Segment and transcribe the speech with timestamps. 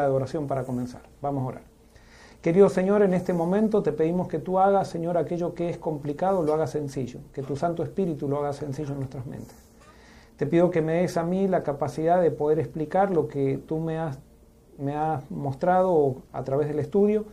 [0.00, 1.02] de oración para comenzar.
[1.20, 1.62] Vamos a orar.
[2.40, 6.42] Querido Señor, en este momento te pedimos que tú hagas, Señor, aquello que es complicado,
[6.42, 9.54] lo hagas sencillo, que tu Santo Espíritu lo haga sencillo en nuestras mentes.
[10.36, 13.78] Te pido que me des a mí la capacidad de poder explicar lo que tú
[13.78, 14.18] me has,
[14.76, 17.26] me has mostrado a través del estudio.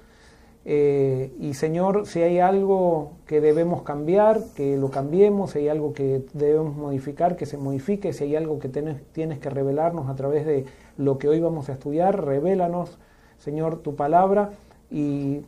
[0.71, 5.93] Eh, y Señor, si hay algo que debemos cambiar, que lo cambiemos, si hay algo
[5.93, 10.45] que debemos modificar, que se modifique, si hay algo que tienes que revelarnos a través
[10.45, 10.65] de
[10.95, 12.99] lo que hoy vamos a estudiar, revélanos,
[13.39, 14.51] Señor, tu palabra
[14.91, 15.41] y,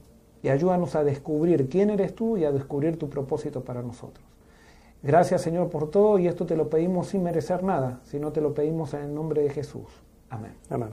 [0.43, 4.25] ayúdanos a descubrir quién eres tú y a descubrir tu propósito para nosotros.
[5.03, 8.55] Gracias, Señor, por todo y esto te lo pedimos sin merecer nada, sino te lo
[8.55, 9.85] pedimos en el nombre de Jesús.
[10.31, 10.53] Amén.
[10.71, 10.89] Amén.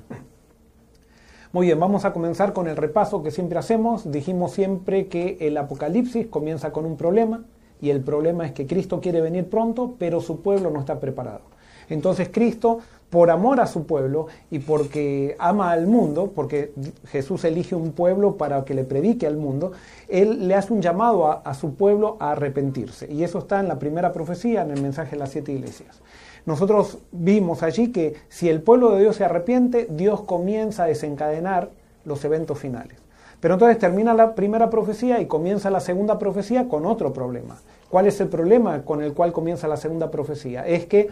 [1.51, 4.13] Muy bien, vamos a comenzar con el repaso que siempre hacemos.
[4.13, 7.43] Dijimos siempre que el Apocalipsis comienza con un problema
[7.81, 11.41] y el problema es que Cristo quiere venir pronto, pero su pueblo no está preparado.
[11.89, 16.73] Entonces Cristo por amor a su pueblo y porque ama al mundo, porque
[17.07, 19.73] Jesús elige un pueblo para que le predique al mundo,
[20.09, 23.11] Él le hace un llamado a, su pueblo a arrepentirse.
[23.11, 26.03] Y eso está en la primera profecía, en el mensaje de las siete iglesias.
[26.47, 31.71] Nosotros vimos allí que si el pueblo de Dios se arrepiente, Dios comienza a desencadenar
[32.05, 32.99] los eventos finales.
[33.41, 37.59] Pero entonces termina la primera profecía y comienza la segunda profecía con otro problema.
[37.89, 40.67] ¿Cuál es el problema con el cual comienza la segunda profecía?
[40.67, 41.09] Es que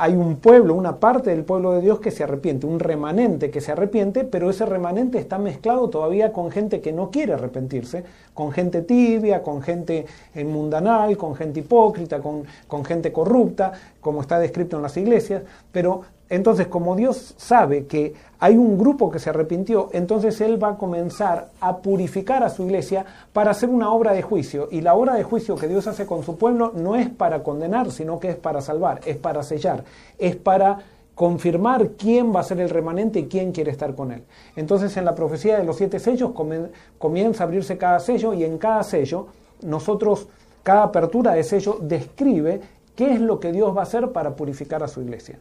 [0.00, 3.60] hay un pueblo, una parte del pueblo de Dios que se arrepiente, un remanente que
[3.60, 8.50] se arrepiente, pero ese remanente está mezclado todavía con gente que no quiere arrepentirse, con
[8.50, 14.76] gente tibia, con gente mundanal, con gente hipócrita, con, con gente corrupta, como está descrito
[14.76, 16.00] en las iglesias, pero
[16.30, 20.78] entonces, como Dios sabe que hay un grupo que se arrepintió, entonces Él va a
[20.78, 24.68] comenzar a purificar a su iglesia para hacer una obra de juicio.
[24.70, 27.90] Y la obra de juicio que Dios hace con su pueblo no es para condenar,
[27.90, 29.82] sino que es para salvar, es para sellar,
[30.18, 30.78] es para
[31.16, 34.22] confirmar quién va a ser el remanente y quién quiere estar con él.
[34.54, 36.30] Entonces en la profecía de los siete sellos
[36.96, 39.26] comienza a abrirse cada sello y en cada sello
[39.62, 40.28] nosotros,
[40.62, 42.60] cada apertura de sello describe
[42.94, 45.40] qué es lo que Dios va a hacer para purificar a su iglesia.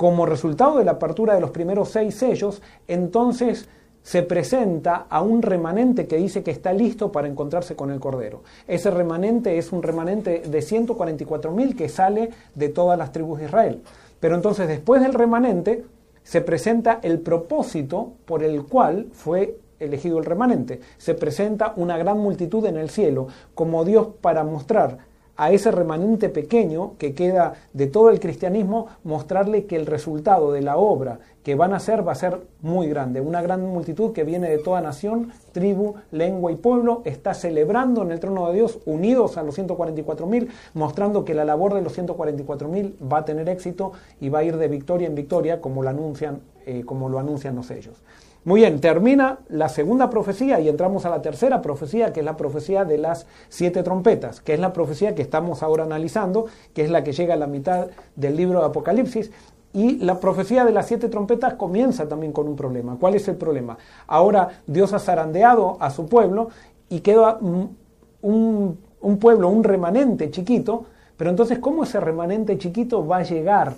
[0.00, 3.68] Como resultado de la apertura de los primeros seis sellos, entonces
[4.02, 8.42] se presenta a un remanente que dice que está listo para encontrarse con el Cordero.
[8.66, 13.82] Ese remanente es un remanente de 144.000 que sale de todas las tribus de Israel.
[14.18, 15.84] Pero entonces después del remanente
[16.22, 20.80] se presenta el propósito por el cual fue elegido el remanente.
[20.96, 25.09] Se presenta una gran multitud en el cielo como Dios para mostrar
[25.40, 30.60] a ese remanente pequeño que queda de todo el cristianismo, mostrarle que el resultado de
[30.60, 33.22] la obra que van a hacer va a ser muy grande.
[33.22, 38.12] Una gran multitud que viene de toda nación, tribu, lengua y pueblo, está celebrando en
[38.12, 43.10] el trono de Dios, unidos a los 144.000, mostrando que la labor de los 144.000
[43.10, 46.40] va a tener éxito y va a ir de victoria en victoria, como lo anuncian,
[46.66, 47.96] eh, como lo anuncian los sellos.
[48.42, 52.38] Muy bien, termina la segunda profecía y entramos a la tercera profecía, que es la
[52.38, 56.90] profecía de las siete trompetas, que es la profecía que estamos ahora analizando, que es
[56.90, 59.30] la que llega a la mitad del libro de Apocalipsis.
[59.74, 62.96] Y la profecía de las siete trompetas comienza también con un problema.
[62.98, 63.76] ¿Cuál es el problema?
[64.06, 66.48] Ahora Dios ha zarandeado a su pueblo
[66.88, 67.76] y queda un,
[68.22, 70.86] un pueblo, un remanente chiquito,
[71.18, 73.74] pero entonces ¿cómo ese remanente chiquito va a llegar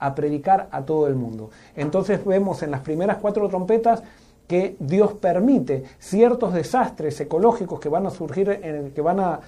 [0.00, 1.50] a predicar a todo el mundo.
[1.76, 4.02] Entonces vemos en las primeras cuatro trompetas
[4.48, 9.40] que Dios permite ciertos desastres ecológicos que van a surgir, en que van a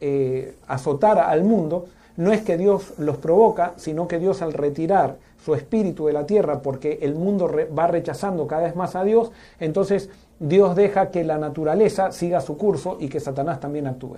[0.00, 1.86] eh, azotar al mundo.
[2.16, 6.26] No es que Dios los provoca, sino que Dios al retirar su espíritu de la
[6.26, 11.24] tierra, porque el mundo va rechazando cada vez más a Dios, entonces Dios deja que
[11.24, 14.16] la naturaleza siga su curso y que Satanás también actúe.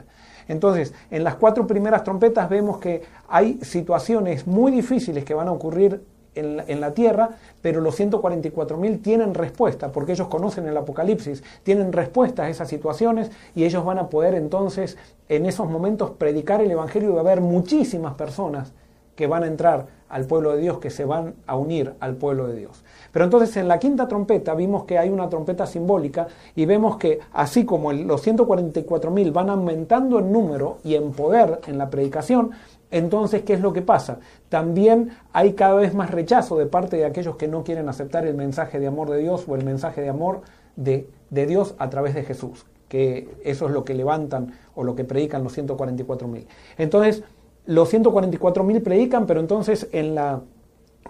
[0.49, 5.53] Entonces, en las cuatro primeras trompetas vemos que hay situaciones muy difíciles que van a
[5.53, 6.03] ocurrir
[6.35, 7.31] en la, tierra,
[7.61, 13.31] pero los 144.000 tienen respuesta, porque ellos conocen el Apocalipsis, tienen respuesta a esas situaciones
[13.55, 14.97] y ellos van a poder entonces
[15.29, 18.73] en esos momentos predicar el Evangelio y va a haber muchísimas personas
[19.15, 22.47] que van a entrar al pueblo de Dios, que se van a unir al pueblo
[22.47, 22.85] de Dios.
[23.13, 27.19] Pero entonces en la quinta trompeta vimos que hay una trompeta simbólica y vemos que
[27.33, 32.51] así como los 144.000 van aumentando en número y en poder en la predicación,
[32.91, 34.19] entonces, ¿qué es lo que pasa?
[34.51, 38.35] También hay cada vez más rechazo de parte de aquellos que no quieren aceptar el
[38.35, 40.43] mensaje de amor de Dios o el mensaje de amor
[40.77, 44.95] de, de Dios a través de Jesús, que eso es lo que levantan o lo
[44.95, 46.45] que predican los 144.000.
[46.77, 47.25] Entonces,
[47.67, 50.41] los 144.000 predican, pero entonces en la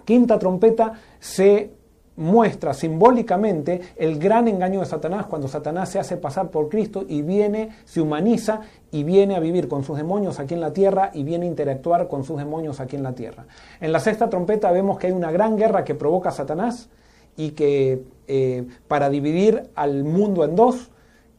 [0.04, 1.72] quinta trompeta se
[2.16, 7.22] muestra simbólicamente el gran engaño de Satanás cuando Satanás se hace pasar por Cristo y
[7.22, 8.60] viene, se humaniza
[8.90, 12.08] y viene a vivir con sus demonios aquí en la tierra y viene a interactuar
[12.08, 13.46] con sus demonios aquí en la tierra.
[13.80, 16.90] En la sexta trompeta vemos que hay una gran guerra que provoca Satanás
[17.36, 20.90] y que eh, para dividir al mundo en dos,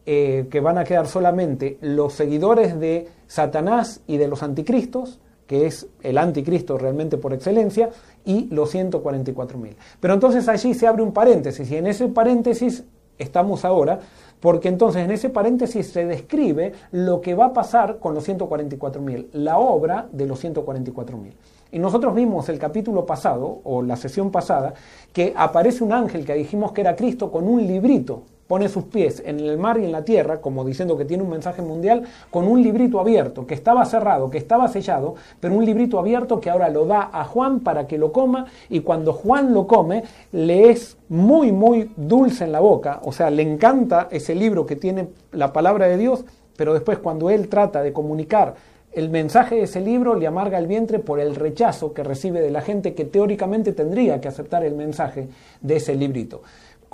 [0.06, 5.66] eh, que van a quedar solamente los seguidores de Satanás y de los anticristos, que
[5.66, 7.88] es el anticristo realmente por excelencia,
[8.22, 9.76] y los 144.000.
[10.00, 12.84] Pero entonces allí se abre un paréntesis, y en ese paréntesis
[13.16, 13.98] estamos ahora,
[14.40, 19.28] porque entonces en ese paréntesis se describe lo que va a pasar con los 144.000,
[19.32, 21.32] la obra de los 144.000.
[21.72, 24.74] Y nosotros vimos el capítulo pasado, o la sesión pasada,
[25.14, 28.24] que aparece un ángel que dijimos que era Cristo con un librito
[28.54, 31.30] pone sus pies en el mar y en la tierra, como diciendo que tiene un
[31.30, 35.98] mensaje mundial, con un librito abierto, que estaba cerrado, que estaba sellado, pero un librito
[35.98, 39.66] abierto que ahora lo da a Juan para que lo coma, y cuando Juan lo
[39.66, 44.66] come, le es muy, muy dulce en la boca, o sea, le encanta ese libro
[44.66, 46.24] que tiene la palabra de Dios,
[46.56, 48.54] pero después cuando él trata de comunicar
[48.94, 52.50] el mensaje de ese libro le amarga el vientre por el rechazo que recibe de
[52.50, 55.28] la gente que teóricamente tendría que aceptar el mensaje
[55.60, 56.42] de ese librito.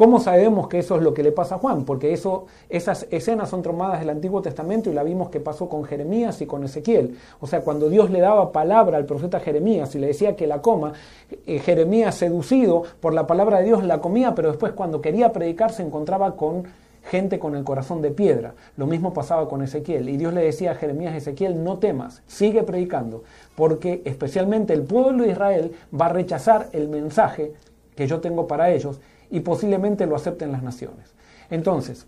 [0.01, 1.85] ¿Cómo sabemos que eso es lo que le pasa a Juan?
[1.85, 5.85] Porque eso, esas escenas son tomadas del Antiguo Testamento y la vimos que pasó con
[5.85, 7.19] Jeremías y con Ezequiel.
[7.39, 10.63] O sea, cuando Dios le daba palabra al profeta Jeremías y le decía que la
[10.63, 10.95] coma,
[11.47, 15.71] eh, Jeremías seducido por la palabra de Dios la comía, pero después cuando quería predicar
[15.71, 16.65] se encontraba con
[17.05, 18.55] gente con el corazón de piedra.
[18.79, 20.09] Lo mismo pasaba con Ezequiel.
[20.09, 23.23] Y Dios le decía a Jeremías, Ezequiel, no temas, sigue predicando,
[23.55, 27.53] porque especialmente el pueblo de Israel va a rechazar el mensaje
[27.95, 28.99] que yo tengo para ellos
[29.31, 31.15] y posiblemente lo acepten las naciones.
[31.51, 32.07] Entonces,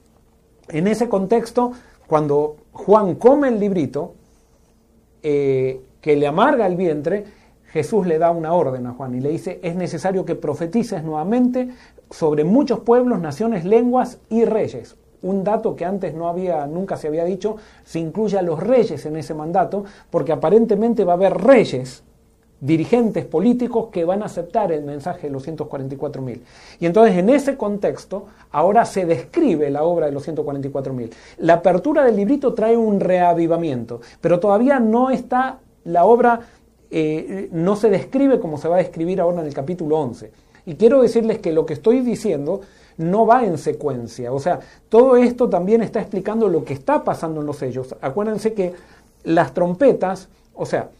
[0.69, 1.73] en ese contexto,
[2.07, 4.15] cuando Juan come el librito,
[5.23, 7.25] eh, que le amarga el vientre,
[7.67, 11.71] Jesús le da una orden a Juan y le dice, es necesario que profetices nuevamente
[12.11, 14.97] sobre muchos pueblos, naciones, lenguas y reyes.
[15.23, 19.07] Un dato que antes no había, nunca se había dicho, se incluye a los reyes
[19.07, 22.03] en ese mandato, porque aparentemente va a haber reyes
[22.63, 26.41] dirigentes políticos que van a aceptar el mensaje de los 144.000.
[26.79, 31.11] Y entonces en ese contexto ahora se describe la obra de los 144.000.
[31.39, 36.41] La apertura del librito trae un reavivamiento, pero todavía no está la obra,
[36.93, 40.31] eh, no se describe como se va a describir ahora en el capítulo 11.
[40.65, 42.61] Y quiero decirles que lo que estoy diciendo
[42.97, 44.33] no va en secuencia.
[44.33, 47.97] O sea, todo esto también está explicando lo que está pasando en los sellos.
[48.01, 48.73] Acuérdense que
[49.25, 50.91] las trompetas, o sea,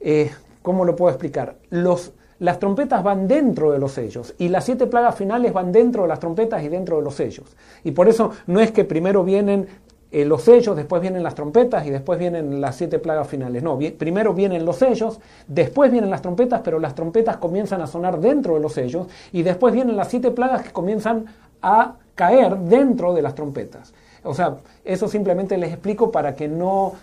[0.00, 0.30] eh,
[0.62, 1.56] ¿Cómo lo puedo explicar?
[1.70, 6.02] Los, las trompetas van dentro de los sellos y las siete plagas finales van dentro
[6.02, 7.56] de las trompetas y dentro de los sellos.
[7.84, 9.66] Y por eso no es que primero vienen
[10.10, 13.62] eh, los sellos, después vienen las trompetas y después vienen las siete plagas finales.
[13.62, 18.18] No, primero vienen los sellos, después vienen las trompetas, pero las trompetas comienzan a sonar
[18.18, 21.26] dentro de los sellos y después vienen las siete plagas que comienzan
[21.60, 23.92] a caer dentro de las trompetas.
[24.24, 26.94] O sea, eso simplemente les explico para que no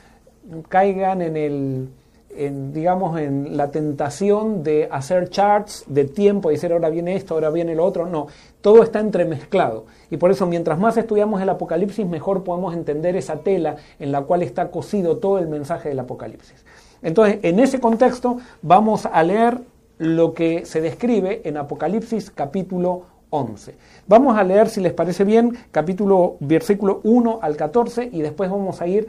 [0.67, 1.89] caigan en el
[2.37, 7.33] en, digamos, en la tentación de hacer charts de tiempo y decir ahora viene esto,
[7.33, 8.05] ahora viene lo otro.
[8.05, 8.27] No,
[8.61, 9.85] todo está entremezclado.
[10.09, 14.21] Y por eso mientras más estudiamos el Apocalipsis, mejor podemos entender esa tela en la
[14.21, 16.65] cual está cosido todo el mensaje del Apocalipsis.
[17.01, 19.61] Entonces, en ese contexto, vamos a leer
[19.97, 23.75] lo que se describe en Apocalipsis capítulo 11.
[24.07, 28.81] Vamos a leer, si les parece bien, capítulo, versículo 1 al 14 y después vamos
[28.81, 29.07] a ir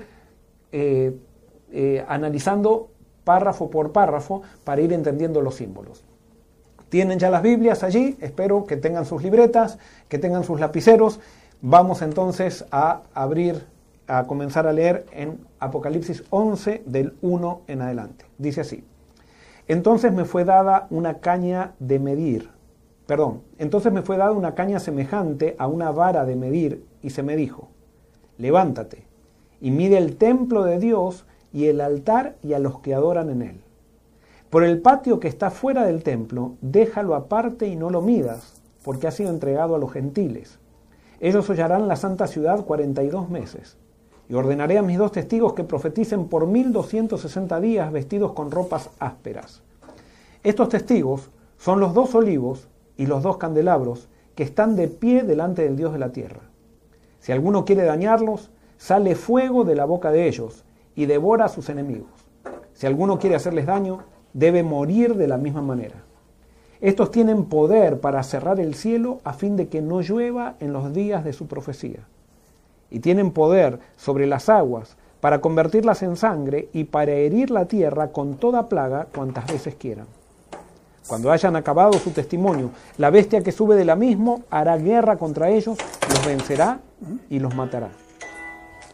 [0.72, 1.16] eh,
[1.72, 2.90] eh, analizando
[3.26, 6.04] párrafo por párrafo para ir entendiendo los símbolos.
[6.88, 9.78] Tienen ya las Biblias allí, espero que tengan sus libretas,
[10.08, 11.18] que tengan sus lapiceros.
[11.60, 13.66] Vamos entonces a abrir,
[14.06, 18.26] a comenzar a leer en Apocalipsis 11 del 1 en adelante.
[18.38, 18.84] Dice así,
[19.66, 22.50] entonces me fue dada una caña de medir,
[23.08, 27.24] perdón, entonces me fue dada una caña semejante a una vara de medir y se
[27.24, 27.70] me dijo,
[28.38, 29.02] levántate
[29.60, 33.40] y mide el templo de Dios y el altar y a los que adoran en
[33.40, 33.60] él.
[34.50, 39.06] Por el patio que está fuera del templo, déjalo aparte y no lo midas, porque
[39.06, 40.58] ha sido entregado a los gentiles.
[41.18, 43.78] Ellos hollarán la santa ciudad cuarenta y dos meses.
[44.28, 48.50] Y ordenaré a mis dos testigos que profeticen por mil doscientos sesenta días vestidos con
[48.50, 49.62] ropas ásperas.
[50.42, 55.62] Estos testigos son los dos olivos y los dos candelabros que están de pie delante
[55.62, 56.42] del Dios de la tierra.
[57.18, 60.65] Si alguno quiere dañarlos, sale fuego de la boca de ellos
[60.96, 62.08] y devora a sus enemigos.
[62.72, 64.00] Si alguno quiere hacerles daño,
[64.32, 66.02] debe morir de la misma manera.
[66.80, 70.92] Estos tienen poder para cerrar el cielo a fin de que no llueva en los
[70.92, 72.00] días de su profecía.
[72.90, 78.12] Y tienen poder sobre las aguas para convertirlas en sangre y para herir la tierra
[78.12, 80.06] con toda plaga cuantas veces quieran.
[81.06, 85.78] Cuando hayan acabado su testimonio, la bestia que sube del abismo hará guerra contra ellos,
[86.10, 86.80] los vencerá
[87.30, 87.90] y los matará.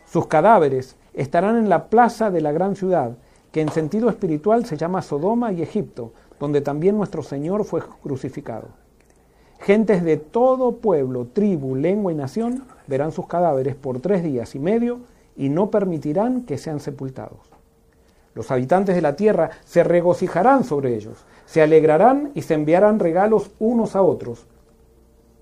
[0.07, 3.16] Sus cadáveres estarán en la plaza de la gran ciudad,
[3.50, 8.69] que en sentido espiritual se llama Sodoma y Egipto, donde también nuestro Señor fue crucificado.
[9.61, 14.59] Gentes de todo pueblo, tribu, lengua y nación verán sus cadáveres por tres días y
[14.59, 15.00] medio
[15.37, 17.38] y no permitirán que sean sepultados.
[18.35, 23.50] Los habitantes de la tierra se regocijarán sobre ellos, se alegrarán y se enviarán regalos
[23.59, 24.47] unos a otros,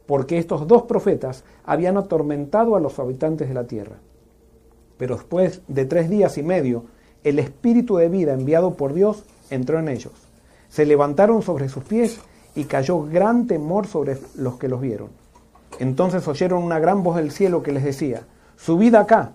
[0.07, 3.97] porque estos dos profetas habían atormentado a los habitantes de la tierra.
[5.01, 6.85] Pero después de tres días y medio,
[7.25, 10.13] el espíritu de vida enviado por Dios entró en ellos.
[10.69, 12.21] Se levantaron sobre sus pies
[12.55, 15.09] y cayó gran temor sobre los que los vieron.
[15.79, 18.25] Entonces oyeron una gran voz del cielo que les decía,
[18.59, 19.33] subid acá.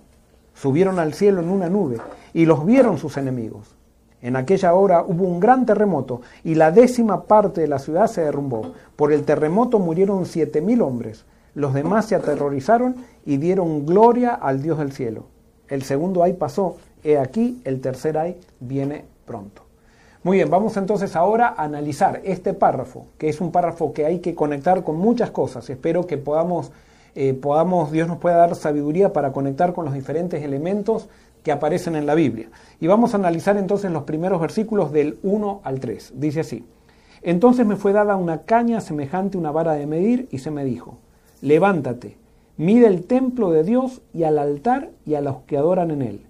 [0.54, 1.98] Subieron al cielo en una nube
[2.32, 3.76] y los vieron sus enemigos.
[4.22, 8.22] En aquella hora hubo un gran terremoto y la décima parte de la ciudad se
[8.22, 8.74] derrumbó.
[8.96, 11.26] Por el terremoto murieron siete mil hombres.
[11.56, 15.34] Los demás se aterrorizaron y dieron gloria al Dios del cielo.
[15.70, 19.64] El segundo ay pasó, he aquí, el tercer ay viene pronto.
[20.24, 24.20] Muy bien, vamos entonces ahora a analizar este párrafo, que es un párrafo que hay
[24.20, 25.70] que conectar con muchas cosas.
[25.70, 26.72] Espero que podamos,
[27.14, 31.10] eh, podamos, Dios nos pueda dar sabiduría para conectar con los diferentes elementos
[31.44, 32.50] que aparecen en la Biblia.
[32.80, 36.14] Y vamos a analizar entonces los primeros versículos del 1 al 3.
[36.16, 36.66] Dice así,
[37.22, 40.66] entonces me fue dada una caña semejante a una vara de medir y se me
[40.66, 40.98] dijo,
[41.42, 42.18] levántate,
[42.58, 46.26] mide el templo de Dios y al altar y a los que adoran en él.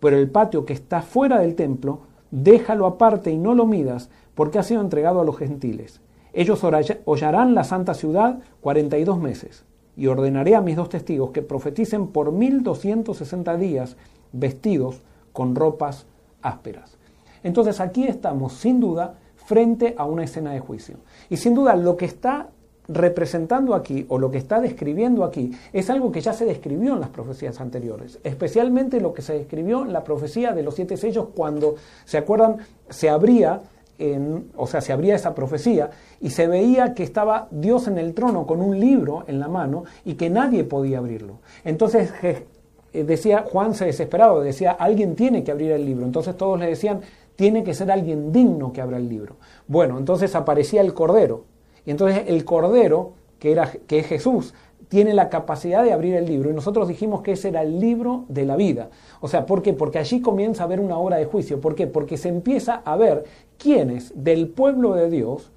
[0.00, 4.58] Pero el patio que está fuera del templo, déjalo aparte y no lo midas, porque
[4.58, 6.00] ha sido entregado a los gentiles.
[6.32, 6.62] Ellos
[7.04, 9.64] hollarán la santa ciudad cuarenta y dos meses,
[9.96, 13.96] y ordenaré a mis dos testigos que profeticen por mil doscientos sesenta días,
[14.32, 15.00] vestidos
[15.32, 16.06] con ropas
[16.42, 16.98] ásperas.
[17.42, 20.96] Entonces aquí estamos, sin duda, frente a una escena de juicio.
[21.30, 22.48] Y sin duda lo que está
[22.88, 27.00] representando aquí o lo que está describiendo aquí es algo que ya se describió en
[27.00, 31.28] las profecías anteriores, especialmente lo que se describió en la profecía de los siete sellos
[31.34, 32.58] cuando, ¿se acuerdan?
[32.88, 33.60] Se abría,
[33.98, 35.90] en, o sea, se abría esa profecía
[36.20, 39.84] y se veía que estaba Dios en el trono con un libro en la mano
[40.04, 41.38] y que nadie podía abrirlo.
[41.64, 42.46] Entonces eh,
[42.92, 46.04] decía, Juan se desesperaba, decía, alguien tiene que abrir el libro.
[46.04, 47.00] Entonces todos le decían,
[47.36, 49.36] tiene que ser alguien digno que abra el libro.
[49.66, 51.44] Bueno, entonces aparecía el Cordero,
[51.86, 54.52] y entonces el Cordero, que, era, que es Jesús,
[54.88, 56.50] tiene la capacidad de abrir el libro.
[56.50, 58.90] Y nosotros dijimos que ese era el libro de la vida.
[59.20, 59.72] O sea, ¿por qué?
[59.72, 61.60] Porque allí comienza a haber una hora de juicio.
[61.60, 61.86] ¿Por qué?
[61.86, 63.24] Porque se empieza a ver
[63.58, 65.50] quiénes del pueblo de Dios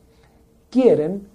[0.70, 1.28] quieren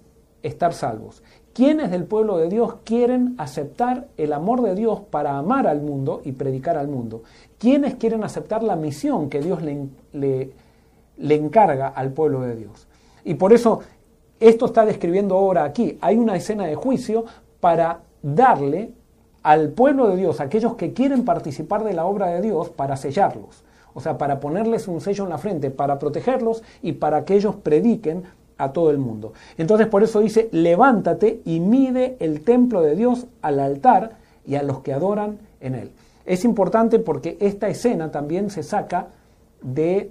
[0.42, 1.22] estar salvos.
[1.52, 6.20] Quiénes del pueblo de Dios quieren aceptar el amor de Dios para amar al mundo
[6.24, 7.22] y predicar al mundo.
[7.58, 10.50] Quiénes quieren aceptar la misión que Dios le, le,
[11.16, 12.88] le encarga al pueblo de Dios.
[13.24, 13.80] Y por eso
[14.48, 15.98] esto está describiendo ahora aquí.
[16.00, 17.24] Hay una escena de juicio
[17.60, 18.92] para darle
[19.42, 23.62] al pueblo de Dios, aquellos que quieren participar de la obra de Dios, para sellarlos.
[23.94, 27.56] O sea, para ponerles un sello en la frente, para protegerlos y para que ellos
[27.56, 28.24] prediquen
[28.58, 29.32] a todo el mundo.
[29.56, 34.62] Entonces por eso dice, levántate y mide el templo de Dios al altar y a
[34.62, 35.90] los que adoran en él.
[36.26, 39.08] Es importante porque esta escena también se saca
[39.62, 40.10] de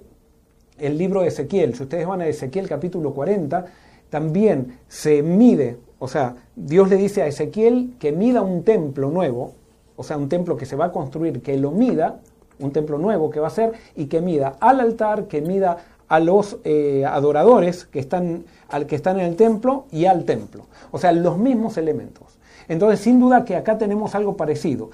[0.78, 1.74] el libro de Ezequiel.
[1.74, 3.66] Si ustedes van a Ezequiel capítulo 40,
[4.14, 9.54] también se mide, o sea, Dios le dice a Ezequiel que mida un templo nuevo,
[9.96, 12.20] o sea, un templo que se va a construir, que lo mida,
[12.60, 16.20] un templo nuevo que va a ser, y que mida al altar, que mida a
[16.20, 20.66] los eh, adoradores que están, al que están en el templo y al templo.
[20.92, 22.38] O sea, los mismos elementos.
[22.68, 24.90] Entonces, sin duda que acá tenemos algo parecido.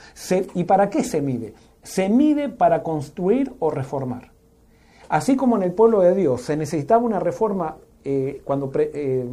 [0.55, 1.53] ¿Y para qué se mide?
[1.83, 4.31] Se mide para construir o reformar.
[5.11, 9.27] Así como en el pueblo de Dios se necesitaba una reforma eh, cuando eh,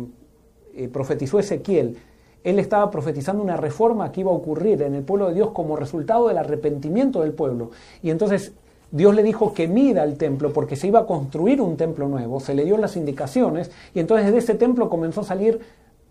[0.76, 1.98] eh, profetizó Ezequiel,
[2.44, 5.76] él estaba profetizando una reforma que iba a ocurrir en el pueblo de Dios como
[5.76, 7.72] resultado del arrepentimiento del pueblo.
[8.04, 8.54] Y entonces
[8.92, 12.40] Dios le dijo que mida el templo porque se iba a construir un templo nuevo,
[12.40, 15.60] se le dio las indicaciones y entonces de ese templo comenzó a salir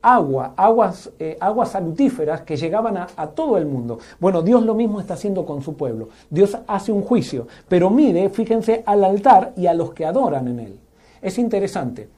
[0.03, 1.11] agua, aguas,
[1.41, 3.99] aguas salutíferas que llegaban a, a, todo el mundo.
[4.21, 6.11] Bueno, Dios lo mismo está haciendo con su pueblo.
[6.29, 10.61] Dios hace un juicio, pero mide, fíjense, al altar y a los que adoran en
[10.61, 10.79] él.
[11.23, 12.09] Es interesante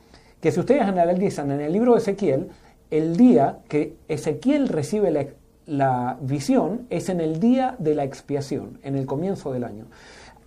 [0.41, 2.49] que si ustedes analizan en el libro de Ezequiel,
[2.91, 5.35] el día que Ezequiel recibe
[5.67, 9.87] la, visión es en el día de la expiación, en el comienzo del año.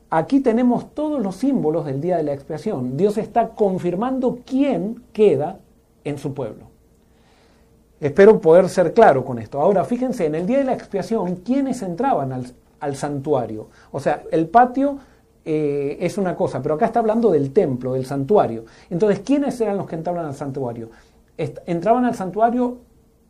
[0.10, 2.98] Aquí tenemos todos los símbolos del día de la expiación.
[2.98, 5.60] Dios está confirmando quién queda
[6.04, 6.72] en su pueblo.
[8.02, 9.62] Espero poder ser claro con esto.
[9.62, 12.34] Ahora, fíjense, en el día de la expiación, ¿quiénes entraban
[12.80, 13.70] al, santuario?
[13.92, 14.98] O sea, el patio
[15.44, 18.66] eh, es una cosa, pero acá está hablando del templo, del santuario.
[18.90, 20.90] Entonces, ¿quiénes eran los que entraban al santuario?
[21.66, 22.78] entraban al santuario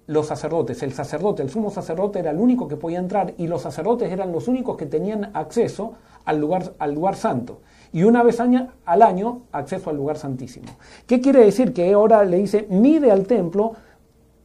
[0.08, 0.84] los sacerdotes.
[0.84, 4.34] El sacerdote, el sumo sacerdote era el único que podía entrar y los sacerdotes eran
[4.34, 5.94] los únicos que tenían acceso
[6.26, 7.62] al lugar, al lugar santo.
[7.94, 10.68] Y una vez al año, acceso al lugar santísimo.
[11.08, 11.74] ¿Qué quiere decir?
[11.74, 13.74] Que ahora le dice, mide al templo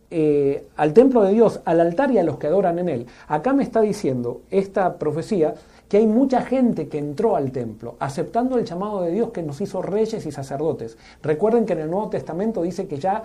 [0.08, 3.06] eh, al templo de Dios, al altar y a los que adoran en él.
[3.26, 5.54] Acá me está diciendo esta profecía
[5.88, 9.60] que hay mucha gente que entró al templo, aceptando el llamado de Dios que nos
[9.60, 10.98] hizo reyes y sacerdotes.
[11.22, 13.22] Recuerden que en el Nuevo Testamento dice que ya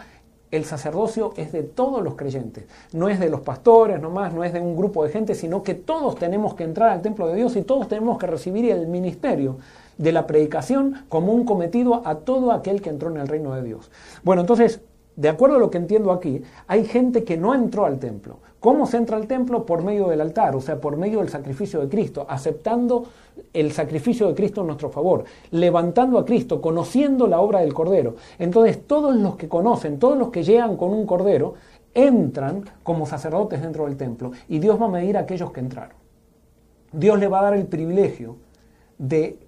[0.51, 4.51] el sacerdocio es de todos los creyentes, no es de los pastores nomás, no es
[4.51, 7.55] de un grupo de gente, sino que todos tenemos que entrar al templo de Dios
[7.55, 9.57] y todos tenemos que recibir el ministerio
[9.97, 13.63] de la predicación como un cometido a todo aquel que entró en el reino de
[13.63, 13.91] Dios.
[14.23, 14.81] Bueno, entonces,
[15.15, 18.39] de acuerdo a lo que entiendo aquí, hay gente que no entró al templo.
[18.61, 19.65] ¿Cómo se entra al templo?
[19.65, 23.05] Por medio del altar, o sea, por medio del sacrificio de Cristo, aceptando
[23.53, 28.17] el sacrificio de Cristo en nuestro favor, levantando a Cristo, conociendo la obra del Cordero.
[28.37, 31.55] Entonces, todos los que conocen, todos los que llegan con un Cordero,
[31.95, 35.97] entran como sacerdotes dentro del templo y Dios va a medir a aquellos que entraron.
[36.91, 38.35] Dios le va a dar el privilegio
[38.99, 39.39] de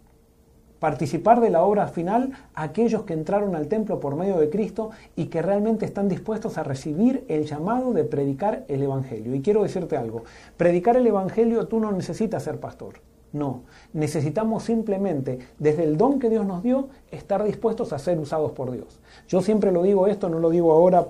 [0.84, 5.28] participar de la obra final aquellos que entraron al templo por medio de Cristo y
[5.28, 9.34] que realmente están dispuestos a recibir el llamado de predicar el Evangelio.
[9.34, 10.25] Y quiero decirte algo,
[10.58, 12.96] predicar el Evangelio tú no necesitas ser pastor.
[13.34, 13.63] No,
[13.94, 18.72] necesitamos simplemente, desde el don que Dios nos dio, estar dispuestos a ser usados por
[18.72, 19.00] Dios.
[19.28, 21.08] Yo siempre lo digo esto, no lo digo ahora,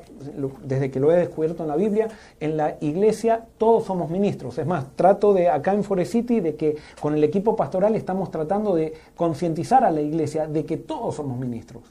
[0.63, 2.07] desde que lo he descubierto en la Biblia,
[2.39, 4.57] en la iglesia todos somos ministros.
[4.57, 8.31] Es más, trato de, acá en Forest City, de que con el equipo pastoral estamos
[8.31, 11.83] tratando de concientizar a la iglesia de que todos somos ministros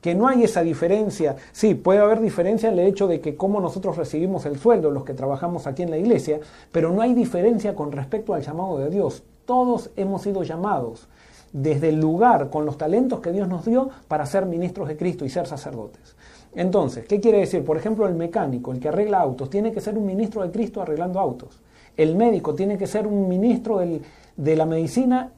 [0.00, 1.34] que no hay esa diferencia.
[1.50, 5.04] Sí, puede haber diferencia en el hecho de que cómo nosotros recibimos el sueldo, los
[5.04, 6.38] que trabajamos aquí en la iglesia,
[6.70, 9.24] pero no hay diferencia con respecto al llamado de Dios.
[9.46, 11.08] Todos hemos sido llamados
[11.52, 15.24] desde el lugar con los talentos que Dios nos dio para ser ministros de Cristo
[15.24, 16.16] y ser sacerdotes.
[16.54, 17.64] Entonces, ¿qué quiere decir?
[17.64, 20.82] Por ejemplo, el mecánico, el que arregla autos, tiene que ser un ministro de Cristo
[20.82, 21.60] arreglando autos.
[21.96, 25.32] El médico tiene que ser un ministro de la medicina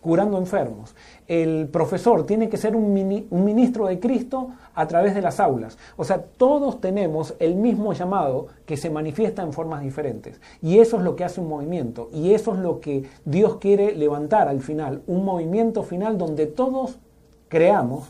[0.00, 0.94] curando enfermos.
[1.26, 5.76] El profesor tiene que ser un, ministro de Cristo a través de las aulas.
[5.96, 10.40] O sea, todos tenemos el mismo llamado que se manifiesta en formas diferentes.
[10.62, 12.08] Y eso es lo que hace un movimiento.
[12.12, 15.02] Y eso es lo que Dios quiere levantar al final.
[15.06, 16.98] Un movimiento final donde todos
[17.48, 18.08] creamos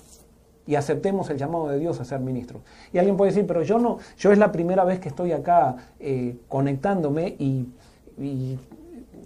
[0.67, 2.63] y aceptemos el llamado de Dios a ser ministros.
[2.93, 5.77] Y alguien puede decir, pero yo no, yo es la primera vez que estoy acá
[5.99, 7.67] eh, conectándome y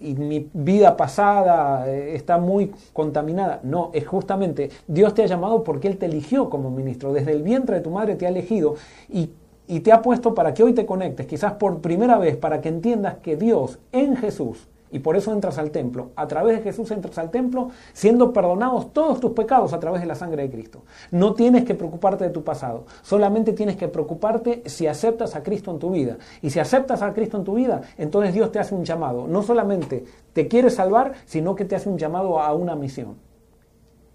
[0.02, 3.60] mi vida pasada eh, está muy contaminada.
[3.62, 7.12] No, es justamente Dios te ha llamado porque Él te eligió como ministro.
[7.12, 8.74] Desde el vientre de tu madre te ha elegido
[9.08, 9.30] y,
[9.66, 12.68] y te ha puesto para que hoy te conectes, quizás por primera vez, para que
[12.68, 16.10] entiendas que Dios en Jesús y por eso entras al templo.
[16.14, 20.06] A través de Jesús entras al templo siendo perdonados todos tus pecados a través de
[20.06, 20.82] la sangre de Cristo.
[21.10, 25.70] No tienes que preocuparte de tu pasado, solamente tienes que preocuparte si aceptas a Cristo
[25.70, 26.18] en tu vida.
[26.42, 29.26] Y si aceptas a Cristo en tu vida, entonces Dios te hace un llamado.
[29.26, 33.16] No solamente te quiere salvar, sino que te hace un llamado a una misión.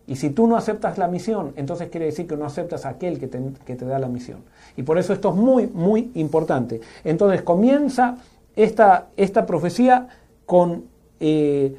[0.06, 3.20] Y si tú no aceptas la misión, entonces quiere decir que no aceptas a aquel
[3.20, 4.40] que te, que te da la misión.
[4.78, 6.80] Y por eso esto es muy, muy importante.
[7.04, 8.18] Entonces comienza
[8.56, 10.08] esta, esta profecía
[10.48, 10.86] con,
[11.20, 11.76] eh,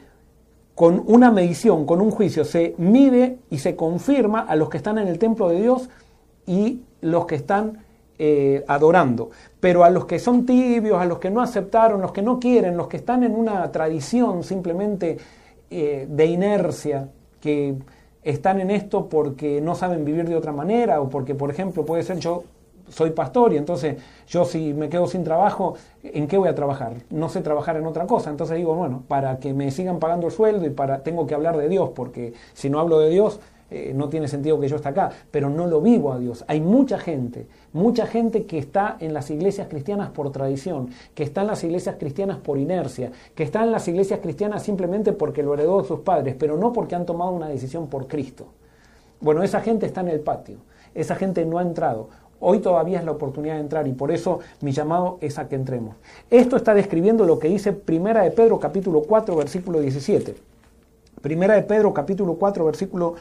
[0.76, 2.44] con una medición, con un juicio.
[2.44, 5.88] Se mide y se confirma a los que están en el templo de Dios
[6.46, 7.84] y los que están
[8.18, 9.30] eh, adorando.
[9.58, 12.76] Pero a los que son tibios, a los que no aceptaron, los que no quieren,
[12.76, 15.16] los que están en una tradición simplemente
[15.70, 17.08] eh, de inercia,
[17.40, 17.74] que
[18.22, 22.02] están en esto porque no saben vivir de otra manera o porque, por ejemplo, puede
[22.02, 22.44] ser yo
[22.90, 23.96] soy pastor y entonces
[24.26, 26.94] yo si me quedo sin trabajo, ¿en qué voy a trabajar?
[27.10, 28.30] No sé trabajar en otra cosa.
[28.30, 31.56] Entonces digo, bueno, para que me sigan pagando el sueldo y para tengo que hablar
[31.56, 34.88] de Dios, porque si no hablo de Dios, eh, no tiene sentido que yo esté
[34.88, 36.42] acá, pero no lo vivo a Dios.
[36.48, 41.42] Hay mucha gente, mucha gente que está en las iglesias cristianas por tradición, que está
[41.42, 45.52] en las iglesias cristianas por inercia, que está en las iglesias cristianas simplemente porque lo
[45.52, 48.46] heredó de sus padres, pero no porque han tomado una decisión por Cristo.
[49.20, 50.56] Bueno, esa gente está en el patio,
[50.94, 52.08] esa gente no ha entrado.
[52.40, 55.56] Hoy todavía es la oportunidad de entrar y por eso mi llamado es a que
[55.56, 55.96] entremos.
[56.30, 60.36] Esto está describiendo lo que dice Primera de Pedro capítulo 4 versículo 17.
[61.20, 63.14] Primera de Pedro capítulo 4 versículo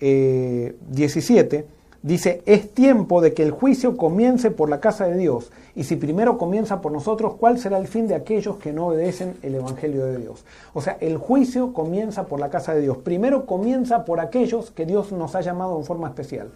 [0.00, 1.66] 17 eh,
[2.02, 5.52] dice, es tiempo de que el juicio comience por la casa de Dios.
[5.74, 9.36] Y si primero comienza por nosotros, ¿cuál será el fin de aquellos que no obedecen
[9.42, 10.44] el Evangelio de Dios?
[10.74, 12.98] O sea, el juicio comienza por la casa de Dios.
[12.98, 16.50] Primero comienza por aquellos que Dios nos ha llamado en forma especial.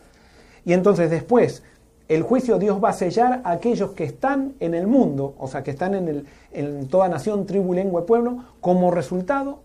[0.64, 1.62] Y entonces después
[2.10, 5.62] el juicio Dios va a sellar a aquellos que están en el mundo, o sea,
[5.62, 9.60] que están en, en toda nación, tribu, lengua y pueblo, como resultado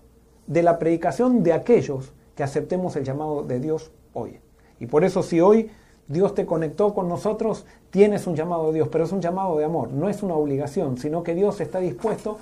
[0.46, 4.40] de la predicación de aquellos que aceptemos el llamado de Dios hoy.
[4.80, 5.72] Y por eso si hoy
[6.08, 9.66] Dios te conectó con nosotros, tienes un llamado de Dios, pero es un llamado de
[9.66, 12.38] amor, no es una obligación, sino que Dios está dispuesto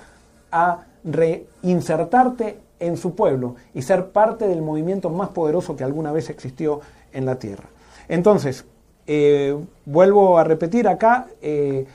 [0.52, 6.28] a reinsertarte en su pueblo y ser parte del movimiento más poderoso que alguna vez
[6.28, 6.82] existió
[7.14, 7.70] en la tierra.
[8.06, 8.66] Entonces,
[9.06, 11.86] eh, vuelvo a repetir acá, eh,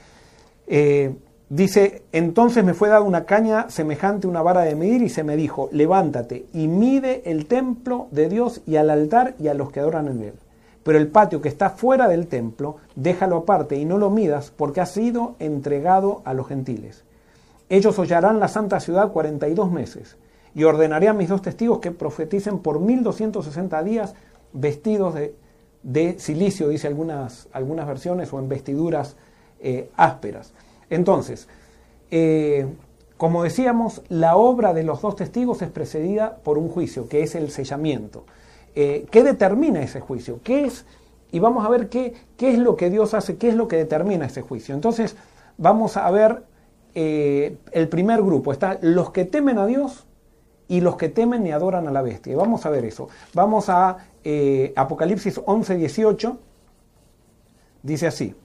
[0.67, 1.15] eh,
[1.50, 5.24] dice, entonces me fue dada una caña semejante a una vara de medir y se
[5.24, 9.72] me dijo, levántate y mide el templo de Dios y al altar y a los
[9.72, 10.34] que adoran en él.
[10.84, 14.82] Pero el patio que está fuera del templo, déjalo aparte y no lo midas porque
[14.82, 17.04] ha sido entregado a los gentiles.
[17.69, 20.17] Ellos hollarán la santa ciudad 42 meses
[20.56, 24.15] y ordenaré a mis dos testigos que profeticen por 1260 días
[24.54, 25.36] vestidos de,
[25.84, 29.15] de silicio, dice algunas, algunas versiones, o en vestiduras
[29.60, 30.54] eh, ásperas.
[30.89, 31.48] Entonces,
[32.12, 32.68] eh,
[33.18, 37.36] como decíamos, la obra de los dos testigos es precedida por un juicio, que es
[37.36, 38.26] el sellamiento.
[38.76, 40.39] Eh, ¿Qué determina ese juicio?
[40.44, 40.86] ¿Qué es?
[41.32, 43.76] Y vamos a ver qué, qué, es lo que Dios hace, qué es lo que
[43.76, 44.74] determina ese juicio.
[44.74, 45.15] Entonces,
[45.58, 46.44] vamos a ver
[46.96, 48.52] el primer grupo.
[48.52, 50.06] Están los que temen a Dios
[50.68, 52.36] y los que temen y adoran a la bestia.
[52.36, 53.10] Vamos a ver eso.
[53.34, 53.98] Vamos a
[54.75, 56.38] Apocalipsis 11, 18.
[57.84, 58.36] Dice así.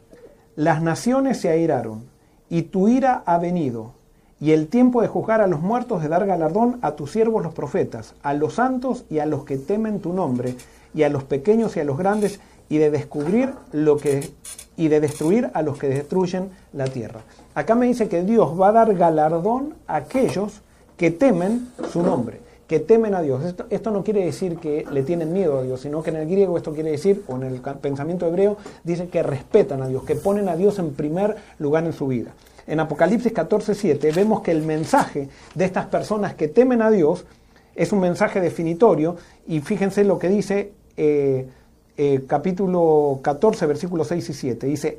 [0.56, 2.04] Las naciones se airaron,
[2.48, 3.92] y tu ira ha venido,
[4.40, 7.54] y el tiempo de juzgar a los muertos, de dar galardón a tus siervos los
[7.54, 10.54] profetas, a los santos y a los que temen tu nombre,
[10.94, 14.30] y a los pequeños y a los grandes, y de descubrir lo que
[14.76, 17.20] y de destruir a los que destruyen la tierra.
[17.54, 20.62] Acá me dice que Dios va a dar galardón a aquellos
[20.96, 22.40] que temen su nombre
[22.74, 23.40] que temen a Dios.
[23.70, 26.56] Esto, no quiere decir que le tienen miedo a Dios, sino que en el griego
[26.56, 30.48] esto quiere decir, o en el pensamiento hebreo, dice que respetan a Dios, que ponen
[30.48, 32.34] a Dios en primer lugar en su vida.
[32.66, 37.26] En Apocalipsis 14:7 vemos que el mensaje de estas personas que temen a Dios
[37.76, 41.46] es un mensaje definitorio, y fíjense lo que dice eh,
[41.96, 44.66] eh, capítulo 14, versículos 6 y 7.
[44.66, 44.98] Dice,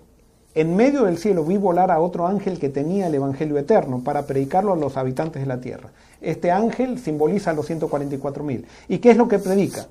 [0.56, 4.26] en medio del cielo vi volar a otro ángel que tenía el Evangelio eterno para
[4.26, 5.90] predicarlo a los habitantes de la tierra.
[6.22, 8.64] Este ángel simboliza a los 144.000.
[8.88, 9.88] ¿Y qué es lo que predica?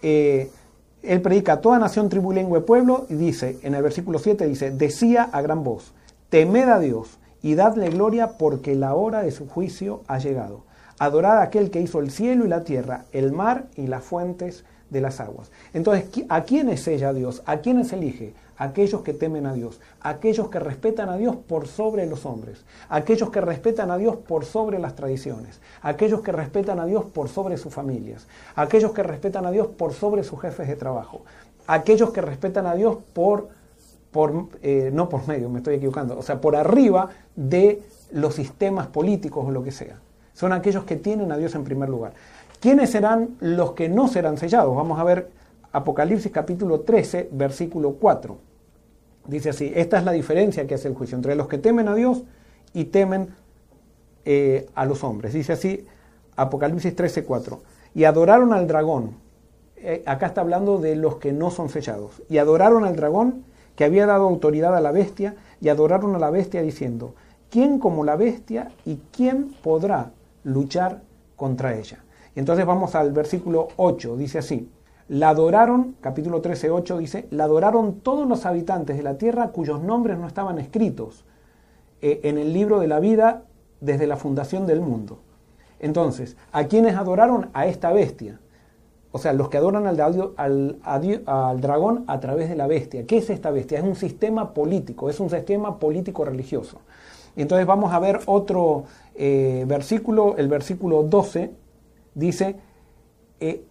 [0.00, 0.50] Eh,
[1.02, 4.46] él predica a toda nación, tribu, lengua y pueblo y dice, en el versículo 7
[4.46, 5.92] dice, decía a gran voz,
[6.30, 10.64] temed a Dios y dadle gloria porque la hora de su juicio ha llegado.
[10.98, 14.64] Adorad a aquel que hizo el cielo y la tierra, el mar y las fuentes
[14.88, 15.50] de las aguas.
[15.74, 17.42] Entonces, ¿a quién es ella Dios?
[17.44, 18.32] ¿A quiénes elige?
[18.56, 23.30] Aquellos que temen a Dios, aquellos que respetan a Dios por sobre los hombres, aquellos
[23.30, 27.56] que respetan a Dios por sobre las tradiciones, aquellos que respetan a Dios por sobre
[27.56, 31.22] sus familias, aquellos que respetan a Dios por sobre sus jefes de trabajo,
[31.66, 33.48] aquellos que respetan a Dios por,
[34.10, 38.86] por eh, no por medio, me estoy equivocando, o sea, por arriba de los sistemas
[38.86, 39.98] políticos o lo que sea.
[40.32, 42.12] Son aquellos que tienen a Dios en primer lugar.
[42.60, 44.74] ¿Quiénes serán los que no serán sellados?
[44.76, 45.30] Vamos a ver
[45.72, 48.45] Apocalipsis capítulo 13, versículo 4.
[49.28, 51.94] Dice así, esta es la diferencia que hace el juicio entre los que temen a
[51.94, 52.22] Dios
[52.72, 53.30] y temen
[54.24, 55.32] eh, a los hombres.
[55.32, 55.86] Dice así,
[56.36, 57.60] Apocalipsis 13, 4.
[57.94, 59.16] Y adoraron al dragón.
[59.76, 62.22] Eh, acá está hablando de los que no son sellados.
[62.28, 66.30] Y adoraron al dragón que había dado autoridad a la bestia y adoraron a la
[66.30, 67.14] bestia diciendo,
[67.50, 70.12] ¿quién como la bestia y quién podrá
[70.44, 71.02] luchar
[71.36, 72.04] contra ella?
[72.34, 74.68] Y entonces vamos al versículo 8, dice así,
[75.08, 79.82] la adoraron, capítulo 13, 8 dice, la adoraron todos los habitantes de la tierra cuyos
[79.82, 81.24] nombres no estaban escritos
[82.02, 83.44] eh, en el libro de la vida
[83.80, 85.20] desde la fundación del mundo.
[85.78, 87.50] Entonces, ¿a quiénes adoraron?
[87.52, 88.40] A esta bestia.
[89.12, 93.06] O sea, los que adoran al, dragón a través de la bestia.
[93.06, 93.78] ¿Qué es esta bestia?
[93.78, 96.80] Es un sistema político, es un sistema político religioso.
[97.36, 101.50] entonces vamos a ver otro eh, versículo, el versículo 12,
[102.14, 102.56] dice,
[103.40, 103.64] eh,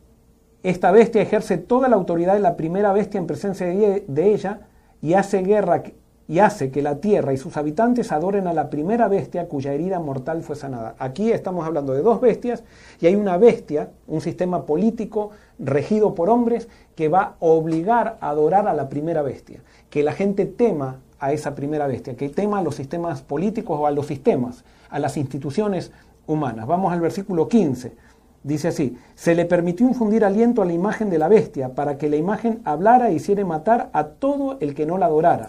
[0.69, 4.61] esta bestia ejerce toda la autoridad de la primera bestia en presencia de ella
[4.99, 5.83] y hace guerra
[6.27, 9.99] y hace que la tierra y sus habitantes adoren a la primera bestia cuya herida
[9.99, 10.95] mortal fue sanada.
[10.97, 12.63] Aquí estamos hablando de dos bestias
[12.99, 18.29] y hay una bestia, un sistema político regido por hombres que va a obligar a
[18.29, 19.59] adorar a la primera bestia,
[19.91, 23.85] que la gente tema a esa primera bestia, que tema a los sistemas políticos o
[23.85, 25.91] a los sistemas, a las instituciones
[26.25, 26.65] humanas.
[26.65, 28.04] Vamos al versículo 15.
[28.45, 32.11] Dice así, se le permitió infundir aliento a la imagen de la bestia para que
[32.11, 35.47] la imagen hablara e hiciera matar a todo el que no la adorara.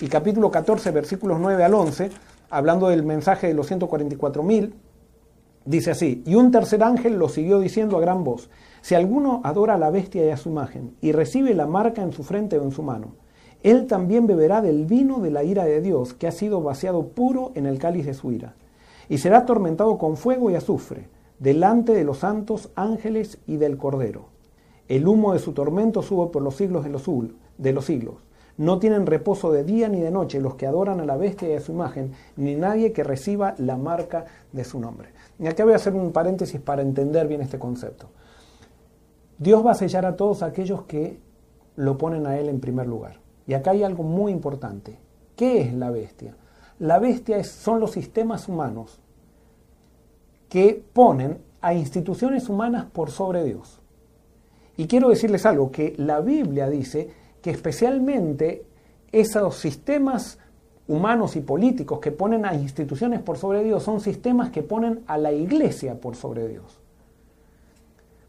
[0.00, 2.10] Y capítulo 14, versículos 9 al 11,
[2.48, 4.72] hablando del mensaje de los 144.000,
[5.66, 8.48] dice así, y un tercer ángel lo siguió diciendo a gran voz,
[8.80, 12.12] si alguno adora a la bestia y a su imagen, y recibe la marca en
[12.12, 13.16] su frente o en su mano,
[13.62, 17.52] él también beberá del vino de la ira de Dios, que ha sido vaciado puro
[17.54, 18.54] en el cáliz de su ira,
[19.10, 24.26] y será atormentado con fuego y azufre delante de los santos ángeles y del Cordero.
[24.86, 27.02] El humo de su tormento sube por los siglos de los,
[27.58, 28.16] de los siglos.
[28.56, 31.54] No tienen reposo de día ni de noche los que adoran a la bestia y
[31.54, 35.08] a su imagen, ni nadie que reciba la marca de su nombre.
[35.38, 38.10] Y acá voy a hacer un paréntesis para entender bien este concepto.
[39.38, 41.18] Dios va a sellar a todos aquellos que
[41.76, 43.18] lo ponen a él en primer lugar.
[43.46, 44.98] Y acá hay algo muy importante.
[45.36, 46.36] ¿Qué es la bestia?
[46.78, 49.00] La bestia son los sistemas humanos
[50.50, 53.80] que ponen a instituciones humanas por sobre Dios.
[54.76, 57.08] Y quiero decirles algo, que la Biblia dice
[57.40, 58.64] que especialmente
[59.12, 60.38] esos sistemas
[60.88, 65.18] humanos y políticos que ponen a instituciones por sobre Dios son sistemas que ponen a
[65.18, 66.80] la iglesia por sobre Dios.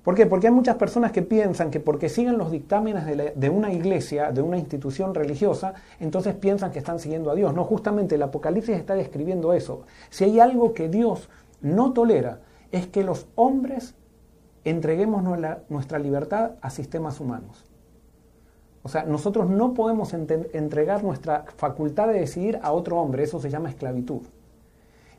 [0.03, 0.25] ¿Por qué?
[0.25, 3.05] Porque hay muchas personas que piensan que porque siguen los dictámenes
[3.35, 7.53] de, una iglesia, de una institución religiosa, entonces piensan que están siguiendo a Dios.
[7.53, 9.83] No, justamente el Apocalipsis está describiendo eso.
[10.09, 11.29] Si hay algo que Dios
[11.61, 13.95] no tolera, es que los hombres
[14.63, 15.23] entreguemos
[15.69, 17.65] nuestra libertad a sistemas humanos.
[18.83, 23.49] O sea, nosotros no podemos entregar nuestra facultad de decidir a otro hombre, eso se
[23.49, 24.21] llama esclavitud.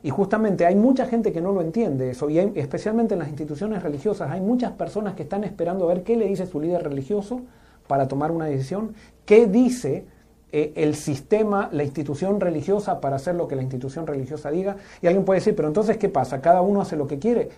[0.01, 3.81] Y justamente hay mucha gente que no lo entiende eso, y especialmente en las instituciones
[3.81, 7.41] religiosas, hay muchas personas que están esperando a ver qué le dice su líder religioso
[7.87, 10.05] para tomar una decisión, qué dice
[10.55, 14.77] eh, el sistema, la institución religiosa para hacer lo que la institución religiosa diga.
[15.01, 16.41] Y alguien puede decir, pero entonces, ¿qué pasa?
[16.41, 17.49] ¿Cada uno hace lo que quiere?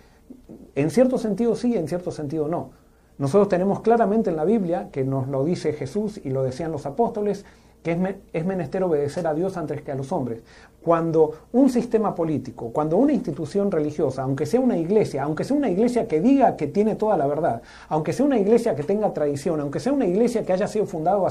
[0.74, 2.70] En cierto sentido sí, en cierto sentido no.
[3.18, 6.86] Nosotros tenemos claramente en la Biblia, que nos lo dice Jesús y lo decían los
[6.86, 7.44] apóstoles,
[7.86, 10.40] que es, menester obedecer a Dios antes que a los hombres.
[10.82, 15.70] Cuando un sistema político, cuando una institución religiosa, aunque sea una iglesia, aunque sea una
[15.70, 19.60] iglesia que diga que tiene toda la verdad, aunque sea una iglesia que tenga tradición,
[19.60, 21.24] aunque sea una iglesia que haya sido fundado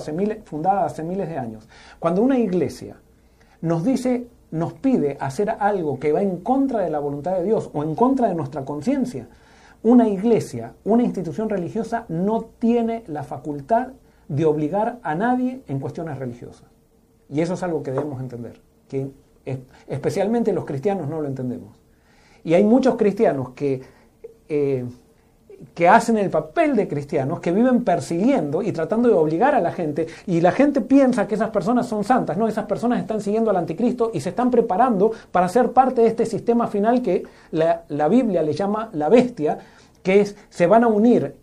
[0.45, 1.67] fundada hace miles de años,
[1.99, 2.95] cuando una iglesia
[3.59, 7.69] nos dice, nos pide hacer algo que va en contra de la voluntad de Dios
[7.73, 9.27] o en contra de nuestra conciencia,
[9.83, 13.89] una iglesia, una institución religiosa no tiene la facultad
[14.27, 16.67] de obligar a nadie en cuestiones religiosas.
[17.29, 19.09] Y eso es algo que debemos entender, que
[19.87, 21.77] especialmente los cristianos no lo entendemos.
[22.43, 23.81] Y hay muchos cristianos que,
[24.47, 24.85] eh,
[25.73, 29.71] que hacen el papel de cristianos, que viven persiguiendo y tratando de obligar a la
[29.71, 33.49] gente, y la gente piensa que esas personas son santas, no, esas personas están siguiendo
[33.49, 37.83] al anticristo y se están preparando para ser parte de este sistema final que la,
[37.89, 39.57] la Biblia le llama la bestia,
[40.03, 41.35] que es, se van a unir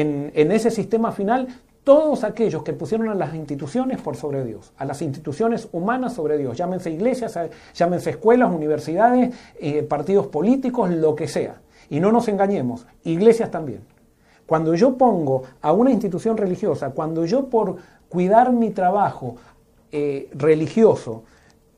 [0.00, 1.48] en, ese sistema final
[1.86, 6.36] todos aquellos que pusieron a las instituciones por sobre Dios, a las instituciones humanas sobre
[6.36, 7.38] Dios, llámense iglesias,
[7.76, 11.60] llámense escuelas, universidades, eh, partidos políticos, lo que sea.
[11.88, 13.82] Y no nos engañemos, iglesias también.
[14.46, 17.76] Cuando yo pongo a una institución religiosa, cuando yo por
[18.08, 19.36] cuidar mi trabajo
[19.92, 21.22] eh, religioso,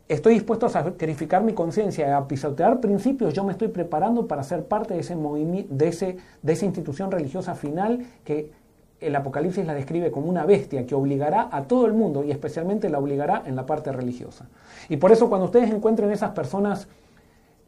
[0.08, 4.64] estoy dispuesto a sacrificar mi conciencia, a pisotear principios, yo me estoy preparando para ser
[4.64, 8.56] parte de ese de, ese, de esa institución religiosa final que
[9.00, 12.88] el Apocalipsis la describe como una bestia que obligará a todo el mundo y especialmente
[12.88, 14.46] la obligará en la parte religiosa.
[14.88, 16.88] Y por eso cuando ustedes encuentren esas personas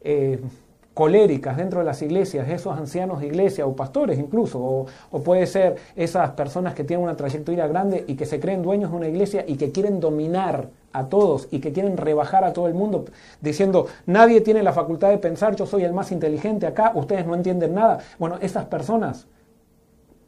[0.03, 0.39] eh,
[0.93, 5.47] coléricas dentro de las iglesias, esos ancianos de iglesia o pastores incluso, o, o, puede
[5.47, 9.07] ser esas personas que tienen una trayectoria grande y que se creen dueños de una
[9.07, 13.05] iglesia y que quieren dominar a todos y que quieren rebajar a todo el mundo
[13.39, 17.35] diciendo nadie tiene la facultad de pensar, yo soy el más inteligente acá, ustedes no
[17.35, 17.99] entienden nada.
[18.19, 19.27] Bueno, esas personas,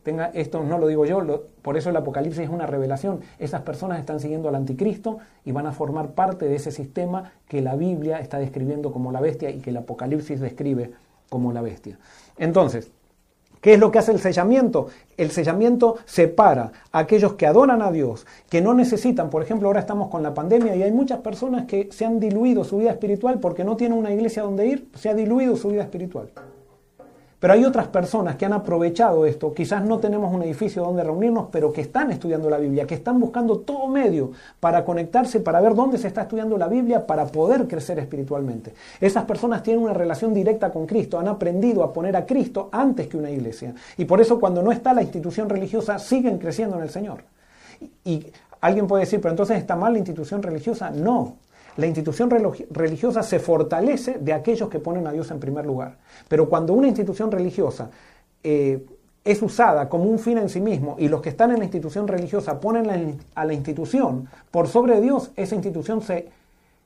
[0.03, 3.99] tenga, esto no lo digo yo, por eso el Apocalipsis es una revelación, esas personas
[3.99, 8.19] están siguiendo al anticristo y van a formar parte de ese sistema que la Biblia
[8.19, 10.91] está describiendo como la bestia y que el Apocalipsis describe
[11.29, 11.97] como la bestia.
[12.37, 12.91] Entonces,
[13.63, 14.87] ¿Qué es lo que hace el sellamiento?
[15.15, 19.79] El sellamiento separa a aquellos que adoran a Dios, que no necesitan, por ejemplo, ahora
[19.79, 23.39] estamos con la pandemia y hay muchas personas que se han diluido su vida espiritual
[23.39, 26.27] porque no tienen una iglesia donde ir, se ha diluido su vida espiritual.
[27.43, 31.47] Pero hay otras personas que han aprovechado esto, quizás no tenemos un edificio donde reunirnos,
[31.51, 35.75] pero que están estudiando la Biblia, que están buscando todo medio para conectarse, para ver
[35.75, 38.73] dónde se está estudiando la Biblia, para poder crecer espiritualmente.
[39.01, 43.09] Esas personas tienen una relación directa con Cristo, han aprendido a poner a Cristo antes
[43.09, 43.75] que una iglesia.
[43.97, 47.25] Y por eso cuando no está la institución religiosa, siguen creciendo en el Señor.
[48.05, 48.25] Y
[48.61, 50.91] alguien puede decir, pero entonces está mal la institución religiosa.
[50.91, 51.35] No,
[51.77, 55.97] la institución religiosa se fortalece de aquellos que ponen a Dios en primer lugar.
[56.27, 57.89] Pero cuando una institución religiosa
[58.43, 58.85] eh,
[59.23, 62.07] es usada como un fin en sí mismo y los que están en la institución
[62.07, 66.29] religiosa ponen a la institución por sobre Dios, esa institución se,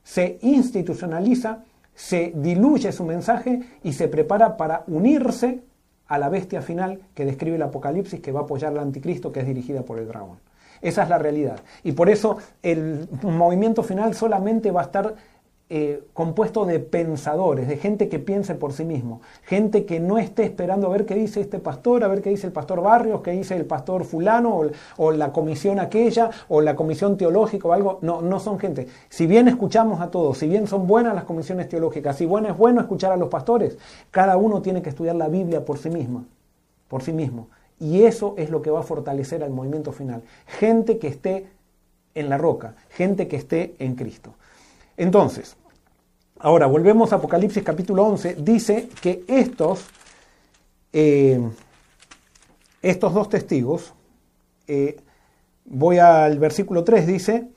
[0.03, 1.63] se institucionaliza,
[1.95, 5.61] se diluye su mensaje y se prepara para unirse
[6.07, 9.41] a la bestia final que describe el Apocalipsis que va a apoyar al anticristo que
[9.41, 10.37] es dirigida por el dragón.
[10.81, 11.59] Esa es la realidad.
[11.83, 15.15] Y por eso el movimiento final solamente va a estar
[15.69, 20.43] eh, compuesto de pensadores, de gente que piense por sí mismo, gente que no esté
[20.43, 23.31] esperando a ver qué dice este pastor, a ver qué dice el pastor Barrios, qué
[23.31, 24.61] dice el pastor fulano,
[24.95, 27.99] o, la comisión aquella, o la comisión teológica o algo.
[28.01, 28.87] No, no son gente.
[29.09, 32.55] Si bien escuchamos a todos, si bien son buenas las comisiones teológicas, si bueno es
[32.55, 33.77] bueno escuchar a los pastores,
[34.09, 36.23] cada uno tiene que estudiar la Biblia por sí misma,
[36.87, 40.23] por sí mismo Y eso es lo que va a fortalecer al movimiento final.
[40.47, 41.47] Gente que esté
[42.15, 44.33] en la roca, gente que esté en Cristo.
[44.97, 45.55] Entonces,
[46.39, 49.85] ahora volvemos a Apocalipsis capítulo 11, dice que estos,
[50.91, 51.39] eh,
[52.81, 53.93] estos dos testigos,
[54.67, 54.97] eh,
[55.65, 57.47] voy al versículo 3, dice,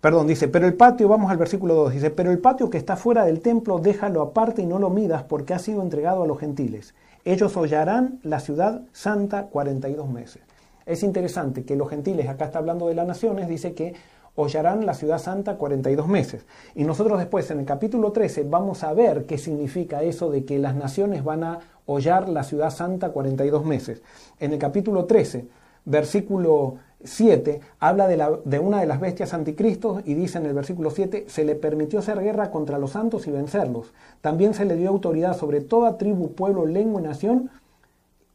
[0.00, 2.94] perdón, dice, pero el patio, vamos al versículo 2, dice, pero el patio que está
[2.94, 6.38] fuera del templo, déjalo aparte y no lo midas porque ha sido entregado a los
[6.38, 6.94] gentiles.
[7.24, 10.42] Ellos hollarán la ciudad santa 42 meses.
[10.86, 13.94] Es interesante que los gentiles, acá está hablando de las naciones, dice que
[14.34, 16.46] hollarán la ciudad santa 42 meses.
[16.74, 20.58] Y nosotros después, en el capítulo 13, vamos a ver qué significa eso de que
[20.58, 24.02] las naciones van a hollar la ciudad santa 42 meses.
[24.38, 25.48] En el capítulo 13,
[25.84, 30.54] versículo 7, habla de, la, de una de las bestias anticristos y dice en el
[30.54, 33.92] versículo 7, se le permitió hacer guerra contra los santos y vencerlos.
[34.20, 37.50] También se le dio autoridad sobre toda tribu, pueblo, lengua y nación.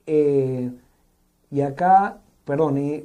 [0.07, 0.71] Eh,
[1.51, 3.03] y acá perdón, y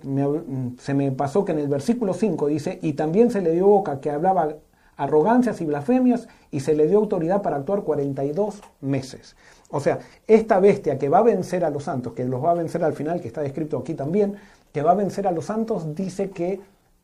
[0.79, 4.01] se me pasó que en el versículo 5 dice, y también se le dio boca
[4.01, 4.55] que hablaba
[4.97, 9.35] arrogancias y blasfemias, y se le dio autoridad para actuar 42 meses.
[9.71, 12.55] O sea, esta bestia que va a vencer a los santos, que los va a
[12.55, 14.37] vencer al final, que está descrito aquí también,
[14.73, 16.61] que va a vencer a los santos, dice que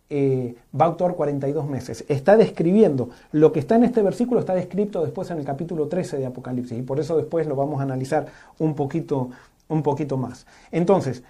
[0.09, 2.05] eh, va a actuar 42 meses.
[2.09, 6.19] Está describiendo lo que está en este versículo, está descrito después en el capítulo 13
[6.19, 8.27] de Apocalipsis, y por eso después lo vamos a analizar
[8.59, 9.31] un poquito,
[9.69, 10.47] un poquito más.
[10.71, 11.25] Entonces,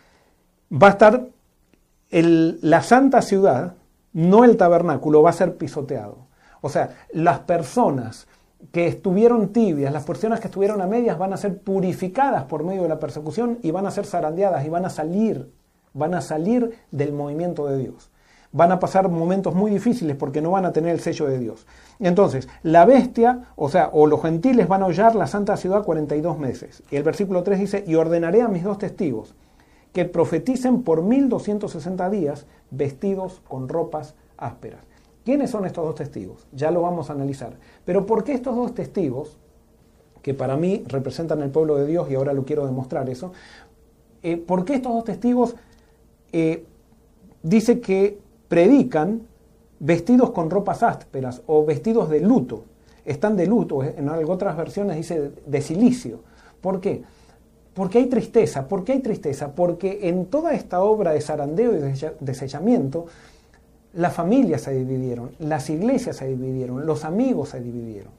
[0.70, 1.26] va a estar
[2.10, 3.74] la santa ciudad,
[4.12, 6.26] no el tabernáculo, va a ser pisoteado.
[6.60, 8.26] O sea, las personas
[8.72, 12.82] que estuvieron tibias, las personas que estuvieron a medias van a ser purificadas por medio
[12.82, 15.50] de la persecución y van a ser zarandeadas y van a salir,
[15.96, 18.10] van a salir del movimiento de Dios.
[18.52, 21.66] Van a pasar momentos muy difíciles porque no van a tener el sello de Dios.
[21.98, 26.38] Entonces, la bestia, o sea, o los gentiles van a hollar la santa ciudad 42
[26.38, 26.82] meses.
[26.90, 29.34] Y el versículo 3 dice, y ordenaré a mis dos testigos
[29.92, 34.84] que profeticen por 1260 días vestidos con ropas ásperas.
[35.24, 36.46] ¿Quiénes son estos dos testigos?
[36.52, 37.54] Ya lo vamos a analizar.
[37.84, 39.38] Pero ¿por qué estos dos testigos,
[40.22, 43.32] que para mí representan el pueblo de Dios y ahora lo quiero demostrar eso,
[44.22, 45.56] eh, ¿por qué estos dos testigos
[46.32, 46.64] eh,
[47.42, 49.22] dice que predican
[49.78, 52.64] vestidos con ropas ásperas o vestidos de luto?
[53.04, 56.20] Están de luto, en otras versiones dice de silicio.
[56.60, 57.02] ¿Por qué?
[57.74, 58.66] Porque hay tristeza.
[58.66, 59.54] ¿Por qué hay tristeza?
[59.54, 63.06] Porque en toda esta obra de zarandeo y desechamiento,
[63.92, 68.12] las familias se dividieron, las iglesias se dividieron, los amigos se dividieron.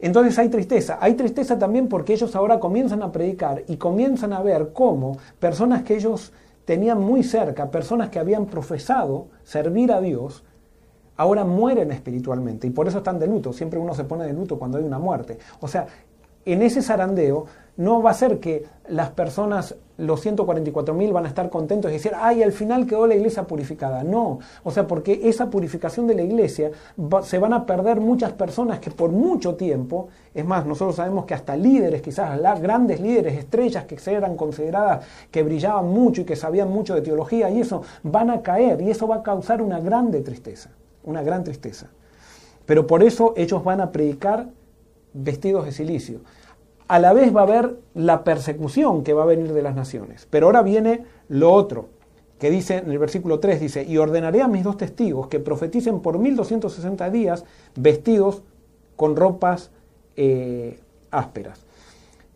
[0.00, 0.98] Entonces hay tristeza.
[1.00, 5.82] Hay tristeza también porque ellos ahora comienzan a predicar y comienzan a ver cómo personas
[5.82, 6.32] que ellos
[6.70, 10.44] tenían muy cerca, personas que habían profesado servir a Dios,
[11.16, 13.52] ahora mueren espiritualmente y por eso están de luto.
[13.52, 15.36] Siempre uno se pone de luto cuando hay una muerte.
[15.58, 15.88] O sea,
[16.44, 21.50] en ese zarandeo no va a ser que las personas, los 144.000 van a estar
[21.50, 24.02] contentos y decir, ay, al final quedó la iglesia purificada.
[24.02, 26.70] No, o sea, porque esa purificación de la iglesia
[27.22, 31.34] se van a perder muchas personas que por mucho tiempo, es más, nosotros sabemos que
[31.34, 36.36] hasta líderes, quizás las grandes líderes, estrellas que eran consideradas que brillaban mucho y que
[36.36, 39.80] sabían mucho de teología y eso, van a caer y eso va a causar una
[39.80, 40.70] grande tristeza,
[41.04, 41.88] una gran tristeza.
[42.66, 44.48] Pero por eso ellos van a predicar
[45.12, 46.20] vestidos de silicio.
[46.90, 50.26] A la vez va a haber la persecución que va a venir de las naciones.
[50.28, 51.86] Pero ahora viene lo otro,
[52.40, 56.00] que dice en el versículo 3, dice, y ordenaré a mis dos testigos que profeticen
[56.00, 57.44] por 1260 días
[57.76, 58.42] vestidos
[58.96, 59.70] con ropas
[60.16, 60.80] eh,
[61.12, 61.64] ásperas.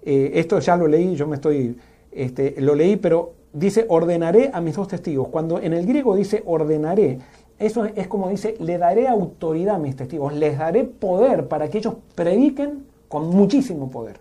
[0.05, 1.77] Eh, esto ya lo leí, yo me estoy,
[2.12, 5.27] este, lo leí, pero dice, ordenaré a mis dos testigos.
[5.31, 7.19] Cuando en el griego dice ordenaré,
[7.59, 11.79] eso es como dice, le daré autoridad a mis testigos, les daré poder para que
[11.79, 14.19] ellos prediquen con muchísimo poder,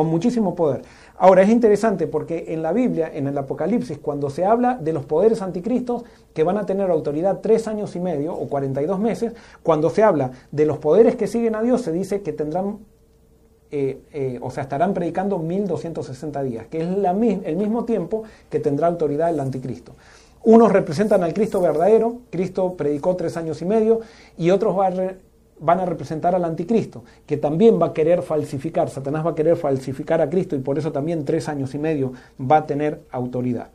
[0.00, 0.80] con muchísimo poder.
[1.18, 5.04] Ahora es interesante porque en la Biblia, en el Apocalipsis, cuando se habla de los
[5.04, 9.90] poderes anticristos que van a tener autoridad tres años y medio o 42 meses, cuando
[9.90, 12.78] se habla de los poderes que siguen a Dios, se dice que tendrán
[13.70, 18.86] eh, eh, o sea, estarán predicando 1260 días, que es el mismo tiempo que tendrá
[18.86, 19.92] autoridad el anticristo.
[20.42, 24.00] Unos representan al Cristo verdadero, Cristo predicó tres años y medio,
[24.38, 24.74] y otros
[25.60, 29.56] van a representar al anticristo, que también va a querer falsificar, Satanás va a querer
[29.56, 33.68] falsificar a Cristo y por eso también tres años y medio va a tener autoridad.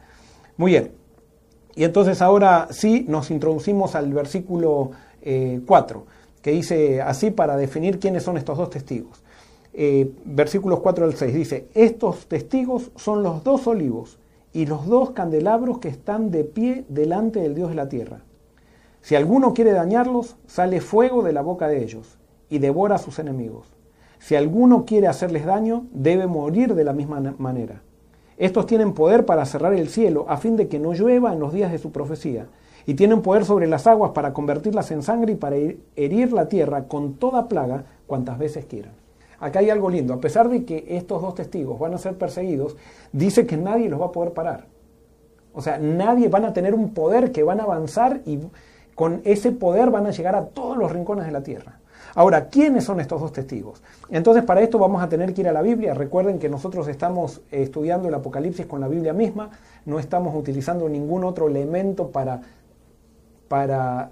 [0.57, 0.91] Muy bien,
[1.75, 4.91] y entonces ahora sí nos introducimos al versículo
[5.65, 6.03] 4, eh,
[6.41, 9.23] que dice así para definir quiénes son estos dos testigos.
[9.77, 14.17] Eh, versículos 4 al 6 dice, estos testigos son los dos olivos
[14.53, 18.21] y los dos candelabros que están de pie delante del Dios de la tierra.
[19.05, 22.17] Si alguno quiere dañarlos, sale fuego de la boca de ellos
[22.49, 23.67] y devora a sus enemigos.
[24.17, 27.83] Si alguno quiere hacerles daño, debe morir de la misma manera.
[28.39, 31.53] Estos tienen poder para cerrar el cielo a fin de que no llueva en los
[31.53, 32.47] días de su profecía.
[32.87, 35.57] Y tienen poder sobre las aguas para convertirlas en sangre y para
[35.95, 38.93] herir la tierra con toda plaga cuantas veces quieran.
[39.39, 40.15] Acá hay algo lindo.
[40.15, 42.75] A pesar de que estos dos testigos van a ser perseguidos,
[43.11, 44.65] dice que nadie los va a poder parar.
[45.53, 48.39] O sea, nadie van a tener un poder que van a avanzar y
[48.95, 51.79] con ese poder van a llegar a todos los rincones de la tierra.
[52.15, 53.83] Ahora, ¿quiénes son estos dos testigos?
[54.09, 55.93] Entonces, para esto vamos a tener que ir a la Biblia.
[55.93, 59.49] Recuerden que nosotros estamos estudiando el Apocalipsis con la Biblia misma,
[59.85, 62.39] no estamos utilizando ningún otro elemento para,
[63.49, 64.11] para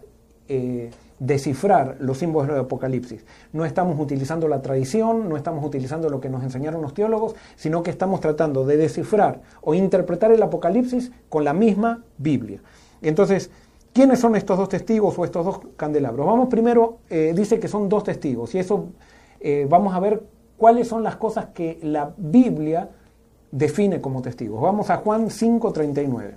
[0.49, 3.25] eh, descifrar los símbolos del Apocalipsis.
[3.53, 7.83] No estamos utilizando la tradición, no estamos utilizando lo que nos enseñaron los teólogos, sino
[7.83, 12.59] que estamos tratando de descifrar o interpretar el Apocalipsis con la misma Biblia.
[13.01, 13.51] Entonces,
[13.93, 16.25] ¿Quiénes son estos dos testigos o estos dos candelabros?
[16.25, 18.87] Vamos primero, eh, dice que son dos testigos y eso
[19.39, 20.23] eh, vamos a ver
[20.57, 22.89] cuáles son las cosas que la Biblia
[23.51, 24.59] define como testigos.
[24.59, 26.33] Vamos a Juan 5.39.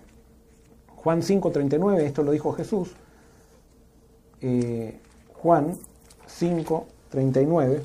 [0.96, 2.92] Juan 5.39, esto lo dijo Jesús.
[4.42, 5.00] Eh,
[5.32, 5.78] Juan
[6.28, 7.80] 5.39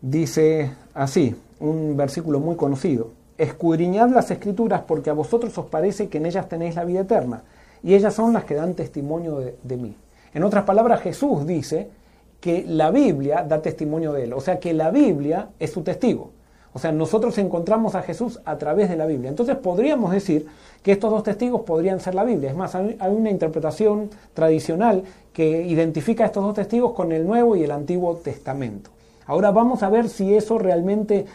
[0.00, 6.18] dice así, un versículo muy conocido escudriñad las escrituras porque a vosotros os parece que
[6.18, 7.42] en ellas tenéis la vida eterna,
[7.82, 9.96] y ellas son las que dan testimonio de, mí.
[10.34, 11.88] En otras palabras, Jesús dice
[12.40, 16.32] que la Biblia da testimonio de él, o sea que la Biblia es su testigo.
[16.72, 19.28] O sea, nosotros encontramos a Jesús a través de la Biblia.
[19.28, 20.46] Entonces podríamos decir
[20.84, 22.50] que estos dos testigos podrían ser la Biblia.
[22.50, 27.56] Es más, hay una interpretación tradicional que identifica a estos dos testigos con el Nuevo
[27.56, 28.90] y el Antiguo Testamento.
[29.26, 31.26] Ahora vamos a ver si eso realmente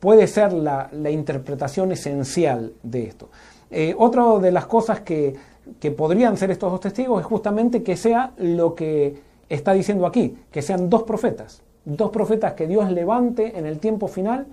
[0.00, 3.28] puede ser la, interpretación esencial de esto.
[3.70, 5.34] Eh, otra de las cosas que,
[5.78, 10.36] que podrían ser estos dos testigos es justamente que sea lo que está diciendo aquí,
[10.50, 14.46] que sean dos profetas, dos profetas que Dios levante en el tiempo final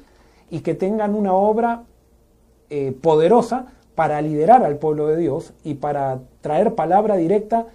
[0.49, 1.83] y que tengan una obra
[2.69, 7.67] eh, poderosa para liderar al pueblo de Dios y para traer palabra directa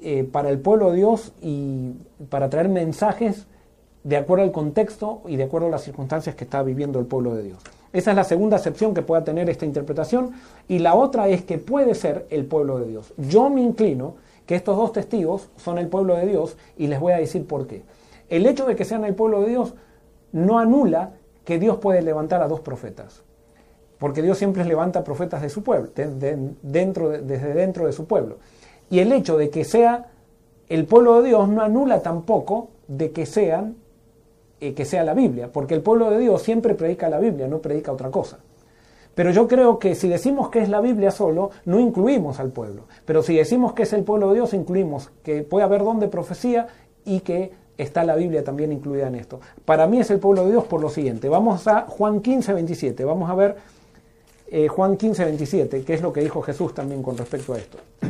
[0.00, 1.92] eh, para el pueblo de Dios y
[2.28, 3.46] para traer mensajes
[4.04, 7.34] de acuerdo al contexto y de acuerdo a las circunstancias que está viviendo el pueblo
[7.34, 7.58] de Dios.
[7.92, 10.32] Esa es la segunda acepción que pueda tener esta interpretación.
[10.68, 13.14] Y la otra es que puede ser el pueblo de Dios.
[13.16, 17.12] Yo me inclino que estos dos testigos son el pueblo de Dios y les voy
[17.12, 17.82] a decir por qué.
[18.28, 19.74] El hecho de que sean el pueblo de Dios
[20.32, 21.12] no anula
[21.44, 23.22] que Dios puede levantar a dos profetas.
[23.98, 25.90] Porque Dios siempre levanta profetas de su pueblo,
[26.62, 28.38] dentro, desde dentro de su pueblo.
[28.90, 30.10] Y el hecho de que sea
[30.68, 33.76] el pueblo de Dios no anula tampoco de que sean
[34.60, 37.92] que sea la Biblia, porque el pueblo de Dios siempre predica la Biblia, no predica
[37.92, 38.38] otra cosa.
[39.14, 42.84] Pero yo creo que si decimos que es la Biblia solo, no incluimos al pueblo.
[43.04, 46.08] Pero si decimos que es el pueblo de Dios, incluimos que puede haber don de
[46.08, 46.66] profecía
[47.04, 49.40] y que está la Biblia también incluida en esto.
[49.64, 51.28] Para mí es el pueblo de Dios por lo siguiente.
[51.28, 53.04] Vamos a Juan 15, 27.
[53.04, 53.56] Vamos a ver
[54.48, 57.78] eh, Juan 15, 27, que es lo que dijo Jesús también con respecto a esto.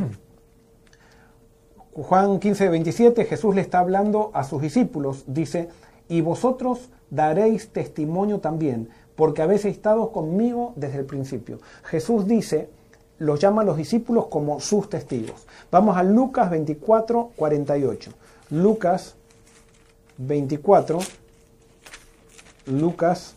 [1.93, 5.23] Juan 15, 27, Jesús le está hablando a sus discípulos.
[5.27, 5.69] Dice,
[6.07, 11.59] y vosotros daréis testimonio también, porque habéis estado conmigo desde el principio.
[11.83, 12.69] Jesús dice,
[13.17, 15.47] los llama a los discípulos como sus testigos.
[15.71, 18.11] Vamos a Lucas 24, 48.
[18.51, 19.15] Lucas
[20.17, 20.99] 24,
[22.67, 23.35] Lucas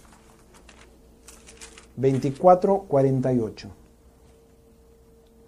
[1.97, 3.69] 24, 48.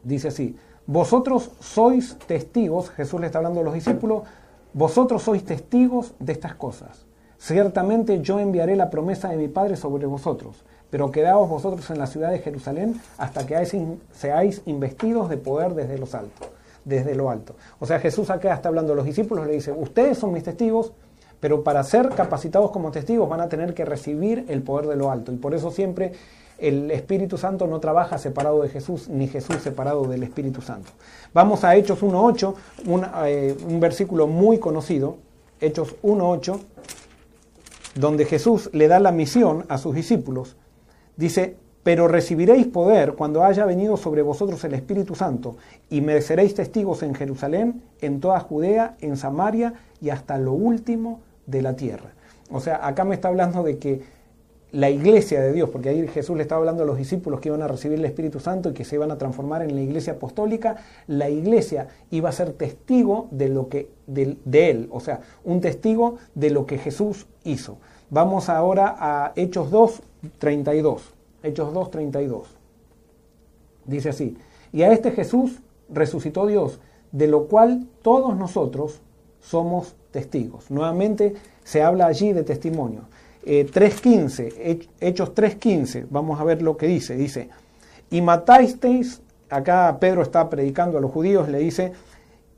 [0.03, 0.57] Dice así,
[0.87, 4.25] vosotros sois testigos, Jesús le está hablando a los discípulos,
[4.73, 7.05] vosotros sois testigos de estas cosas.
[7.41, 12.07] Ciertamente yo enviaré la promesa de mi Padre sobre vosotros, pero quedaos vosotros en la
[12.07, 13.57] ciudad de Jerusalén hasta que
[14.13, 15.99] seáis investidos de poder desde
[16.85, 17.55] desde lo alto.
[17.79, 20.93] O sea, Jesús acá está hablando a los discípulos, le dice, ustedes son mis testigos,
[21.41, 25.11] pero para ser capacitados como testigos van a tener que recibir el poder de lo
[25.11, 25.33] alto.
[25.33, 26.13] Y por eso siempre
[26.59, 30.93] el Espíritu Santo no trabaja separado de Jesús, ni Jesús separado del Espíritu Santo.
[31.33, 35.17] Vamos a Hechos 1.8, un, eh, un versículo muy conocido,
[35.59, 36.61] Hechos 1.8
[37.95, 40.57] donde Jesús le da la misión a sus discípulos,
[41.17, 45.57] dice, pero recibiréis poder cuando haya venido sobre vosotros el Espíritu Santo,
[45.89, 51.21] y me seréis testigos en Jerusalén, en toda Judea, en Samaria y hasta lo último
[51.47, 52.11] de la tierra.
[52.51, 54.03] O sea, acá me está hablando de que
[54.73, 57.63] la iglesia de Dios, porque ahí Jesús le estaba hablando a los discípulos que iban
[57.63, 60.77] a recibir el Espíritu Santo y que se iban a transformar en la iglesia apostólica,
[61.07, 66.17] la iglesia iba a ser testigo de lo que de, él, o sea, un testigo
[66.35, 67.79] de lo que Jesús hizo.
[68.11, 70.03] Vamos ahora a Hechos 2,
[70.39, 71.15] 32.
[71.43, 72.49] Hechos 2, 32.
[73.87, 74.37] Dice así,
[74.73, 76.81] y a este Jesús resucitó Dios,
[77.13, 79.01] de lo cual todos nosotros
[79.41, 80.71] somos testigos.
[80.71, 83.03] Nuevamente se habla allí de testimonio
[83.45, 87.17] 3.15, eh, Hechos 3.15, vamos a ver lo que dice.
[87.17, 87.49] Dice,
[88.11, 91.93] y matasteis, acá Pedro está predicando a los judíos, le dice,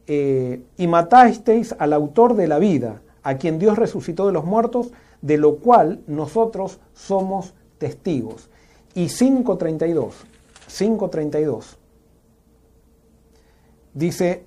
[0.07, 4.91] eh, y matasteis al autor de la vida, a quien Dios resucitó de los muertos,
[5.20, 8.51] de lo cual nosotros somos testigos.
[8.95, 10.12] Y 5.32,
[10.68, 11.76] 5.32,
[13.95, 14.45] dice,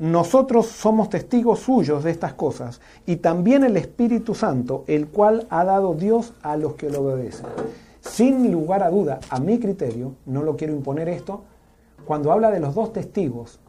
[0.00, 5.62] nosotros somos testigos suyos de estas cosas y también el Espíritu Santo, el cual ha
[5.62, 7.44] dado Dios a los que lo obedecen.
[8.00, 11.42] Sin lugar a duda, a mi criterio, no lo quiero imponer esto,
[12.06, 13.60] cuando habla de los dos testigos,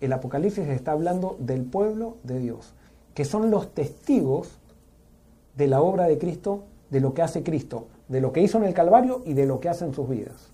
[0.00, 2.74] el Apocalipsis está hablando del pueblo de Dios,
[3.14, 4.60] que son los testigos
[5.56, 8.64] de la obra de Cristo, de lo que hace Cristo, de lo que hizo en
[8.64, 10.52] el Calvario y de lo que hace en sus vidas.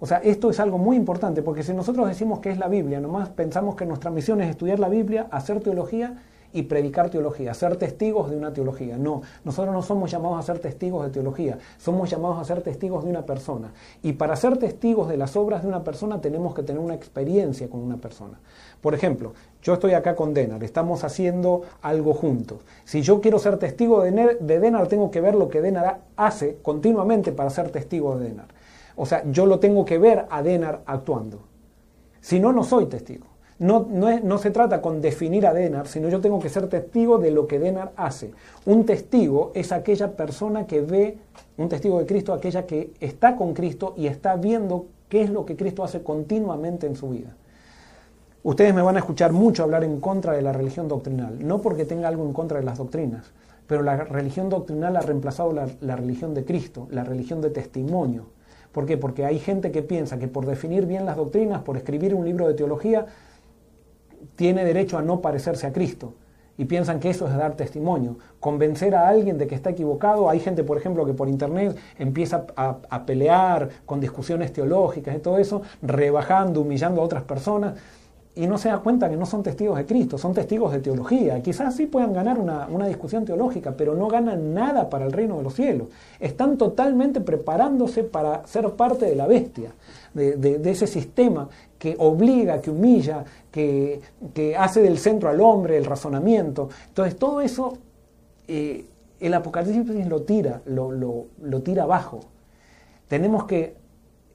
[0.00, 3.00] O sea, esto es algo muy importante, porque si nosotros decimos que es la Biblia,
[3.00, 6.16] nomás pensamos que nuestra misión es estudiar la Biblia, hacer teología
[6.52, 8.96] y predicar teología, ser testigos de una teología.
[8.96, 13.04] No, nosotros no somos llamados a ser testigos de teología, somos llamados a ser testigos
[13.04, 13.72] de una persona.
[14.02, 17.68] Y para ser testigos de las obras de una persona tenemos que tener una experiencia
[17.68, 18.38] con una persona.
[18.80, 22.60] Por ejemplo, yo estoy acá con Denar, estamos haciendo algo juntos.
[22.84, 27.32] Si yo quiero ser testigo de Denar, tengo que ver lo que Denar hace continuamente
[27.32, 28.46] para ser testigo de Denar.
[28.98, 31.38] O sea, yo lo tengo que ver a Denar actuando.
[32.20, 33.26] Si no, no soy testigo.
[33.60, 37.30] No, no, se trata con definir a Denar, sino yo tengo que ser testigo de
[37.30, 38.32] lo que Denar hace.
[38.66, 41.16] Un testigo es aquella persona que ve,
[41.56, 45.46] un testigo de Cristo, aquella que está con Cristo y está viendo qué es lo
[45.46, 47.36] que Cristo hace continuamente en su vida.
[48.42, 51.84] Ustedes me van a escuchar mucho hablar en contra de la religión doctrinal, no porque
[51.84, 53.30] tenga algo en contra de las doctrinas,
[53.68, 58.37] pero la religión doctrinal ha reemplazado la religión de Cristo, la religión de testimonio.
[58.72, 58.96] ¿Por qué?
[58.96, 62.46] Porque hay gente que piensa que por definir bien las doctrinas, por escribir un libro
[62.46, 63.06] de teología,
[64.36, 66.14] tiene derecho a no parecerse a Cristo.
[66.56, 70.28] Y piensan que eso es dar testimonio, convencer a alguien de que está equivocado.
[70.28, 75.20] Hay gente, por ejemplo, que por internet empieza a, a pelear con discusiones teológicas y
[75.20, 77.74] todo eso, rebajando, humillando a otras personas
[78.38, 81.42] y no se da cuenta que no son testigos de Cristo, son testigos de teología.
[81.42, 85.42] Quizás sí puedan ganar una, discusión teológica, pero no ganan nada para el reino de
[85.42, 85.88] los cielos.
[86.20, 89.72] Están totalmente preparándose para ser parte de la bestia,
[90.14, 91.48] de, ese sistema
[91.80, 94.02] que obliga, que humilla, que,
[94.56, 96.68] hace del centro al hombre, el razonamiento.
[96.86, 97.76] Entonces todo eso
[98.46, 98.86] eh,
[99.18, 102.20] el Apocalipsis lo tira, lo, lo tira abajo.
[103.08, 103.74] Tenemos que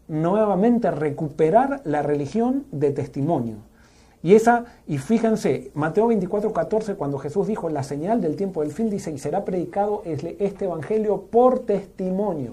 [0.10, 3.60] nuevamente recuperar la religión de testimonio
[4.24, 8.72] y esa, y fíjense, Mateo 24, 14, cuando Jesús dijo la señal del tiempo del
[8.72, 12.52] fin, dice, y será predicado este evangelio por testimonio.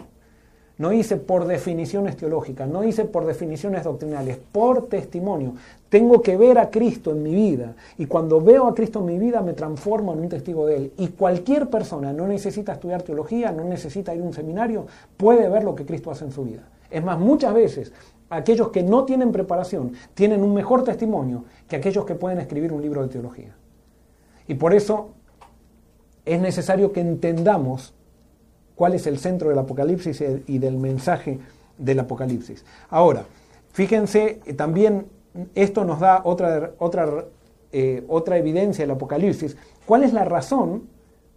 [0.79, 5.53] No dice por definiciones teológicas, no dice por definiciones doctrinales, por testimonio.
[5.91, 9.19] Tengo que ver a Cristo en mi vida y cuando veo a Cristo en mi
[9.19, 10.93] vida me transformo en un testigo de Él.
[10.97, 14.87] Y cualquier persona no necesita estudiar teología, no necesita ir a un seminario,
[15.19, 16.63] puede ver lo que Cristo hace en su vida.
[16.91, 17.93] Es más, muchas veces
[18.31, 22.81] aquellos que no tienen preparación tienen un mejor testimonio que aquellos que pueden escribir un
[22.81, 23.55] libro de teología.
[24.47, 25.11] Y por eso
[26.25, 27.95] es necesario que entendamos
[28.75, 31.39] cuál es el centro del Apocalipsis y del mensaje
[31.77, 32.65] del Apocalipsis.
[32.89, 33.25] Ahora,
[33.73, 35.07] fíjense, eh, también
[35.55, 37.27] esto nos da otra, otra,
[37.73, 39.57] eh, otra evidencia del Apocalipsis.
[39.87, 40.85] ¿Cuál es la razón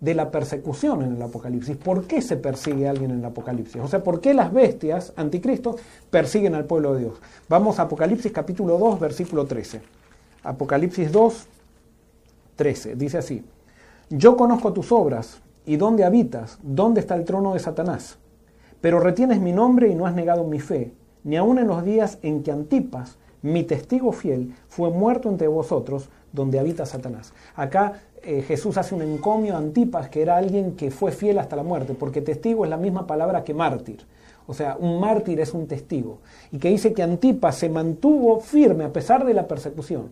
[0.04, 1.78] de la persecución en el Apocalipsis.
[1.78, 3.82] ¿Por qué se persigue a alguien en el Apocalipsis?
[3.82, 5.78] O sea, ¿por qué las bestias, anticristos,
[6.10, 7.14] persiguen al pueblo de Dios?
[7.47, 9.82] Vamos a Apocalipsis capítulo 2, versículo 13.
[10.43, 11.47] Apocalipsis 2,
[12.58, 12.95] 13.
[12.97, 13.45] Dice así,
[14.10, 18.18] yo conozco tus obras y dónde habitas, dónde está el trono de Satanás,
[18.82, 20.91] pero retienes mi nombre y no has negado mi fe,
[21.24, 26.10] ni aun en los días en que Antipas, mi testigo fiel, fue muerto entre vosotros,
[26.34, 27.32] donde habita Satanás.
[27.56, 31.55] Acá eh, Jesús hace un encomio a Antipas, que era alguien que fue fiel hasta
[31.55, 34.05] la muerte, porque testigo es la misma palabra que mártir.
[34.47, 36.19] O sea, un mártir es un testigo.
[36.51, 40.09] Y que dice que Antipas se mantuvo firme a pesar de la persecución,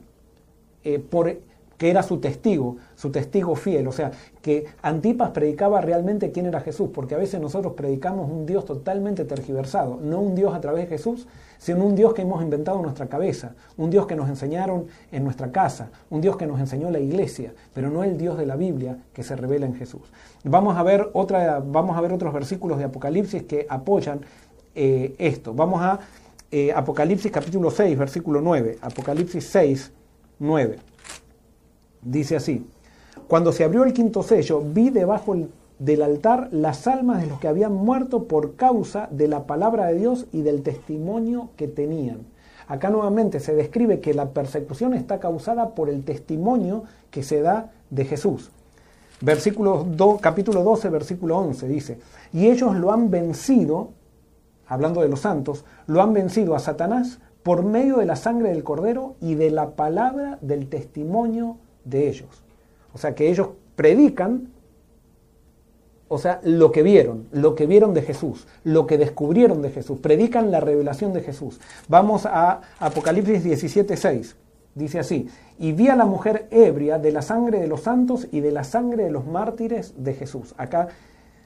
[0.83, 1.33] eh, por,
[1.81, 3.87] que era su testigo, su testigo fiel.
[3.87, 4.11] O sea,
[4.43, 9.25] que Antipas predicaba realmente quién era Jesús, porque a veces nosotros predicamos un Dios totalmente
[9.25, 11.27] tergiversado, no un Dios a través de Jesús,
[11.57, 15.23] sino un Dios que hemos inventado en nuestra cabeza, un Dios que nos enseñaron en
[15.23, 18.57] nuestra casa, un Dios que nos enseñó la iglesia, pero no el Dios de la
[18.57, 20.03] Biblia que se revela en Jesús.
[20.43, 24.21] Vamos a ver, otra, vamos a ver otros versículos de Apocalipsis que apoyan
[24.75, 25.55] eh, esto.
[25.55, 25.99] Vamos a
[26.51, 28.77] eh, Apocalipsis capítulo 6, versículo 9.
[28.83, 29.91] Apocalipsis 6,
[30.37, 30.90] 9.
[32.01, 32.65] Dice así,
[33.27, 35.49] cuando se abrió el quinto sello, vi debajo el
[35.81, 39.95] del altar las almas de los que habían muerto por causa de la palabra de
[39.95, 42.19] Dios y del testimonio que tenían.
[42.67, 47.71] Acá nuevamente se describe que la persecución está causada por el testimonio que se da
[47.89, 48.51] de Jesús.
[50.21, 51.99] capítulo 12, versículo 11, dice,
[52.31, 53.89] y ellos lo han vencido,
[54.67, 58.63] hablando de los santos, lo han vencido a Satanás por medio de la sangre del
[58.63, 62.43] cordero y de la palabra del testimonio de ellos.
[62.93, 64.49] O sea que ellos predican,
[66.07, 69.99] o sea, lo que vieron, lo que vieron de Jesús, lo que descubrieron de Jesús,
[69.99, 71.59] predican la revelación de Jesús.
[71.87, 74.35] Vamos a Apocalipsis 17, 6.
[74.73, 75.27] Dice así,
[75.59, 78.63] y vi a la mujer ebria de la sangre de los santos y de la
[78.63, 80.53] sangre de los mártires de Jesús.
[80.57, 80.87] Acá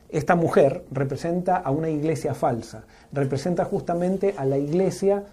[0.10, 5.24] esta mujer representa a una iglesia falsa, representa justamente a la iglesia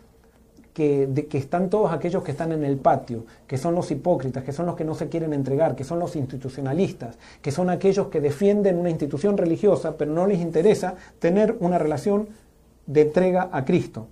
[0.74, 4.66] que, están todos aquellos que están en el patio, que son los hipócritas, que son
[4.66, 8.78] los que no se quieren entregar, que son los institucionalistas, que son aquellos que defienden
[8.78, 12.28] una institución religiosa, pero no les interesa tener una relación
[12.86, 14.06] de entrega a Cristo.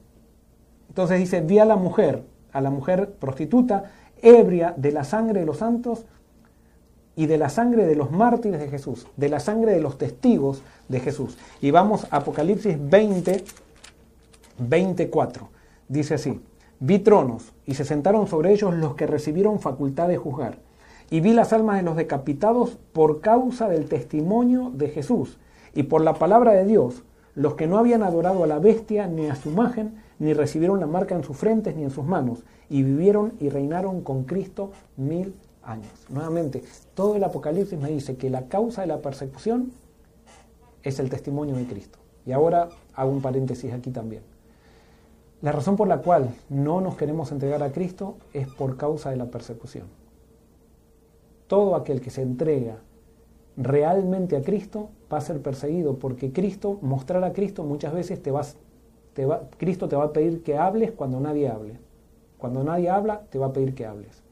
[0.88, 3.90] Entonces dice, vi a la mujer a la mujer prostituta,
[4.22, 6.04] ebria de la sangre de los santos
[7.16, 10.62] y de la sangre de los mártires de Jesús, de la sangre de los testigos
[10.88, 11.36] de Jesús.
[11.61, 13.44] Y vamos a Apocalipsis 20,
[14.58, 15.48] 24.
[15.88, 16.40] Dice así,
[16.80, 20.58] vi tronos y se sentaron sobre ellos los que recibieron facultad de juzgar.
[21.10, 25.38] Y vi las almas de los decapitados por causa del testimonio de Jesús
[25.74, 27.02] y por la palabra de Dios,
[27.34, 30.86] los que no habían adorado a la bestia ni a su imagen, ni recibieron la
[30.86, 35.34] marca en sus frentes ni en sus manos, y vivieron y reinaron con Cristo mil
[35.62, 35.92] años.
[36.08, 36.62] Nuevamente,
[36.94, 39.72] todo el Apocalipsis me dice que la causa de la persecución
[40.82, 41.98] es el testimonio de Cristo.
[42.26, 44.22] Y ahora hago un paréntesis aquí también.
[45.43, 49.16] La razón por la cual no nos queremos entregar a Cristo es por causa de
[49.16, 49.86] la persecución.
[51.47, 52.76] Todo aquel que se entrega
[53.57, 58.30] realmente a Cristo va a ser perseguido porque Cristo, mostrar a Cristo muchas veces te
[58.30, 58.57] vas
[59.59, 61.74] Cristo te va a pedir que hables cuando nadie hable.
[62.38, 64.22] Cuando nadie habla, te va a pedir que hables.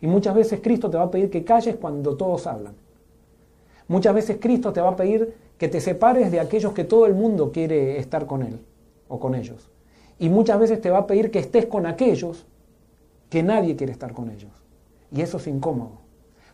[0.00, 2.74] Y muchas veces Cristo te va a pedir que calles cuando todos hablan.
[3.88, 7.14] Muchas veces Cristo te va a pedir que te separes de aquellos que todo el
[7.14, 8.60] mundo quiere estar con Él
[9.08, 9.70] o con ellos.
[10.18, 12.46] Y muchas veces te va a pedir que estés con aquellos
[13.28, 14.50] que nadie quiere estar con ellos.
[15.12, 16.06] Y eso es incómodo.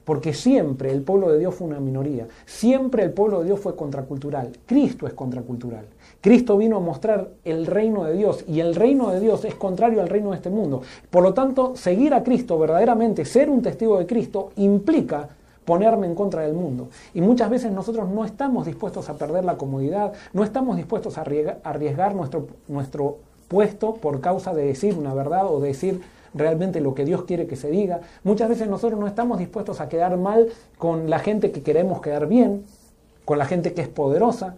[0.04, 2.26] Porque siempre el pueblo de Dios fue una minoría.
[2.44, 4.50] Siempre el pueblo de Dios fue contracultural.
[4.66, 5.86] Cristo es contracultural.
[6.20, 10.00] Cristo vino a mostrar el reino de Dios y el reino de Dios es contrario
[10.00, 10.82] al reino de este mundo.
[11.08, 15.28] Por lo tanto, seguir a Cristo verdaderamente, ser un testigo de Cristo, implica
[15.64, 16.88] ponerme en contra del mundo.
[17.14, 21.22] Y muchas veces nosotros no estamos dispuestos a perder la comodidad, no estamos dispuestos a
[21.22, 23.18] arriesgar nuestro, nuestro
[23.52, 26.00] puesto por causa de decir una verdad o decir
[26.32, 28.00] realmente lo que Dios quiere que se diga.
[28.24, 30.48] Muchas veces nosotros no estamos dispuestos a quedar mal
[30.78, 32.64] con la gente que queremos quedar bien,
[33.26, 34.56] con la gente que es poderosa.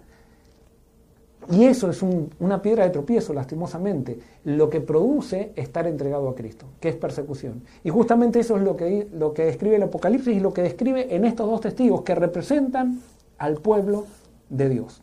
[1.51, 6.67] Y eso es una piedra de tropiezo, lastimosamente, lo que produce estar entregado a Cristo,
[6.79, 7.65] que es persecución.
[7.83, 11.15] Y justamente eso es lo que, lo que describe el Apocalipsis y lo que describe
[11.17, 13.01] en estos dos testigos que representan
[13.39, 14.07] al pueblo
[14.49, 15.03] de Dios.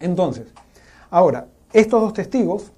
[0.00, 0.48] Entonces,
[1.10, 2.73] ahora, estos dos testigos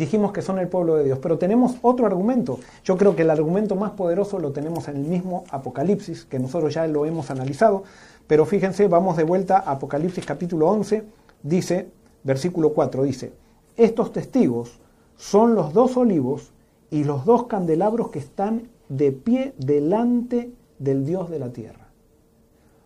[0.00, 2.58] dijimos que son el pueblo de Dios, pero tenemos otro argumento.
[2.84, 6.72] Yo creo que el argumento más poderoso lo tenemos en el mismo Apocalipsis, que nosotros
[6.72, 7.84] ya lo hemos analizado,
[8.26, 11.04] pero fíjense, vamos de vuelta a Apocalipsis capítulo 11,
[11.42, 11.90] dice,
[12.24, 13.34] versículo 4, dice,
[13.76, 14.80] estos testigos
[15.16, 16.50] son los dos olivos
[16.90, 21.88] y los dos candelabros que están de pie delante del Dios de la tierra.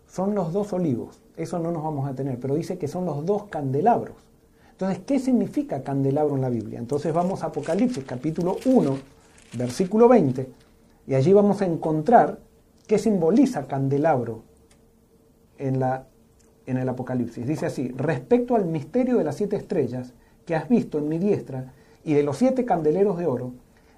[0.05, 3.25] Son los dos olivos, eso no nos vamos a tener, pero dice que son los
[3.25, 4.17] dos candelabros.
[4.75, 6.79] Entonces, ¿qué significa candelabro en la Biblia?
[6.79, 8.97] Entonces vamos a Apocalipsis capítulo 1,
[9.57, 10.49] versículo 20,
[11.07, 12.39] y allí vamos a encontrar
[12.85, 14.43] qué simboliza candelabro
[15.57, 16.07] en, la,
[16.65, 17.47] en el Apocalipsis.
[17.47, 20.11] Dice así, respecto al misterio de las siete estrellas
[20.45, 21.71] que has visto en mi diestra
[22.03, 23.53] y de los siete candeleros de oro,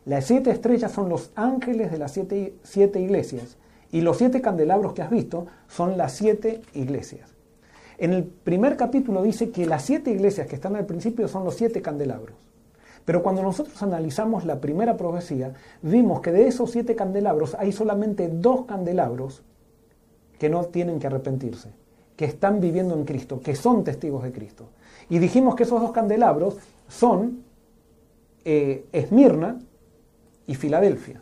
[0.06, 3.58] las siete estrellas son los ángeles de las siete, siete iglesias
[3.92, 7.37] y los siete candelabros que has visto son las siete iglesias.
[7.98, 11.56] En el primer capítulo dice que las siete iglesias que están al principio son los
[11.56, 12.36] siete candelabros.
[13.06, 18.28] Pero cuando nosotros analizamos la primera profecía, vimos que de esos siete candelabros hay solamente
[18.28, 19.44] dos candelabros
[20.38, 21.70] que no tienen que arrepentirse,
[22.16, 24.70] que están viviendo en Cristo, que son testigos de Cristo.
[25.10, 27.44] Y dijimos que esos dos candelabros son
[28.46, 29.60] eh, Esmirna
[30.46, 31.22] y Filadelfia.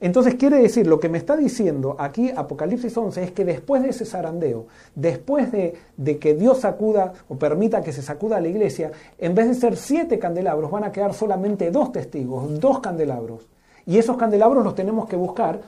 [0.00, 3.90] Entonces quiere decir, lo que me está diciendo aquí Apocalipsis 11 es que después de
[3.90, 5.76] ese zarandeo, después de,
[6.18, 9.76] que Dios sacuda o permita que se sacuda a la iglesia, en vez de ser
[9.76, 13.46] siete candelabros, van a quedar solamente dos testigos, dos candelabros.
[13.84, 15.60] Y esos candelabros los tenemos que buscar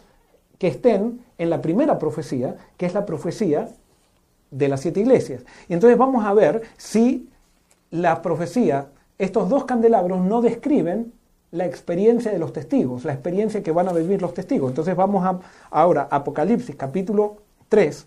[0.59, 3.68] que estén en la primera profecía, que es la profecía
[4.51, 5.45] de las siete iglesias.
[5.68, 7.28] Y entonces vamos a ver si
[7.91, 11.12] la profecía, estos dos candelabros no describen
[11.53, 14.70] la experiencia de los testigos, la experiencia que van a vivir los testigos.
[14.70, 15.38] Entonces vamos a,
[15.70, 17.36] ahora Apocalipsis capítulo
[17.68, 18.07] 3,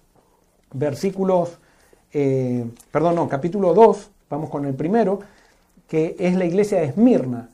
[0.74, 1.60] versículos,
[2.12, 5.20] eh, perdón, no, capítulo 2, vamos con el primero,
[5.88, 7.50] que es la iglesia de Esmirna.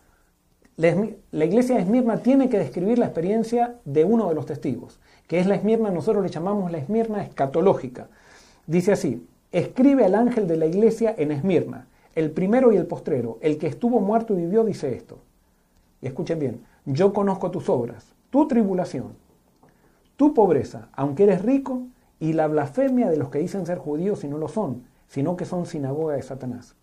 [0.77, 5.39] La iglesia de Esmirna tiene que describir la experiencia de uno de los testigos, que
[5.39, 8.07] es la Esmirna, nosotros le llamamos la Esmirna escatológica.
[8.65, 13.37] Dice así, escribe al ángel de la iglesia en Esmirna, el primero y el postrero,
[13.41, 15.19] el que estuvo muerto y vivió, dice esto.
[16.01, 19.15] Y escuchen bien, yo conozco tus obras, tu tribulación,
[20.15, 21.83] tu pobreza, aunque eres rico,
[22.19, 25.45] y la blasfemia de los que dicen ser judíos y no lo son, sino que
[25.45, 26.75] son sinagoga de Satanás.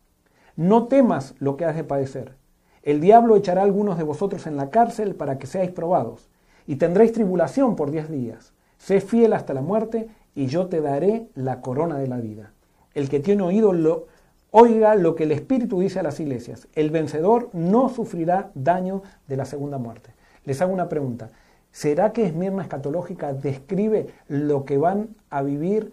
[0.57, 2.35] No temas lo que has de padecer.
[2.83, 6.29] El diablo echará algunos de vosotros en la cárcel para que seáis probados,
[6.67, 8.53] y tendréis tribulación por diez días.
[8.77, 12.53] Sé fiel hasta la muerte, y yo te daré la corona de la vida.
[12.95, 14.07] El que tiene oído lo,
[14.51, 16.69] oiga lo que el Espíritu dice a las iglesias.
[16.75, 20.11] El vencedor no sufrirá daño de la segunda muerte.
[20.45, 21.31] Les hago una pregunta.
[21.71, 25.93] ¿Será que Esmirna escatológica describe lo que van a vivir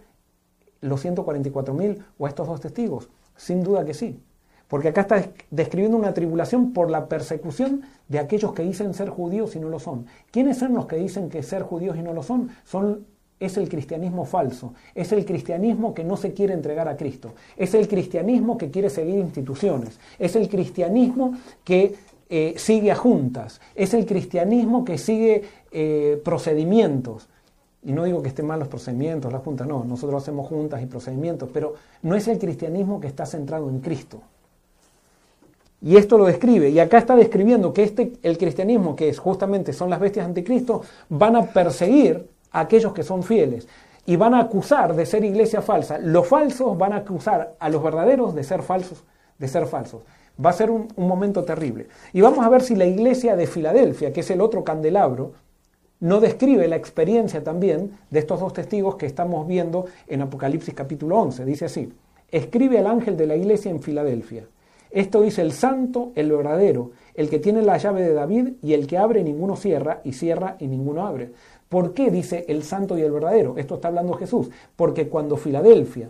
[0.82, 3.10] los 144.000 o estos dos testigos?
[3.36, 4.20] Sin duda que sí.
[4.68, 9.56] Porque acá está describiendo una tribulación por la persecución de aquellos que dicen ser judíos
[9.56, 10.08] y no lo son.
[10.32, 12.50] ¿Quiénes son los que dicen que ser judíos y no lo son?
[12.64, 13.06] Son
[13.40, 17.74] es el cristianismo falso, es el cristianismo que no se quiere entregar a Cristo, es
[17.74, 21.96] el cristianismo que quiere seguir instituciones, es el cristianismo que
[22.30, 27.28] eh, sigue a juntas, es el cristianismo que sigue eh, procedimientos.
[27.84, 30.88] Y no digo que estén mal los procedimientos, las juntas, no, nosotros hacemos juntas y
[30.88, 34.22] procedimientos, pero no es el cristianismo que está centrado en Cristo.
[35.84, 39.72] Y esto lo describe, y acá está describiendo que este, el cristianismo, que es justamente
[39.72, 42.28] son las bestias anticristo, van a perseguir
[42.60, 43.68] aquellos que son fieles
[44.06, 45.98] y van a acusar de ser iglesia falsa.
[45.98, 49.04] Los falsos van a acusar a los verdaderos de ser falsos,
[49.38, 50.04] de ser falsos.
[50.44, 51.88] Va a ser un, un momento terrible.
[52.14, 55.34] Y vamos a ver si la iglesia de Filadelfia, que es el otro candelabro,
[56.00, 61.18] no describe la experiencia también de estos dos testigos que estamos viendo en Apocalipsis capítulo
[61.20, 61.46] 11.
[61.46, 61.92] Dice así,
[62.30, 64.46] escribe al ángel de la iglesia en Filadelfia.
[64.92, 68.88] Esto dice el santo, el verdadero, el que tiene la llave de David y el
[68.88, 71.32] que abre ninguno cierra y cierra y ninguno abre.
[71.76, 73.56] ¿Por qué dice el santo y el verdadero?
[73.58, 74.50] Esto está hablando Jesús.
[74.78, 76.10] Porque cuando Filadelfia,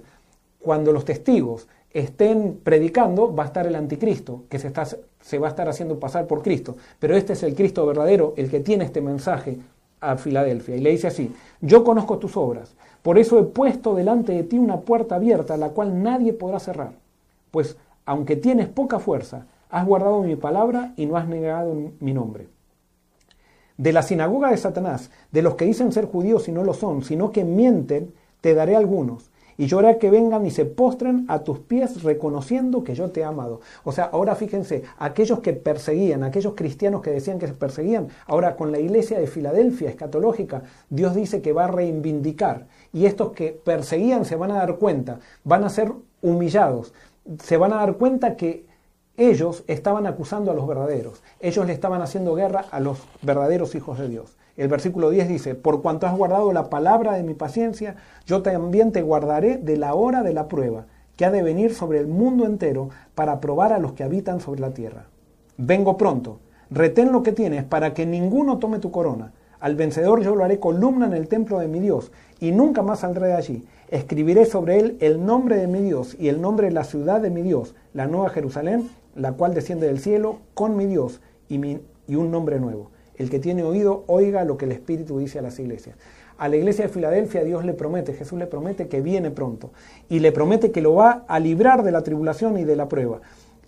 [0.62, 5.48] cuando los testigos estén predicando, va a estar el anticristo, que se, está, se va
[5.48, 6.76] a estar haciendo pasar por Cristo.
[7.00, 9.58] Pero este es el Cristo verdadero, el que tiene este mensaje
[10.02, 10.76] a Filadelfia.
[10.76, 14.60] Y le dice así, yo conozco tus obras, por eso he puesto delante de ti
[14.60, 16.92] una puerta abierta, la cual nadie podrá cerrar.
[17.50, 22.50] Pues aunque tienes poca fuerza, has guardado mi palabra y no has negado mi nombre.
[23.78, 27.04] De la sinagoga de Satanás, de los que dicen ser judíos y no lo son,
[27.04, 29.32] sino que mienten, te daré algunos.
[29.58, 33.22] Y yo haré que vengan y se postren a tus pies reconociendo que yo te
[33.22, 33.62] he amado.
[33.84, 38.56] O sea, ahora fíjense, aquellos que perseguían, aquellos cristianos que decían que se perseguían, ahora
[38.58, 42.68] con la iglesia de Filadelfia escatológica, Dios dice que va a reivindicar.
[42.92, 46.94] Y estos que perseguían se van a dar cuenta, van a ser humillados,
[47.42, 48.66] se van a dar cuenta que
[49.18, 53.98] ellos estaban acusando a los verdaderos, ellos le estaban haciendo guerra a los verdaderos hijos
[53.98, 54.36] de Dios.
[54.58, 57.96] El versículo 10 dice, por cuanto has guardado la palabra de mi paciencia,
[58.26, 60.86] yo también te guardaré de la hora de la prueba,
[61.18, 64.62] que ha de venir sobre el mundo entero para probar a los que habitan sobre
[64.62, 65.06] la tierra.
[65.58, 66.40] Vengo pronto,
[66.70, 69.34] retén lo que tienes para que ninguno tome tu corona.
[69.60, 73.00] Al vencedor yo lo haré columna en el templo de mi Dios, y nunca más
[73.00, 73.66] saldré de allí.
[73.90, 77.30] Escribiré sobre él el nombre de mi Dios y el nombre de la ciudad de
[77.30, 82.16] mi Dios, la nueva Jerusalén, la cual desciende del cielo, con mi Dios y, y
[82.16, 82.92] un nombre nuevo.
[83.16, 85.96] El que tiene oído, oiga lo que el Espíritu dice a las iglesias.
[86.38, 89.72] A la iglesia de Filadelfia Dios le promete, Jesús le promete que viene pronto
[90.10, 93.22] y le promete que lo va a librar de la tribulación y de la prueba.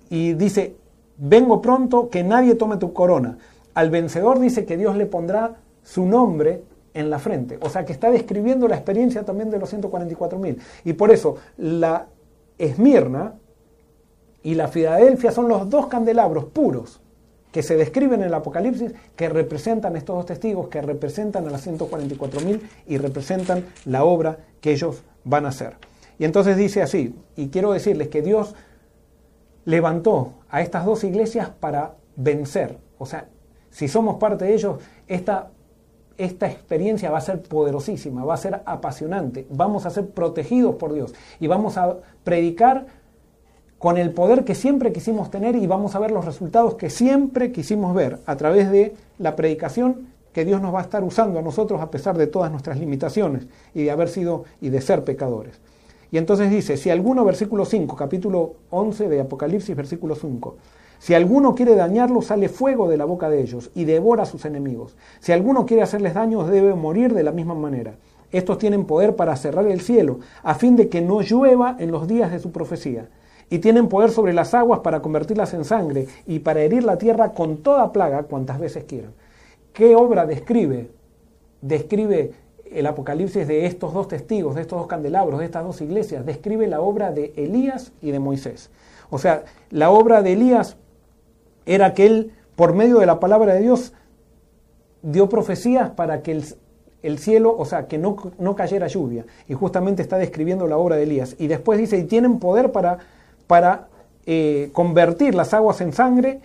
[0.09, 0.75] Y dice,
[1.17, 3.37] vengo pronto, que nadie tome tu corona.
[3.73, 6.61] Al vencedor dice que Dios le pondrá su nombre
[6.93, 7.57] en la frente.
[7.61, 10.57] O sea que está describiendo la experiencia también de los 144.000.
[10.83, 12.07] Y por eso la
[12.57, 13.35] Esmirna
[14.47, 17.01] y la Filadelfia son los dos candelabros puros
[17.51, 21.67] que se describen en el Apocalipsis, que representan estos dos testigos, que representan a las
[21.67, 25.75] 144.000 y representan la obra que ellos van a hacer.
[26.17, 28.55] Y entonces dice así, y quiero decirles que Dios
[29.65, 32.77] levantó a estas dos iglesias para vencer.
[32.99, 33.27] O sea,
[33.69, 34.77] si somos parte de ellos,
[35.09, 35.49] esta
[36.17, 40.93] esta experiencia va a ser poderosísima, va a ser apasionante, vamos a ser protegidos por
[40.93, 42.87] Dios y vamos a predicar
[43.79, 47.51] con el poder que siempre quisimos tener y vamos a ver los resultados que siempre
[47.51, 51.41] quisimos ver a través de la predicación que Dios nos va a estar usando a
[51.41, 55.59] nosotros a pesar de todas nuestras limitaciones y de haber sido y de ser pecadores.
[56.11, 60.55] Y entonces dice, si alguno, versículo 5, capítulo 11 de Apocalipsis, versículo 5,
[60.99, 64.45] si alguno quiere dañarlos, sale fuego de la boca de ellos y devora a sus
[64.45, 64.95] enemigos.
[65.19, 67.95] Si alguno quiere hacerles daño, debe morir de la misma manera.
[68.31, 72.07] Estos tienen poder para cerrar el cielo, a fin de que no llueva en los
[72.07, 73.07] días de su profecía.
[73.49, 77.31] Y tienen poder sobre las aguas para convertirlas en sangre y para herir la tierra
[77.31, 79.13] con toda plaga cuantas veces quieran.
[79.73, 80.89] ¿Qué obra describe?
[81.61, 82.33] Describe
[82.71, 86.25] el Apocalipsis de estos dos testigos, de estos dos candelabros, de estas dos iglesias.
[86.25, 88.69] Describe la obra de Elías y de Moisés.
[89.09, 90.77] O sea, la obra de Elías
[91.65, 93.93] era que él, por medio de la palabra de Dios,
[95.01, 96.43] dio profecías para que
[97.01, 99.25] el, cielo, o sea, que no, no, cayera lluvia.
[99.47, 101.35] Y justamente está describiendo la obra de Elías.
[101.39, 102.99] Y después dice, y tienen poder para,
[103.47, 103.87] para
[104.25, 106.41] eh, convertir las aguas en sangre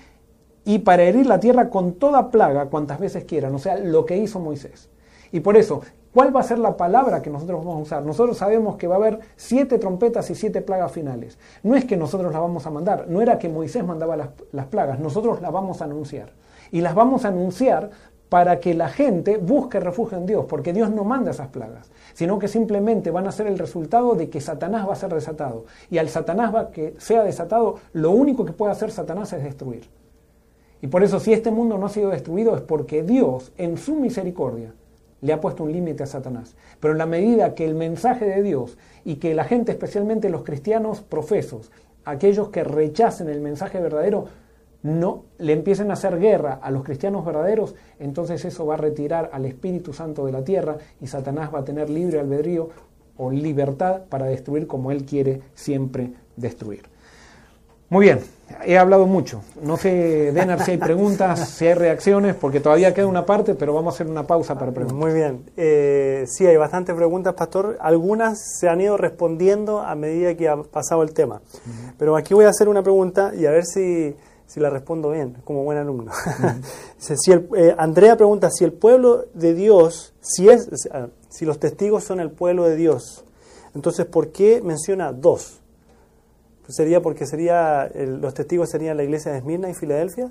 [0.64, 3.54] y para herir la tierra con toda plaga cuantas veces quieran.
[3.54, 4.88] O sea, lo que hizo Moisés.
[5.32, 5.82] Y por eso,
[6.14, 8.02] ¿cuál va a ser la palabra que nosotros vamos a usar?
[8.04, 11.38] Nosotros sabemos que va a haber siete trompetas y siete plagas finales.
[11.62, 14.66] No es que nosotros las vamos a mandar, no era que Moisés mandaba las, las
[14.66, 16.32] plagas, nosotros las vamos a anunciar.
[16.70, 17.90] Y las vamos a anunciar
[18.32, 22.38] para que la gente busque refugio en Dios, porque Dios no manda esas plagas, sino
[22.38, 25.66] que simplemente van a ser el resultado de que Satanás va a ser desatado.
[25.90, 29.82] Y al Satanás va que sea desatado, lo único que puede hacer Satanás es destruir.
[30.80, 33.96] Y por eso si este mundo no ha sido destruido es porque Dios, en su
[33.96, 34.72] misericordia,
[35.20, 36.56] le ha puesto un límite a Satanás.
[36.80, 40.42] Pero en la medida que el mensaje de Dios y que la gente, especialmente los
[40.42, 41.70] cristianos profesos,
[42.06, 44.24] aquellos que rechacen el mensaje verdadero,
[44.82, 49.30] no le empiecen a hacer guerra a los cristianos verdaderos, entonces eso va a retirar
[49.32, 52.70] al Espíritu Santo de la tierra y Satanás va a tener libre albedrío
[53.16, 56.92] o libertad para destruir como él quiere siempre destruir.
[57.92, 58.20] Muy bien,
[58.64, 59.42] he hablado mucho.
[59.62, 63.74] No sé, Denar, si hay preguntas, si hay reacciones, porque todavía queda una parte, pero
[63.74, 64.98] vamos a hacer una pausa para preguntar.
[64.98, 65.44] Muy bien.
[65.58, 67.76] Eh, sí, hay bastantes preguntas, Pastor.
[67.82, 71.42] Algunas se han ido respondiendo a medida que ha pasado el tema.
[71.98, 74.16] Pero aquí voy a hacer una pregunta y a ver si
[74.52, 76.12] si la respondo bien, como buen alumno.
[76.98, 80.68] si el, eh, Andrea pregunta si el pueblo de Dios, si, es,
[81.30, 83.24] si los testigos son el pueblo de Dios,
[83.74, 85.60] entonces ¿por qué menciona dos?
[86.66, 90.30] Pues sería porque sería los testigos serían la iglesia de Esmirna y Filadelfia.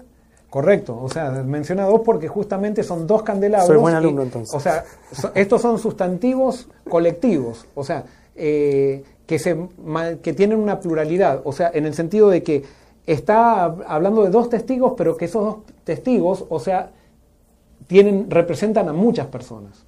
[0.52, 3.70] Correcto, o sea, menciona dos porque justamente son dos candelabros.
[3.70, 4.54] Soy buen alumno entonces.
[4.54, 4.84] O sea,
[5.34, 8.06] estos son sustantivos colectivos, o sea,
[8.36, 9.58] eh, que, se,
[10.22, 12.64] que tienen una pluralidad, o sea, en el sentido de que
[13.06, 16.92] está hablando de dos testigos, pero que esos dos testigos, o sea,
[17.88, 19.86] tienen, representan a muchas personas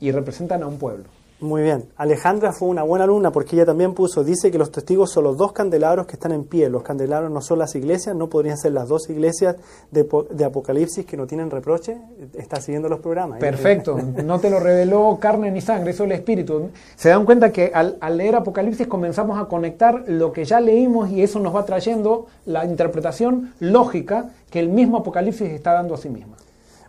[0.00, 1.04] y representan a un pueblo.
[1.38, 1.84] Muy bien.
[1.96, 5.36] Alejandra fue una buena alumna porque ella también puso, dice que los testigos son los
[5.36, 6.70] dos candelabros que están en pie.
[6.70, 9.56] Los candelabros no son las iglesias, no podrían ser las dos iglesias
[9.90, 10.06] de,
[10.44, 11.98] Apocalipsis que no tienen reproche.
[12.32, 13.38] Está siguiendo los programas.
[13.38, 13.98] Perfecto.
[14.26, 16.70] No te lo reveló carne ni sangre, eso es el Espíritu.
[16.96, 21.10] Se dan cuenta que al, al leer Apocalipsis comenzamos a conectar lo que ya leímos
[21.10, 25.98] y eso nos va trayendo la interpretación lógica que el mismo Apocalipsis está dando a
[25.98, 26.36] sí misma.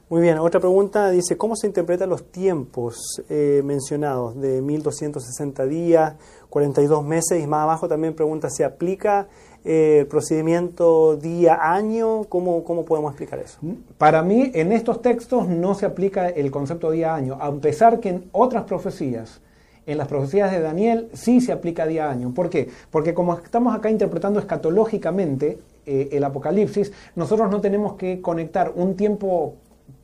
[0.09, 6.13] Muy bien, otra pregunta dice, ¿cómo se interpretan los tiempos eh, mencionados de 1260 días,
[6.49, 7.43] 42 meses?
[7.43, 9.27] Y más abajo también pregunta, ¿se aplica
[9.65, 12.23] eh, el procedimiento día-año?
[12.29, 13.59] ¿Cómo, ¿Cómo podemos explicar eso?
[13.97, 18.29] Para mí, en estos textos no se aplica el concepto día-año, a pesar que en
[18.31, 19.41] otras profecías,
[19.85, 22.33] en las profecías de Daniel sí se aplica día-año.
[22.33, 22.69] ¿Por qué?
[22.91, 28.95] Porque como estamos acá interpretando escatológicamente eh, el Apocalipsis, nosotros no tenemos que conectar un
[28.95, 29.55] tiempo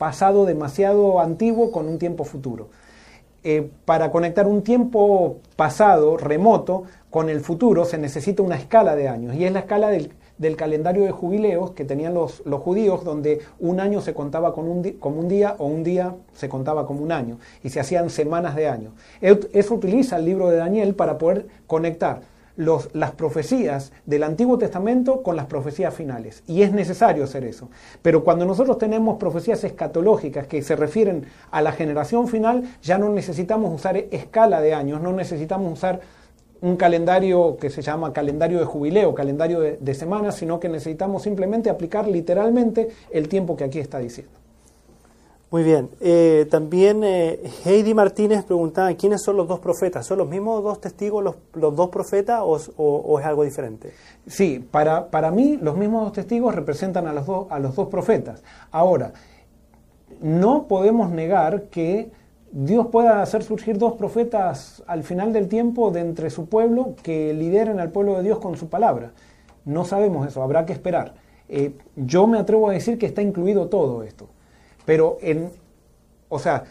[0.04, 2.68] pasado demasiado antiguo con un tiempo futuro.
[3.42, 9.08] Eh, para conectar un tiempo pasado, remoto, con el futuro se necesita una escala de
[9.08, 10.12] años y es la escala del,
[10.58, 14.84] calendario de jubileos que tenían los, los, judíos donde un año se contaba como un,
[15.00, 18.58] como un día o un día se contaba como un año y se hacían semanas
[18.58, 18.92] de año.
[19.22, 22.24] Eso utiliza el libro de Daniel para poder conectar
[22.56, 26.44] las profecías del Antiguo Testamento con las profecías finales.
[26.48, 27.70] Y es necesario hacer eso.
[28.02, 33.10] Pero cuando nosotros tenemos profecías escatológicas que se refieren a la generación final, ya no
[33.10, 36.02] necesitamos usar escala de años, no necesitamos usar
[36.62, 41.24] un calendario que se llama calendario de jubileo, calendario de, de semanas, sino que necesitamos
[41.24, 44.43] simplemente aplicar literalmente el tiempo que aquí está diciendo.
[45.54, 45.92] Muy bien.
[46.02, 50.04] Eh, también eh, Heidi Martínez preguntaba, ¿quiénes son los dos profetas?
[50.04, 53.94] ¿Son los mismos dos testigos, los, dos profetas, o, es algo diferente?
[54.26, 57.88] Sí, para, para mí los mismos dos testigos representan a los, dos, a los dos
[57.90, 58.42] profetas.
[58.72, 59.14] Ahora,
[60.24, 62.10] no podemos negar que
[62.52, 67.32] Dios pueda hacer surgir dos profetas al final del tiempo de entre su pueblo que
[67.32, 69.12] lideren al pueblo de Dios con su palabra.
[69.66, 71.14] No sabemos eso, habrá que esperar.
[71.48, 74.30] Eh, yo me atrevo a decir que está incluido todo esto.
[74.86, 75.50] Pero en,
[76.30, 76.64] o sea,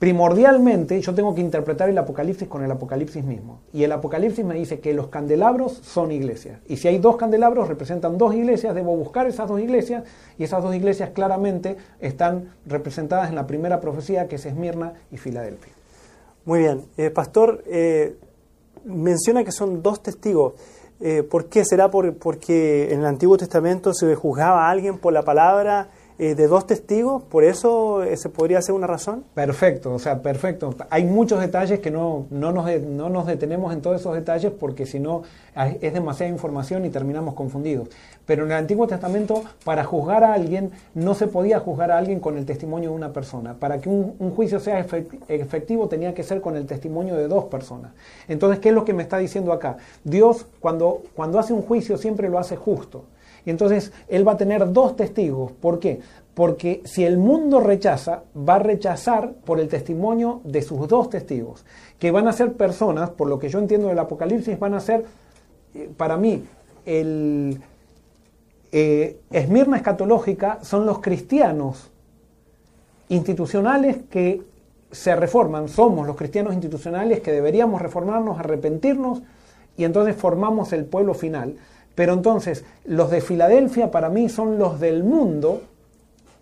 [0.00, 3.60] primordialmente yo tengo que interpretar el Apocalipsis con el Apocalipsis mismo.
[3.72, 6.58] Y el Apocalipsis me dice que los candelabros son iglesias.
[6.66, 10.04] Y si hay dos candelabros, representan dos iglesias, debo buscar esas dos iglesias.
[10.38, 15.18] Y esas dos iglesias claramente están representadas en la primera profecía que es Esmirna y
[15.18, 15.72] Filadelfia.
[16.46, 16.82] Muy bien.
[16.96, 18.16] Eh, pastor, eh,
[18.86, 20.54] menciona que son dos testigos.
[21.00, 21.64] Eh, ¿Por qué?
[21.66, 25.88] ¿Será por, porque en el Antiguo Testamento se juzgaba a alguien por la palabra
[26.22, 29.24] eh, de dos testigos, por eso ese podría ser una razón.
[29.32, 30.74] Perfecto, o sea, perfecto.
[30.90, 34.84] Hay muchos detalles que no, no, nos, no nos detenemos en todos esos detalles porque
[34.84, 35.22] si no
[35.80, 37.88] es demasiada información y terminamos confundidos.
[38.26, 42.20] Pero en el Antiguo Testamento, para juzgar a alguien, no se podía juzgar a alguien
[42.20, 43.54] con el testimonio de una persona.
[43.54, 44.78] Para que un, un juicio sea
[45.28, 47.92] efectivo, tenía que ser con el testimonio de dos personas.
[48.28, 49.78] Entonces, ¿qué es lo que me está diciendo acá?
[50.04, 53.04] Dios, cuando, cuando hace un juicio, siempre lo hace justo.
[53.44, 55.52] Y entonces él va a tener dos testigos.
[55.52, 56.00] ¿Por qué?
[56.34, 61.64] Porque si el mundo rechaza, va a rechazar por el testimonio de sus dos testigos,
[61.98, 65.04] que van a ser personas, por lo que yo entiendo del Apocalipsis, van a ser,
[65.74, 66.44] eh, para mí,
[66.86, 67.60] el
[68.72, 71.90] eh, Esmirna escatológica son los cristianos
[73.08, 74.42] institucionales que
[74.92, 79.22] se reforman, somos los cristianos institucionales que deberíamos reformarnos, arrepentirnos
[79.76, 81.56] y entonces formamos el pueblo final.
[81.94, 85.62] Pero entonces, los de Filadelfia para mí son los del mundo,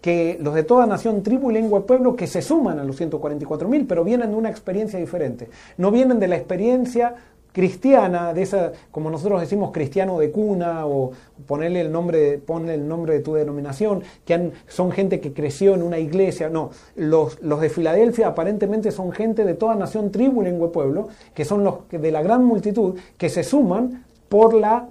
[0.01, 3.87] que los de toda nación, tribu, lengua y pueblo, que se suman a los 144.000,
[3.89, 5.49] pero vienen de una experiencia diferente.
[5.77, 7.15] No vienen de la experiencia
[7.53, 11.11] cristiana, de esa, como nosotros decimos, cristiano de cuna, o
[11.47, 15.83] ponerle el nombre, ponle el nombre de tu denominación, que son gente que creció en
[15.83, 16.49] una iglesia.
[16.49, 21.45] No, los, los de Filadelfia aparentemente son gente de toda nación, tribu, lengua pueblo, que
[21.45, 24.87] son los de la gran multitud, que se suman por la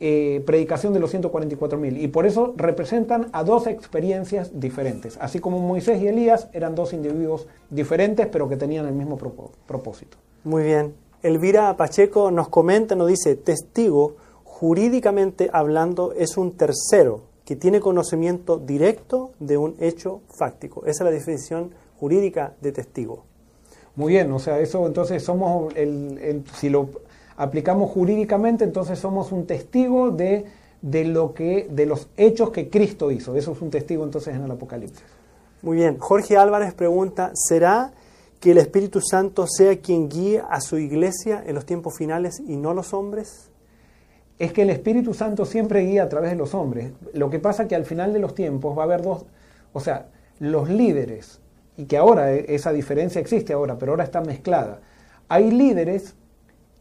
[0.00, 5.58] eh, predicación de los 144.000 y por eso representan a dos experiencias diferentes, así como
[5.58, 9.18] Moisés y Elías eran dos individuos diferentes pero que tenían el mismo
[9.66, 10.16] propósito.
[10.44, 10.94] Muy bien.
[11.22, 18.58] Elvira Pacheco nos comenta, nos dice, testigo, jurídicamente hablando, es un tercero que tiene conocimiento
[18.58, 20.82] directo de un hecho fáctico.
[20.82, 23.24] Esa es la definición jurídica de testigo.
[23.96, 26.88] Muy bien, o sea, eso entonces somos, el si lo
[27.38, 30.44] aplicamos jurídicamente, entonces somos un testigo de,
[30.82, 33.36] de, lo que, de los hechos que Cristo hizo.
[33.36, 35.04] Eso es un testigo entonces en el Apocalipsis.
[35.62, 35.98] Muy bien.
[35.98, 37.92] Jorge Álvarez pregunta, ¿será
[38.40, 42.56] que el Espíritu Santo sea quien guíe a su iglesia en los tiempos finales y
[42.56, 43.50] no los hombres?
[44.40, 46.90] Es que el Espíritu Santo siempre guía a través de los hombres.
[47.12, 49.26] Lo que pasa es que al final de los tiempos va a haber dos,
[49.72, 50.08] o sea,
[50.40, 51.40] los líderes,
[51.76, 54.80] y que ahora e, esa diferencia existe ahora, pero ahora está mezclada.
[55.28, 56.14] Hay líderes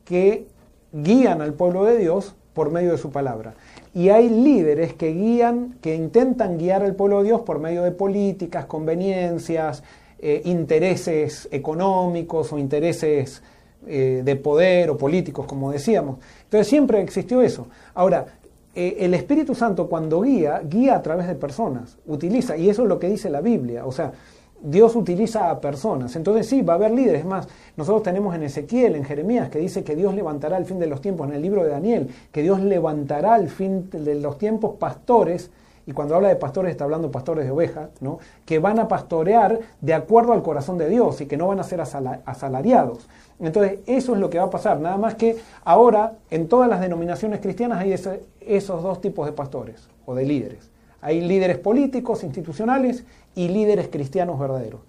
[0.07, 0.47] que
[0.91, 3.53] guían al pueblo de Dios por medio de su palabra.
[3.93, 7.91] Y hay líderes que guían, que intentan guiar al pueblo de Dios por medio de
[7.91, 9.83] políticas, conveniencias,
[10.19, 13.43] eh, intereses económicos o intereses
[13.85, 16.17] eh, de poder o políticos, como decíamos.
[16.45, 17.67] Entonces siempre existió eso.
[17.93, 18.25] Ahora,
[18.73, 22.89] eh, el Espíritu Santo cuando guía, guía a través de personas, utiliza, y eso es
[22.89, 23.85] lo que dice la Biblia.
[23.85, 24.13] O sea,
[24.61, 26.15] Dios utiliza a personas.
[26.15, 27.25] Entonces sí, va a haber líderes.
[27.25, 30.87] más, nosotros tenemos en Ezequiel, en Jeremías, que dice que Dios levantará al fin de
[30.87, 34.75] los tiempos, en el libro de Daniel, que Dios levantará al fin de los tiempos
[34.77, 35.51] pastores,
[35.85, 38.19] y cuando habla de pastores está hablando pastores de ovejas, ¿no?
[38.45, 41.63] que van a pastorear de acuerdo al corazón de Dios y que no van a
[41.63, 43.07] ser asalariados.
[43.39, 44.81] Entonces eso es lo que va a pasar.
[44.81, 47.93] Nada más que ahora en todas las denominaciones cristianas hay
[48.41, 50.69] esos dos tipos de pastores o de líderes.
[50.99, 53.05] Hay líderes políticos, institucionales
[53.37, 54.81] y líderes cristianos verdaderos.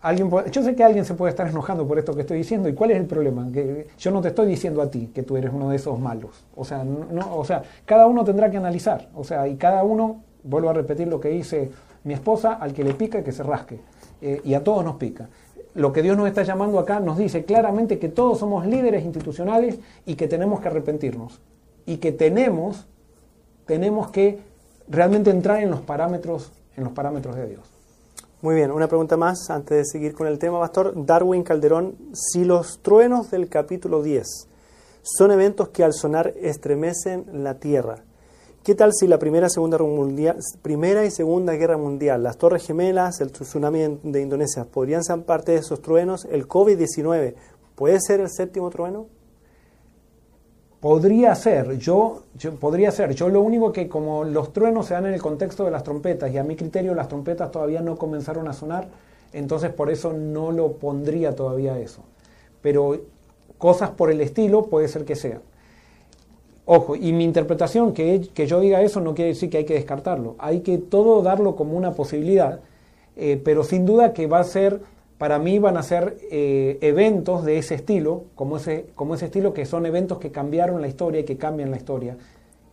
[0.00, 2.68] Alguien yo sé que alguien se puede estar enojando por esto que estoy diciendo.
[2.68, 3.48] ¿Y cuál es el problema?
[3.98, 6.44] Yo no te estoy diciendo a ti que tú eres uno de esos malos.
[6.54, 9.08] O sea, no, o sea, cada uno tendrá que analizar.
[9.14, 11.70] O sea, y cada uno, vuelvo a repetir lo que dice
[12.04, 13.80] mi esposa, al que le pica, que se rasque.
[14.20, 15.28] Eh, y a todos nos pica.
[15.74, 19.80] Lo que Dios nos está llamando acá nos dice claramente que todos somos líderes institucionales
[20.06, 21.40] y que tenemos que arrepentirnos.
[21.86, 22.86] Y que tenemos,
[23.66, 24.38] tenemos que
[24.86, 27.74] realmente entrar en los parámetros, en los parámetros de Dios.
[28.44, 30.92] Muy bien, una pregunta más antes de seguir con el tema, Pastor.
[31.06, 34.26] Darwin Calderón, si los truenos del capítulo 10
[35.02, 38.04] son eventos que al sonar estremecen la Tierra,
[38.62, 39.78] ¿qué tal si la primera, segunda,
[40.60, 45.52] primera y Segunda Guerra Mundial, las Torres Gemelas, el tsunami de Indonesia, podrían ser parte
[45.52, 46.26] de esos truenos?
[46.30, 47.34] ¿El COVID-19
[47.74, 49.06] puede ser el séptimo trueno?
[50.84, 52.24] Podría ser, yo,
[52.60, 55.70] podría ser, yo lo único que como los truenos se dan en el contexto de
[55.70, 58.88] las trompetas y a mi criterio las trompetas todavía no comenzaron a sonar,
[59.32, 62.02] entonces por eso no lo pondría todavía eso.
[62.60, 63.00] Pero
[63.56, 65.40] cosas por el estilo puede ser que sean.
[66.66, 69.72] Ojo, y mi interpretación, que, que yo diga eso no quiere decir que hay que
[69.72, 72.60] descartarlo, hay que todo darlo como una posibilidad,
[73.16, 74.82] eh, pero sin duda que va a ser
[75.18, 79.54] para mí van a ser eh, eventos de ese estilo, como ese, como ese estilo
[79.54, 82.16] que son eventos que cambiaron la historia y que cambian la historia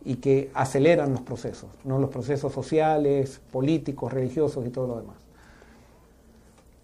[0.04, 1.98] y que aceleran los procesos, ¿no?
[1.98, 5.16] los procesos sociales, políticos, religiosos y todo lo demás.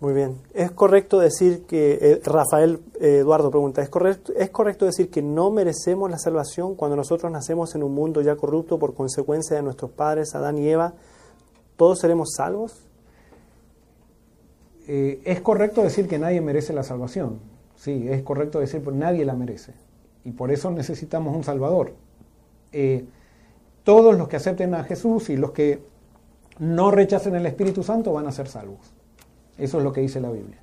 [0.01, 0.37] Muy bien.
[0.55, 5.23] ¿Es correcto decir que, eh, Rafael eh, Eduardo pregunta, ¿es correcto, ¿es correcto decir que
[5.23, 9.63] no merecemos la salvación cuando nosotros nacemos en un mundo ya corrupto por consecuencia de
[9.63, 10.95] nuestros padres, Adán y Eva?
[11.77, 12.88] ¿Todos seremos salvos?
[14.89, 17.39] Eh, es correcto decir que nadie merece la salvación.
[17.77, 19.75] Sí, es correcto decir que nadie la merece.
[20.25, 21.93] Y por eso necesitamos un Salvador.
[23.85, 25.81] todos los que acepten a Jesús y los que
[26.59, 28.93] no rechacen el Espíritu Santo van a ser salvos.
[29.57, 30.59] Eso es lo que dice la Biblia.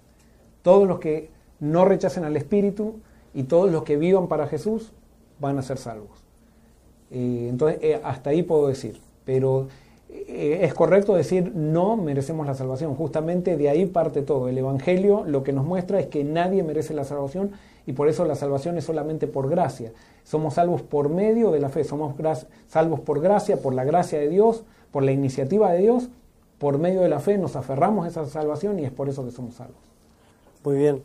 [0.62, 2.96] Todos los que no rechacen al Espíritu
[3.34, 4.92] y todos los que vivan para Jesús
[5.40, 6.24] van a ser salvos.
[7.12, 9.00] Eh, entonces, eh, hasta ahí puedo decir.
[9.26, 9.70] Pero eh,
[10.28, 12.96] es correcto decir no merecemos la salvación.
[12.96, 14.50] Justamente de ahí parte todo.
[14.50, 17.52] El Evangelio lo que nos muestra es que nadie merece la salvación
[17.86, 19.92] y por eso la salvación es solamente por gracia.
[20.24, 21.84] Somos salvos por medio de la fe.
[21.84, 22.16] Somos
[22.68, 26.10] salvos por gracia, por la gracia de Dios, por la iniciativa de Dios
[26.58, 29.32] por medio de la fe nos aferramos a esa salvación y es por eso que
[29.32, 29.78] somos salvos.
[30.64, 31.02] Muy bien.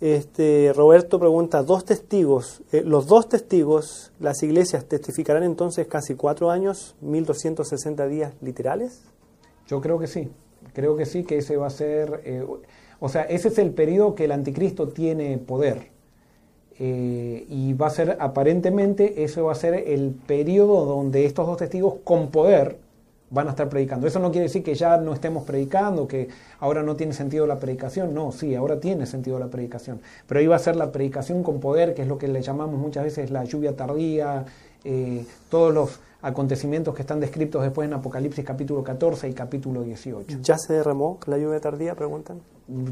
[0.00, 6.50] Este, Roberto pregunta, dos testigos, eh, los dos testigos, las iglesias testificarán entonces casi cuatro
[6.50, 9.04] años, 1260 días literales?
[9.66, 10.28] Yo creo que sí,
[10.74, 12.44] creo que sí, que ese va a ser, eh,
[13.00, 15.90] o sea, ese es el periodo que el anticristo tiene poder.
[16.78, 21.56] Eh, y va a ser, aparentemente, ese va a ser el periodo donde estos dos
[21.56, 22.76] testigos con poder
[23.30, 24.06] van a estar predicando.
[24.06, 26.28] Eso no quiere decir que ya no estemos predicando, que
[26.60, 28.14] ahora no tiene sentido la predicación.
[28.14, 30.00] No, sí, ahora tiene sentido la predicación.
[30.26, 33.04] Pero va a ser la predicación con poder, que es lo que le llamamos muchas
[33.04, 34.44] veces la lluvia tardía,
[34.84, 40.38] eh, todos los acontecimientos que están descritos después en Apocalipsis capítulo 14 y capítulo 18.
[40.42, 41.94] ¿Ya se derramó la lluvia tardía?
[41.94, 42.40] Preguntan.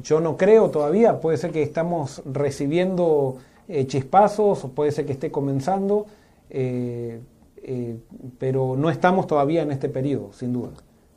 [0.03, 3.37] Yo no creo todavía, puede ser que estamos recibiendo
[3.69, 6.07] eh, chispazos, o puede ser que esté comenzando.
[6.51, 7.21] Eh,
[7.65, 7.99] eh,
[8.39, 10.71] pero no estamos todavía en este periodo, sin duda.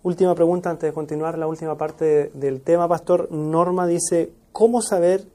[0.03, 3.31] Última pregunta antes de continuar la última parte del tema, Pastor.
[3.31, 5.25] Norma dice, ¿cómo saber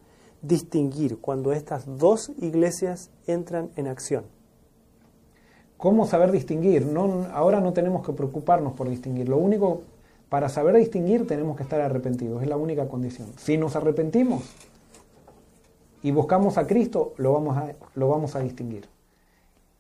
[0.41, 4.25] distinguir cuando estas dos iglesias entran en acción?
[5.77, 6.87] ¿Cómo saber distinguir?
[6.87, 9.29] No, ahora no tenemos que preocuparnos por distinguir.
[9.29, 9.83] Lo único,
[10.29, 13.29] para saber distinguir tenemos que estar arrepentidos, es la única condición.
[13.37, 14.43] Si nos arrepentimos
[16.03, 18.87] y buscamos a Cristo, lo vamos a, lo vamos a distinguir.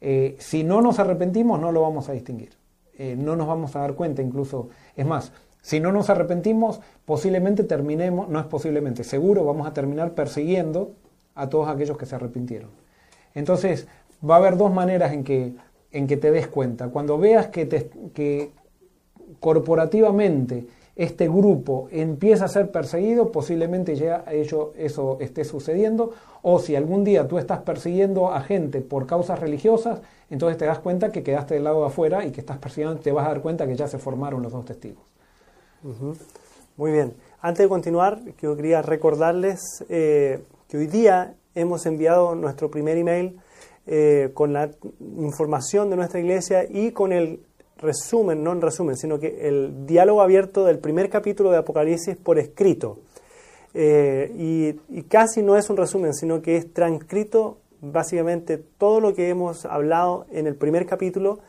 [0.04, 2.50] Eh, si no nos arrepentimos, no lo vamos a distinguir.
[2.98, 4.68] Eh, no nos vamos a dar cuenta incluso.
[4.96, 10.10] Es más, si no nos arrepentimos, posiblemente terminemos, no es posiblemente, seguro vamos a terminar
[10.14, 10.90] persiguiendo
[11.36, 12.70] a todos aquellos que se arrepintieron.
[13.34, 13.86] Entonces,
[14.28, 15.54] va a haber dos maneras en que,
[15.92, 16.88] en que te des cuenta.
[16.88, 18.50] Cuando veas que, te, que
[19.38, 26.12] corporativamente este grupo empieza a ser perseguido, posiblemente ya ello, eso esté sucediendo,
[26.42, 30.80] o si algún día tú estás persiguiendo a gente por causas religiosas, entonces te das
[30.80, 33.40] cuenta que quedaste del lado de afuera y que estás persiguiendo, te vas a dar
[33.40, 35.02] cuenta que ya se formaron los dos testigos.
[36.76, 37.14] Muy bien.
[37.40, 43.38] Antes de continuar, yo quería recordarles eh, que hoy día hemos enviado nuestro primer email
[43.86, 44.70] eh, con la
[45.18, 47.40] información de nuestra iglesia y con el
[47.82, 52.38] resumen, no en resumen, sino que el diálogo abierto del primer capítulo de Apocalipsis por
[52.38, 52.98] escrito.
[53.74, 59.28] Eh, y, casi no es un resumen, sino que es transcrito básicamente todo lo que
[59.28, 61.40] hemos hablado en el primer capítulo,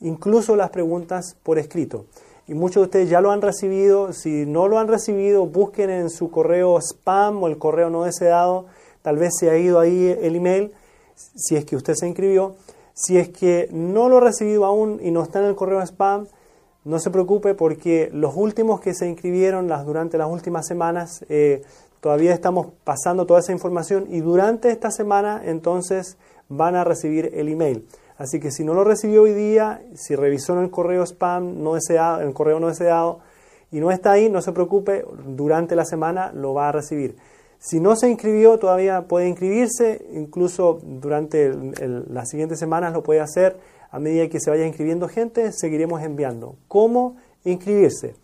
[0.00, 2.04] incluso las preguntas por escrito.
[2.46, 4.12] Y muchos de ustedes ya lo han recibido.
[4.12, 8.66] Si no lo han recibido, busquen en su correo spam o el correo no deseado.
[9.02, 10.72] Tal vez se ha ido ahí el email,
[11.14, 12.56] si es que usted se inscribió.
[12.94, 16.26] Si es que no lo ha recibido aún y no está en el correo spam,
[16.84, 21.62] no se preocupe porque los últimos que se inscribieron las, durante las últimas semanas, eh,
[22.00, 26.16] todavía estamos pasando toda esa información y durante esta semana entonces
[26.48, 27.86] van a recibir el email.
[28.18, 31.74] Así que si no lo recibió hoy día, si revisó en el correo spam no
[31.74, 33.20] deseado, en el correo no deseado
[33.70, 37.16] y no está ahí, no se preocupe, durante la semana lo va a recibir.
[37.64, 41.54] Si no se inscribió, todavía puede inscribirse, incluso durante
[42.08, 43.56] las siguientes semanas lo puede hacer.
[43.92, 46.56] A medida que se vaya inscribiendo gente, seguiremos enviando.
[46.66, 48.16] ¿Cómo inscribirse?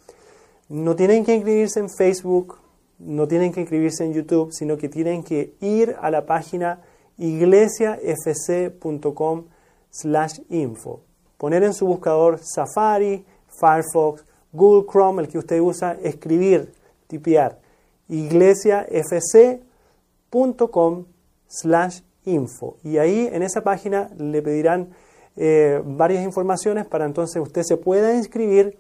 [0.69, 2.57] No tienen que inscribirse en Facebook,
[2.99, 6.81] no tienen que inscribirse en YouTube, sino que tienen que ir a la página
[7.17, 9.45] iglesiafc.com
[9.91, 11.03] slash info.
[11.37, 16.73] Poner en su buscador Safari, Firefox, Google Chrome, el que usted usa, escribir,
[17.07, 17.68] tipear
[18.09, 21.05] iglesiafc.com
[21.47, 22.77] slash info.
[22.83, 24.91] Y ahí en esa página le pedirán
[25.37, 28.77] eh, varias informaciones para entonces usted se pueda inscribir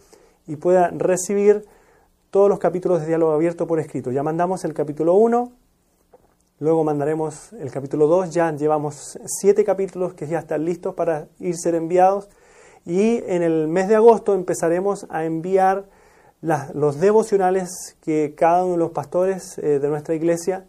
[0.46, 1.64] y pueda recibir
[2.30, 4.10] todos los capítulos de diálogo abierto por escrito.
[4.10, 5.52] Ya mandamos el capítulo 1,
[6.58, 11.56] luego mandaremos el capítulo 2, ya llevamos siete capítulos que ya están listos para ir
[11.56, 12.28] ser enviados
[12.84, 15.86] y en el mes de agosto empezaremos a enviar
[16.40, 20.66] los devocionales que cada uno de los pastores eh, de nuestra iglesia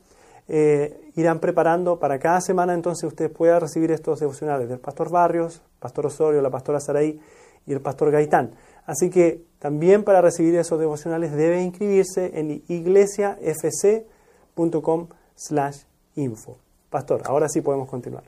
[0.48, 5.62] eh, irán preparando para cada semana, entonces usted pueda recibir estos devocionales del pastor Barrios,
[5.80, 7.20] pastor Osorio, la pastora Saraí
[7.68, 8.56] y el pastor Gaitán.
[8.88, 15.82] Así que también para recibir esos devocionales debe inscribirse en iglesiafc.com slash
[16.16, 16.58] info.
[16.90, 18.24] Pastor, ahora sí podemos continuar.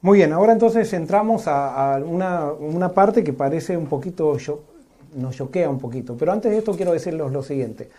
[0.00, 4.38] Muy bien, ahora entonces entramos a, una, una, parte que parece un poquito,
[5.16, 7.90] nos choquea un poquito, pero antes de esto quiero decirles lo siguiente.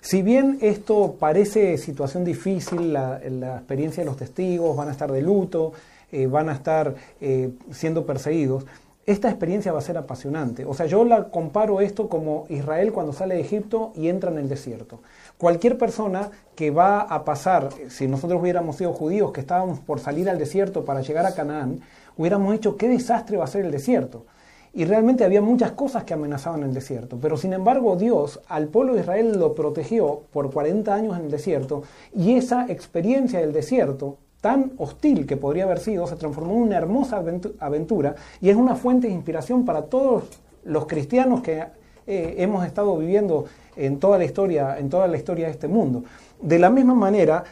[0.00, 3.20] Si bien esto parece situación difícil, la,
[3.56, 5.72] experiencia de los testigos, van a estar de luto,
[6.12, 8.64] eh, van a estar eh, siendo perseguidos,
[9.08, 10.66] esta experiencia va a ser apasionante.
[10.66, 14.36] O sea, yo la comparo esto como Israel cuando sale de Egipto y entra en
[14.36, 15.00] el desierto.
[15.38, 20.28] Cualquier persona que va a pasar, si nosotros hubiéramos sido judíos que estábamos por salir
[20.28, 21.80] al desierto para llegar a Canaán,
[22.18, 24.26] hubiéramos dicho qué desastre va a ser el desierto.
[24.74, 27.18] Y realmente había muchas cosas que amenazaban el desierto.
[27.20, 31.30] Pero sin embargo Dios al pueblo de Israel lo protegió por 40 años en el
[31.30, 31.82] desierto
[32.14, 36.76] y esa experiencia del desierto tan hostil que podría haber sido, se transformó en una
[36.76, 37.22] hermosa
[37.58, 40.24] aventura y es una fuente de inspiración para todos
[40.64, 41.64] los cristianos que
[42.06, 43.46] eh, hemos estado viviendo
[43.76, 46.04] en toda la historia, en toda la historia de este mundo.
[46.40, 47.44] De la misma manera,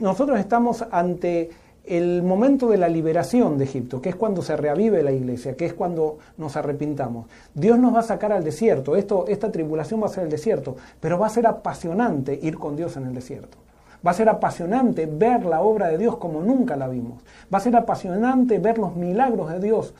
[0.00, 1.50] nosotros estamos ante
[1.88, 5.66] el momento de la liberación de Egipto, que es cuando se reavive la iglesia, que
[5.66, 7.26] es cuando nos arrepintamos.
[7.54, 10.76] Dios nos va a sacar al desierto, esto, esta tribulación va a ser el desierto,
[11.00, 13.58] pero va a ser apasionante ir con Dios en el desierto.
[14.06, 17.22] Va a ser apasionante ver la obra de Dios como nunca la vimos.
[17.52, 19.92] Va a ser apasionante ver los milagros de Dios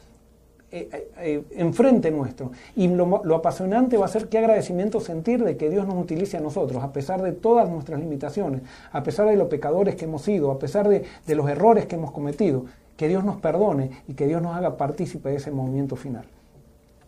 [0.71, 2.53] eh, eh, enfrente nuestro.
[2.77, 6.41] Y lo, apasionante va a ser qué agradecimiento sentir de que Dios nos utilice a
[6.41, 8.63] nosotros, a pesar de todas nuestras limitaciones,
[8.93, 11.97] a pesar de los pecadores que hemos sido, a pesar de, de los errores que
[11.97, 12.67] hemos cometido.
[12.97, 16.25] Que Dios nos perdone y que Dios nos haga partícipe de ese movimiento final.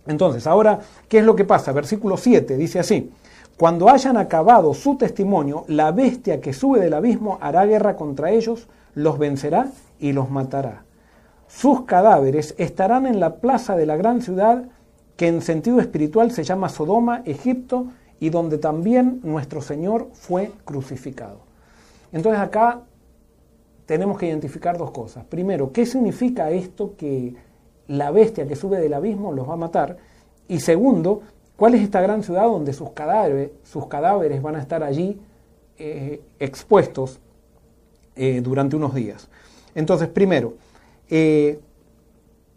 [0.06, 0.78] Entonces, ahora,
[1.08, 1.72] ¿qué es lo que pasa?
[1.72, 3.10] Versículo 7 dice así.
[3.56, 8.68] Cuando hayan acabado su testimonio, la bestia que sube del abismo hará guerra contra ellos,
[8.94, 10.84] los vencerá y los matará.
[11.50, 14.64] Sus cadáveres estarán en la plaza de la gran ciudad
[15.16, 17.88] que en sentido espiritual se llama Sodoma, Egipto,
[18.20, 21.40] y donde también nuestro Señor fue crucificado.
[22.12, 22.82] Entonces acá
[23.86, 25.24] tenemos que identificar dos cosas.
[25.24, 27.34] Primero, ¿qué significa esto que
[27.88, 29.96] la bestia que sube del abismo los va a matar?
[30.48, 31.22] Y segundo,
[31.60, 35.20] ¿Cuál es esta gran ciudad donde sus cadáveres, sus cadáveres van a estar allí
[35.76, 37.20] eh, expuestos
[38.16, 39.28] eh, durante unos días?
[39.74, 40.54] Entonces, primero,
[41.10, 41.60] eh,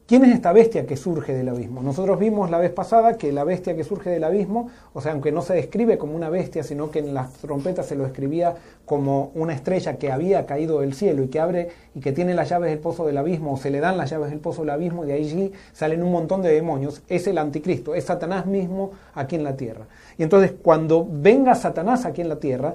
[0.05, 1.81] ¿Quién es esta bestia que surge del abismo?
[1.81, 5.31] Nosotros vimos la vez pasada que la bestia que surge del abismo, o sea, aunque
[5.31, 8.53] no se describe como una bestia, sino que en las trompetas se lo escribía
[8.83, 12.49] como una estrella que había caído del cielo y que abre y que tiene las
[12.49, 15.05] llaves del pozo del abismo, o se le dan las llaves del pozo del abismo,
[15.05, 19.37] y de allí salen un montón de demonios, es el anticristo, es Satanás mismo aquí
[19.37, 19.87] en la tierra.
[20.17, 22.73] Y entonces cuando venga Satanás aquí en la tierra,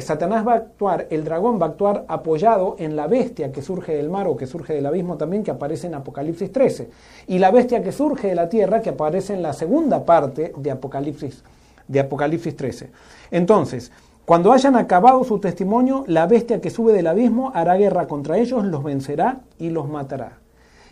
[0.00, 3.92] Satanás va a actuar, el dragón va a actuar apoyado en la bestia que surge
[3.94, 6.90] del mar o que surge del abismo también, que aparece en Apocalipsis 13.
[7.26, 10.70] Y la bestia que surge de la tierra, que aparece en la segunda parte de
[10.70, 11.42] Apocalipsis,
[11.88, 12.90] de Apocalipsis 13.
[13.32, 13.90] Entonces,
[14.24, 18.64] cuando hayan acabado su testimonio, la bestia que sube del abismo hará guerra contra ellos,
[18.64, 20.38] los vencerá y los matará.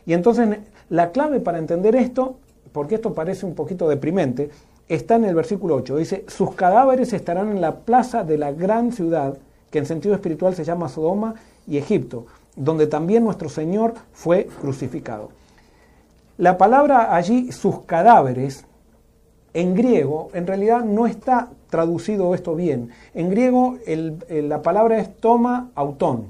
[0.07, 0.59] Y entonces
[0.89, 2.39] la clave para entender esto,
[2.73, 4.51] porque esto parece un poquito deprimente,
[4.89, 5.97] está en el versículo 8.
[5.97, 9.37] Dice, sus cadáveres estarán en la plaza de la gran ciudad,
[9.71, 11.35] que en sentido espiritual se llama Sodoma
[11.67, 15.31] y Egipto, donde también nuestro Señor fue crucificado.
[16.39, 18.65] La palabra allí, sus cadáveres,
[19.55, 22.91] en griego, en realidad no está traducido esto bien.
[23.15, 23.79] En griego
[24.29, 26.27] la palabra es toma autón.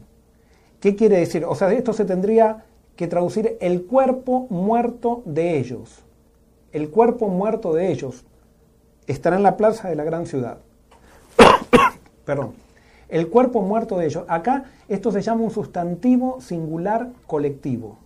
[0.80, 1.44] ¿Qué quiere decir?
[1.44, 2.64] O sea, esto se tendría
[2.97, 6.02] que traducir el cuerpo muerto de ellos.
[6.72, 8.24] El cuerpo muerto de ellos
[9.09, 10.59] estará en la plaza de la gran ciudad.
[12.24, 12.52] Perdón.
[13.09, 14.24] El cuerpo muerto de ellos.
[14.28, 17.98] Acá esto se llama un sustantivo singular colectivo.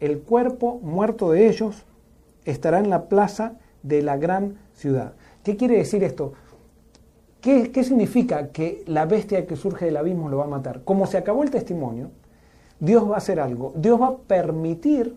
[0.00, 1.84] El cuerpo muerto de ellos
[2.44, 5.14] estará en la plaza de la gran ciudad.
[5.42, 6.34] ¿Qué quiere decir esto?
[7.40, 10.82] ¿Qué, ¿Qué, significa que la bestia que surge del abismo lo va a matar?
[10.84, 12.10] Como se acabó el testimonio,
[12.78, 13.72] Dios va a hacer algo.
[13.76, 15.16] Dios va a permitir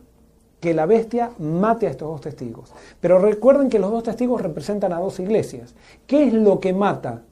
[0.61, 2.71] que la bestia mate a estos dos testigos.
[3.01, 5.73] Pero recuerden que los dos testigos representan a dos iglesias.
[6.05, 7.23] ¿Qué es lo que mata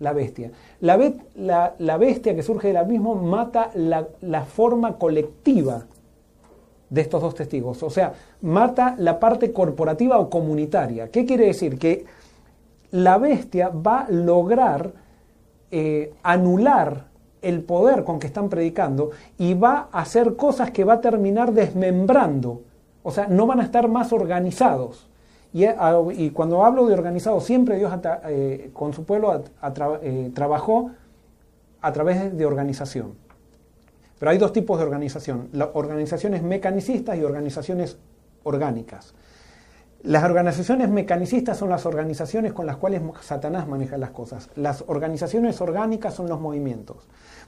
[0.00, 0.50] la bestia?
[0.80, 0.96] La,
[1.96, 5.86] bestia que surge del abismo mata la, forma colectiva
[6.90, 7.84] de estos dos testigos.
[7.84, 11.08] O sea, mata la parte corporativa o comunitaria.
[11.08, 11.78] ¿Qué quiere decir?
[11.78, 12.04] Que
[12.90, 14.92] la bestia va a lograr
[15.70, 17.06] eh, anular
[17.42, 21.52] el poder con que están predicando y va a hacer cosas que va a terminar
[21.52, 22.62] desmembrando
[23.02, 25.08] o sea, no van a estar más organizados.
[25.52, 27.92] Y, cuando hablo de organizado, siempre Dios
[28.24, 29.44] eh, con su pueblo
[30.02, 30.90] eh, trabajó
[31.82, 33.14] a través de organización.
[34.18, 37.98] Pero hay dos tipos de organización, organizaciones mecanicistas y organizaciones
[38.44, 39.14] orgánicas.
[40.04, 44.48] Las organizaciones mecanicistas son las organizaciones con las cuales Satanás maneja las cosas.
[44.56, 46.96] Las organizaciones orgánicas son los movimientos.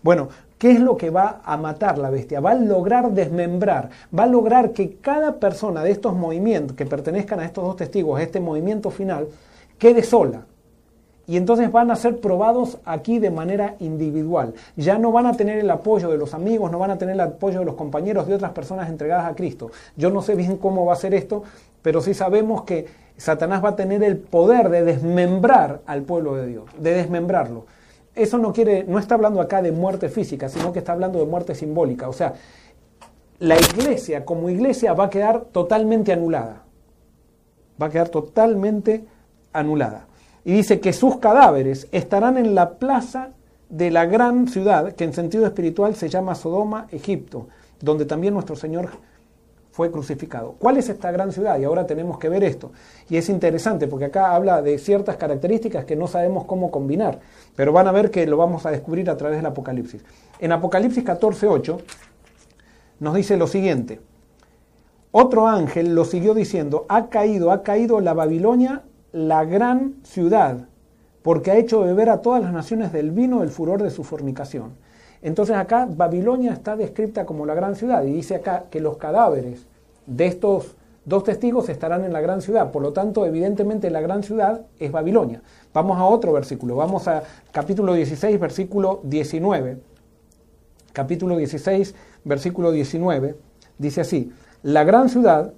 [0.05, 2.39] Bueno, ¿qué es lo que va a matar la bestia?
[2.39, 7.41] Va a lograr desmembrar, va a lograr que cada persona de estos movimientos que pertenezcan
[7.41, 9.27] a estos dos testigos, a este movimiento final,
[9.77, 10.47] quede sola.
[11.27, 14.55] Y entonces van a ser probados aquí de manera individual.
[14.77, 17.21] Ya no van a tener el apoyo de los amigos, no van a tener el
[17.21, 19.71] apoyo de los compañeros, de otras personas entregadas a Cristo.
[19.97, 21.43] Yo no sé bien cómo va a ser esto,
[21.83, 22.87] pero sí sabemos que
[23.17, 27.65] Satanás va a tener el poder de desmembrar al pueblo de Dios, de desmembrarlo
[28.15, 31.27] eso no quiere, no está hablando acá de muerte física, sino que está hablando de
[31.27, 32.09] muerte simbólica.
[32.09, 32.35] O sea,
[33.41, 36.63] la iglesia como iglesia va a quedar totalmente anulada.
[37.81, 39.05] Va a quedar totalmente
[39.53, 40.07] anulada.
[40.45, 43.31] Y dice que sus cadáveres estarán en la plaza
[43.69, 47.49] de la gran ciudad, que en sentido espiritual se llama Sodoma, Egipto,
[47.81, 48.91] donde también nuestro Señor
[49.75, 50.55] fue crucificado.
[50.57, 51.59] ¿Cuál es esta gran ciudad?
[51.59, 52.71] Y ahora tenemos que ver esto.
[53.11, 57.19] Y es interesante porque acá habla de ciertas características que no sabemos cómo combinar,
[57.57, 60.05] pero van a ver que lo vamos a descubrir a través del Apocalipsis.
[60.39, 61.81] En Apocalipsis 14:8
[63.01, 64.01] nos dice lo siguiente.
[65.11, 68.83] Otro ángel lo siguió diciendo, ha caído, ha caído la Babilonia,
[69.15, 70.67] la gran ciudad,
[71.23, 74.73] porque ha hecho beber a todas las naciones del vino del furor de su fornicación.
[75.23, 79.67] Entonces acá Babilonia está descrita como la gran ciudad y dice acá que los cadáveres
[80.07, 80.75] de estos
[81.05, 82.73] dos testigos estarán en la gran ciudad.
[82.73, 85.43] Por lo tanto, evidentemente la gran ciudad es Babilonia.
[85.73, 87.23] Vamos a otro versículo, vamos a
[87.53, 89.79] capítulo 16, versículo 19.
[90.93, 93.37] Capítulo 16, versículo 19,
[93.79, 94.33] dice así,
[94.65, 95.53] la gran ciudad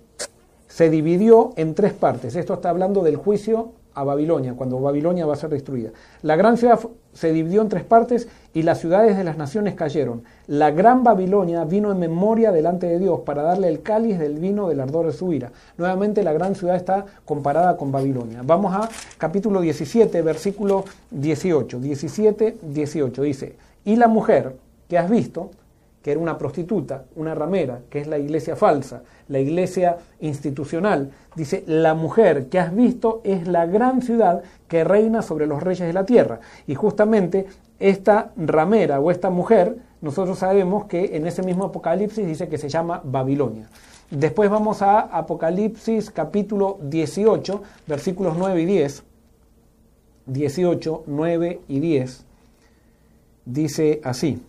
[0.76, 2.36] se dividió en tres partes.
[2.36, 5.88] Esto está hablando del juicio a Babilonia, cuando Babilonia va a ser destruida.
[6.20, 6.78] La gran ciudad
[7.14, 10.24] se dividió en tres partes y las ciudades de las naciones cayeron.
[10.48, 14.68] La gran Babilonia vino en memoria delante de Dios para darle el cáliz del vino
[14.68, 15.50] del ardor de su ira.
[15.78, 18.42] Nuevamente la gran ciudad está comparada con Babilonia.
[18.44, 21.80] Vamos a capítulo 17, versículo 18.
[21.80, 24.56] 17, 18 dice, y la mujer
[24.90, 25.52] que has visto,
[26.06, 31.10] que era una prostituta, una ramera, que es la iglesia falsa, la iglesia institucional.
[31.34, 35.84] Dice, la mujer que has visto es la gran ciudad que reina sobre los reyes
[35.84, 36.38] de la tierra.
[36.68, 37.48] Y justamente
[37.80, 42.68] esta ramera o esta mujer, nosotros sabemos que en ese mismo Apocalipsis dice que se
[42.68, 43.68] llama Babilonia.
[44.08, 49.02] Después vamos a Apocalipsis capítulo 18, versículos 9 y 10.
[50.26, 52.24] 18, 9 y 10.
[53.44, 54.40] Dice así.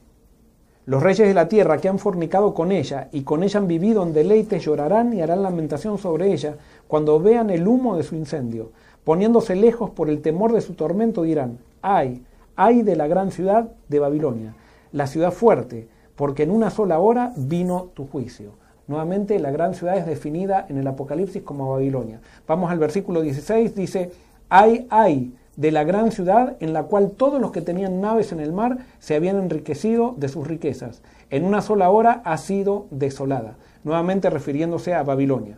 [0.88, 4.04] Los reyes de la tierra que han fornicado con ella y con ella han vivido
[4.04, 6.56] en deleites llorarán y harán lamentación sobre ella
[6.88, 8.72] cuando vean el humo de su incendio.
[9.04, 12.24] Poniéndose lejos por el temor de su tormento dirán, ay,
[12.56, 14.56] ay de la gran ciudad de Babilonia,
[14.94, 18.52] la ciudad fuerte, porque en una sola hora vino tu juicio.
[18.88, 22.22] Nuevamente la gran ciudad es definida en el Apocalipsis como Babilonia.
[22.48, 24.12] Vamos al versículo 16, dice,
[24.48, 28.40] ay, ay de la gran ciudad en la cual todos los que tenían naves en
[28.40, 31.02] el mar se habían enriquecido de sus riquezas.
[31.30, 35.58] En una sola hora ha sido desolada, nuevamente refiriéndose a Babilonia.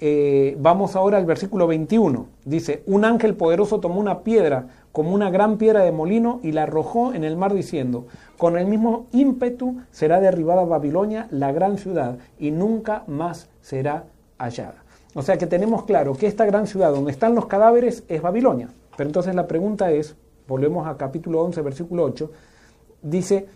[0.00, 2.26] Eh, vamos ahora al versículo 21.
[2.44, 6.64] Dice, un ángel poderoso tomó una piedra como una gran piedra de molino y la
[6.64, 8.06] arrojó en el mar diciendo,
[8.38, 14.04] con el mismo ímpetu será derribada Babilonia, la gran ciudad, y nunca más será
[14.38, 14.84] hallada.
[15.14, 18.68] O sea que tenemos claro que esta gran ciudad donde están los cadáveres es Babilonia.
[18.96, 20.16] Pero entonces la pregunta es,
[20.46, 22.30] volvemos a capítulo 11, versículo 8,
[23.02, 23.46] dice,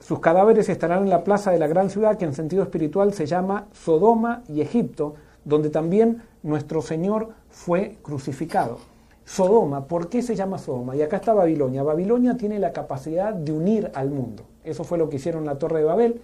[0.00, 3.26] sus cadáveres estarán en la plaza de la gran ciudad que en sentido espiritual se
[3.26, 5.14] llama Sodoma y Egipto,
[5.44, 8.78] donde también nuestro Señor fue crucificado.
[9.24, 10.96] Sodoma, ¿por qué se llama Sodoma?
[10.96, 11.82] Y acá está Babilonia.
[11.84, 14.42] Babilonia tiene la capacidad de unir al mundo.
[14.64, 16.20] Eso fue lo que hicieron la Torre de Babel.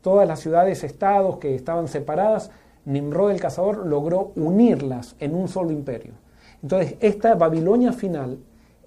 [0.00, 2.50] Todas las ciudades, estados que estaban separadas,
[2.86, 6.14] Nimrod el cazador logró unirlas en un solo imperio.
[6.62, 8.38] Entonces, esta Babilonia final,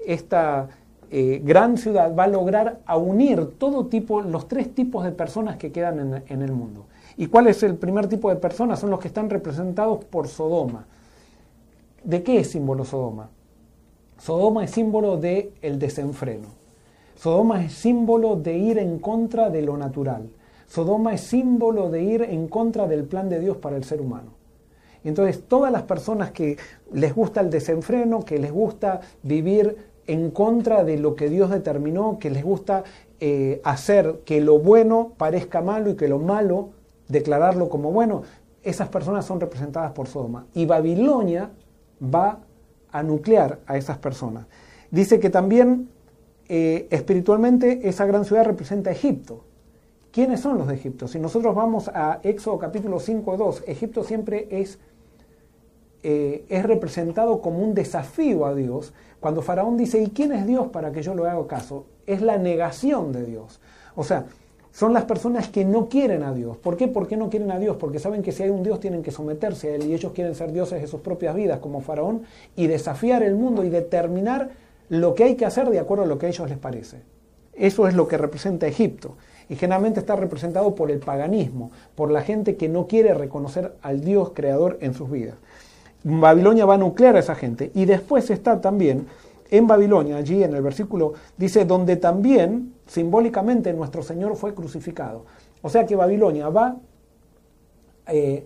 [0.05, 0.69] esta
[1.09, 5.71] eh, gran ciudad, va a lograr unir todo tipo, los tres tipos de personas que
[5.71, 6.85] quedan en, en, el mundo.
[7.17, 8.79] ¿Y cuál es el primer tipo de personas?
[8.79, 10.85] Son los que están representados por Sodoma.
[12.03, 13.29] ¿De qué es símbolo Sodoma?
[14.17, 16.47] Sodoma es símbolo del el desenfreno.
[17.15, 20.29] Sodoma es símbolo de ir en contra de lo natural.
[20.67, 24.40] Sodoma es símbolo de ir en contra del plan de Dios para el ser humano.
[25.03, 26.57] Entonces, todas las personas que
[26.91, 32.19] les gusta el desenfreno, que les gusta vivir en contra de lo que Dios determinó,
[32.19, 32.83] que les gusta
[33.19, 36.69] eh, hacer que lo bueno parezca malo y que lo malo
[37.07, 38.23] declararlo como bueno,
[38.63, 40.47] esas personas son representadas por Sodoma.
[40.53, 41.51] Y Babilonia
[42.03, 42.39] va
[42.91, 44.45] a nuclear a esas personas.
[44.91, 45.89] Dice que también
[46.49, 49.45] eh, espiritualmente esa gran ciudad representa a Egipto.
[50.11, 51.07] ¿Quiénes son los de Egipto?
[51.07, 54.77] Si nosotros vamos a Éxodo capítulo 5, 2, Egipto siempre es,
[56.03, 58.93] eh, es representado como un desafío a Dios.
[59.19, 61.85] Cuando Faraón dice, ¿y quién es Dios para que yo lo haga caso?
[62.07, 63.59] Es la negación de Dios.
[63.95, 64.25] O sea,
[64.71, 66.57] son las personas que no quieren a Dios.
[66.57, 66.87] ¿Por qué?
[66.87, 67.75] ¿Por qué no quieren a Dios?
[67.77, 70.33] Porque saben que si hay un Dios tienen que someterse a Él y ellos quieren
[70.33, 72.23] ser dioses de sus propias vidas como Faraón
[72.55, 74.51] y desafiar el mundo y determinar
[74.87, 77.01] lo que hay que hacer de acuerdo a lo que a ellos les parece.
[77.53, 79.17] Eso es lo que representa Egipto.
[79.49, 84.01] Y generalmente está representado por el paganismo, por la gente que no quiere reconocer al
[84.01, 85.35] Dios creador en sus vidas.
[86.03, 87.71] Babilonia va a nuclear a esa gente.
[87.73, 89.07] Y después está también
[89.49, 95.25] en Babilonia, allí en el versículo, dice, donde también simbólicamente nuestro Señor fue crucificado.
[95.61, 96.77] O sea que Babilonia va
[98.07, 98.45] eh,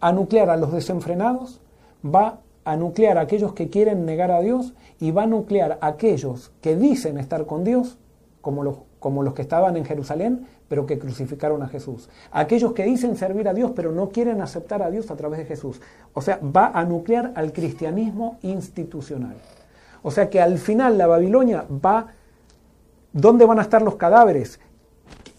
[0.00, 1.60] a nuclear a los desenfrenados,
[2.04, 5.86] va a nuclear a aquellos que quieren negar a Dios y va a nuclear a
[5.86, 7.98] aquellos que dicen estar con Dios,
[8.40, 12.08] como los, como los que estaban en Jerusalén, pero que crucificaron a Jesús.
[12.30, 15.46] Aquellos que dicen servir a Dios, pero no quieren aceptar a Dios a través de
[15.46, 15.80] Jesús.
[16.12, 19.36] O sea, va a nuclear al cristianismo institucional.
[20.02, 22.08] O sea que al final la Babilonia va,
[23.12, 24.60] ¿dónde van a estar los cadáveres?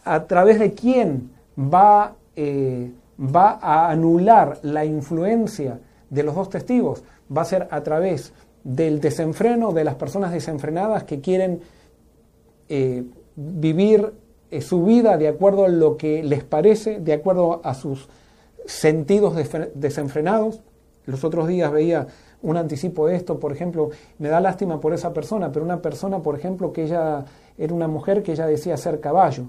[0.04, 5.80] ¿A través de quién va, eh, va a anular la influencia
[6.10, 7.04] de los dos testigos?
[7.36, 8.34] Va a ser a través
[8.64, 11.62] del desenfreno de las personas desenfrenadas que quieren
[12.68, 13.04] eh,
[13.40, 14.14] vivir
[14.52, 18.10] eh, su vida de acuerdo a lo que les parece, de acuerdo a sus
[18.66, 19.36] sentidos
[19.74, 20.62] desenfrenados.
[21.06, 22.08] Los otros días veía
[22.42, 26.20] un anticipo de esto, por ejemplo, me da lástima por esa persona, pero una persona,
[26.20, 27.26] por ejemplo, que ella
[27.58, 29.46] era una mujer que ella decía ser caballo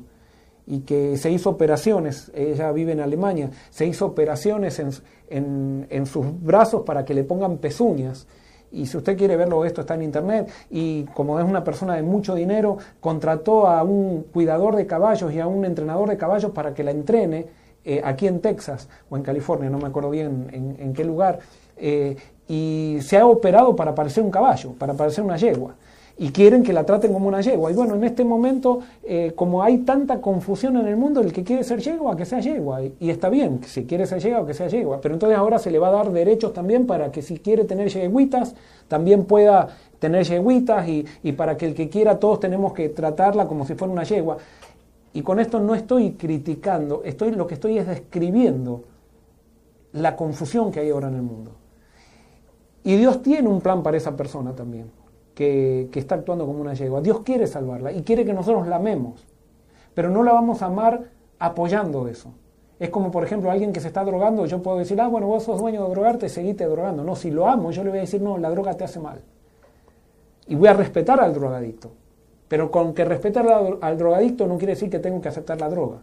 [0.67, 4.81] y que se hizo operaciones, ella vive en Alemania, se hizo operaciones
[5.29, 8.27] en, en, sus brazos para que le pongan pezuñas.
[8.73, 10.49] Y si usted quiere verlo, esto está en internet.
[10.71, 15.41] Y como es una persona de mucho dinero, contrató a un cuidador de caballos y
[15.41, 17.47] a un entrenador de caballos para que la entrene
[17.85, 21.39] eh, aquí en Texas o en California, no me acuerdo bien en, qué lugar.
[21.77, 22.17] Eh,
[22.47, 25.75] y se ha operado para parecer un caballo, para parecer una yegua.
[26.21, 27.71] Y quieren que la traten como una yegua.
[27.71, 31.43] Y bueno, en este momento, eh, como hay tanta confusión en el mundo, el que
[31.43, 32.83] quiere ser yegua, que sea yegua.
[32.83, 35.01] Y, está bien, si quiere ser yegua, que sea yegua.
[35.01, 37.89] Pero entonces ahora se le va a dar derechos también para que si quiere tener
[37.89, 38.55] yeguitas,
[38.87, 39.69] también pueda
[39.99, 40.87] tener yeguitas.
[40.87, 44.05] Y, y para que el que quiera, todos tenemos que tratarla como si fuera una
[44.05, 44.37] yegua.
[45.15, 48.85] Y con esto no estoy criticando, estoy, lo que estoy es describiendo
[49.95, 51.53] la confusión que hay ahora en el mundo.
[52.85, 54.91] Y Dios tiene un plan para esa persona también,
[55.41, 57.01] que, está actuando como una yegua.
[57.01, 59.27] Dios quiere salvarla y quiere que nosotros la amemos,
[59.95, 61.05] pero no la vamos a amar
[61.39, 62.35] apoyando eso.
[62.79, 65.45] Es como, por ejemplo, alguien que se está drogando, yo puedo decir, ah, bueno, vos
[65.45, 67.05] sos dueño de drogarte, seguite drogando.
[67.05, 69.23] No, si lo amo, yo le voy a decir, no, la droga te hace mal.
[70.47, 71.91] Y voy a respetar al drogadicto.
[72.49, 73.47] Pero con que respetar
[73.81, 76.03] al drogadicto no quiere decir que tengo que aceptar la droga.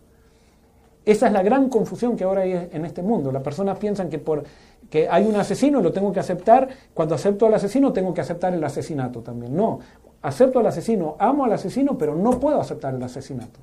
[1.08, 3.32] Esa es la gran confusión que ahora hay en este mundo.
[3.32, 4.44] Las personas piensan que por
[4.90, 8.54] que hay un asesino, lo tengo que aceptar, cuando acepto al asesino tengo que aceptar
[8.54, 9.56] el asesinato también.
[9.56, 9.80] No,
[10.22, 13.58] acepto al asesino, amo al asesino, pero no puedo aceptar el asesinato.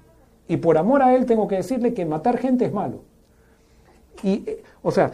[0.48, 3.00] Y por amor a él tengo que decirle que matar gente es malo.
[4.22, 5.12] Y, eh, o sea,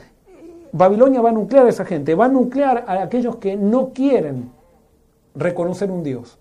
[0.70, 4.52] Babilonia va a nuclear a esa gente, va a nuclear a aquellos que no quieren
[5.34, 6.38] reconocer un Dios.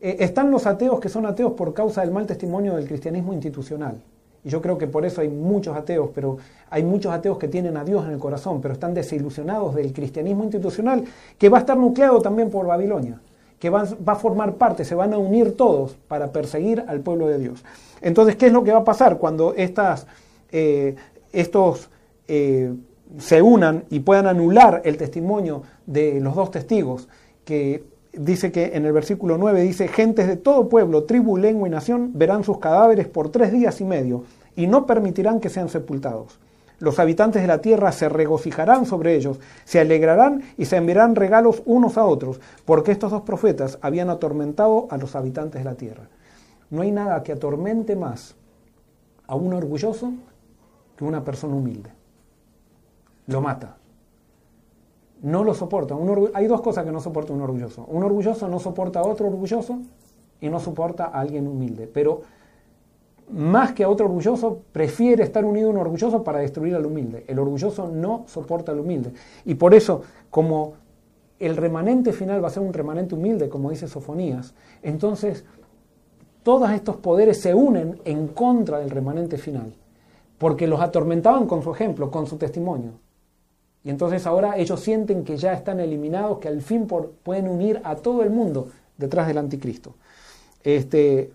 [0.00, 4.00] Eh, están los ateos que son ateos por causa del mal testimonio del cristianismo institucional.
[4.44, 6.38] Y yo creo que por eso hay muchos ateos, pero
[6.70, 10.44] hay muchos ateos que tienen a Dios en el corazón, pero están desilusionados del cristianismo
[10.44, 11.04] institucional,
[11.36, 13.20] que va a estar nucleado también por Babilonia,
[13.58, 17.38] que va, a formar parte, se van a unir todos para perseguir al pueblo de
[17.38, 17.64] Dios.
[18.00, 20.06] Entonces, ¿qué es lo que va a pasar cuando estas,
[20.52, 20.94] eh,
[21.32, 21.90] estos
[22.28, 22.72] eh,
[23.18, 27.08] se unan y puedan anular el testimonio de los dos testigos
[27.44, 27.82] que
[28.12, 32.12] dice que en el versículo 9 dice, gentes de todo pueblo, tribu, lengua y nación
[32.14, 34.24] verán sus cadáveres por tres días y medio
[34.56, 36.38] y no permitirán que sean sepultados.
[36.80, 41.62] Los habitantes de la tierra se regocijarán sobre ellos, se alegrarán y se enviarán regalos
[41.66, 46.04] unos a otros, porque estos dos profetas habían atormentado a los habitantes de la tierra.
[46.70, 48.36] No hay nada que atormente más
[49.26, 50.12] a un orgulloso
[50.96, 51.90] que una persona humilde.
[53.26, 53.77] Lo mata
[55.22, 55.96] no lo soporta.
[56.34, 57.84] hay dos cosas que no soporta un orgulloso.
[57.88, 59.78] Un orgulloso no soporta a otro orgulloso
[60.40, 61.86] y no soporta a alguien humilde.
[61.92, 62.22] Pero
[63.30, 67.24] más que a otro orgulloso, prefiere estar unido a un orgulloso para destruir al humilde.
[67.26, 69.12] El orgulloso no soporta al humilde.
[69.44, 70.74] Y por eso, como
[71.38, 75.44] el remanente final va a ser un remanente humilde, como dice Sofonías, entonces
[76.42, 79.74] todos estos poderes se unen en contra del remanente final.
[80.38, 82.92] porque los atormentaban con su ejemplo, con su testimonio.
[83.88, 87.96] Y entonces ahora ellos sienten que ya están eliminados, que al fin pueden unir a
[87.96, 89.94] todo el mundo detrás del anticristo.
[90.62, 91.30] Este,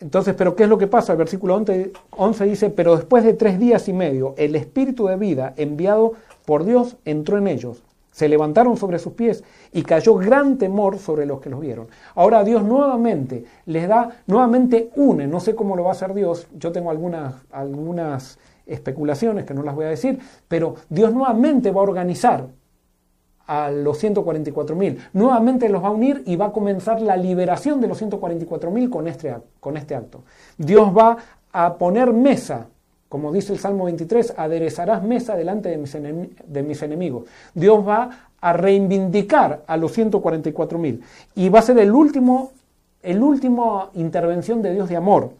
[0.00, 1.12] entonces, ¿pero qué es lo que pasa?
[1.12, 5.16] El versículo 11, 11 dice, pero después de tres días y medio, el espíritu de
[5.16, 6.12] vida enviado
[6.44, 7.82] por Dios entró en ellos.
[8.10, 11.86] Se levantaron sobre sus pies y cayó gran temor sobre los que los vieron.
[12.16, 16.48] Ahora Dios nuevamente les da, nuevamente une, no sé cómo lo va a hacer Dios,
[16.58, 20.18] yo tengo algunas, algunas especulaciones que no las voy a decir,
[20.48, 22.46] pero Dios nuevamente va a organizar
[23.46, 27.88] a los 144.000, nuevamente los va a unir y va a comenzar la liberación de
[27.88, 30.22] los 144.000 con este, con este acto.
[30.56, 31.18] Dios va
[31.52, 32.68] a poner mesa,
[33.08, 37.24] como dice el Salmo 23, aderezarás mesa delante de mis, de mis enemigos.
[37.52, 41.00] Dios va a reivindicar a los 144.000
[41.34, 42.52] y va a ser el último,
[43.02, 45.32] el último intervención de Dios de amor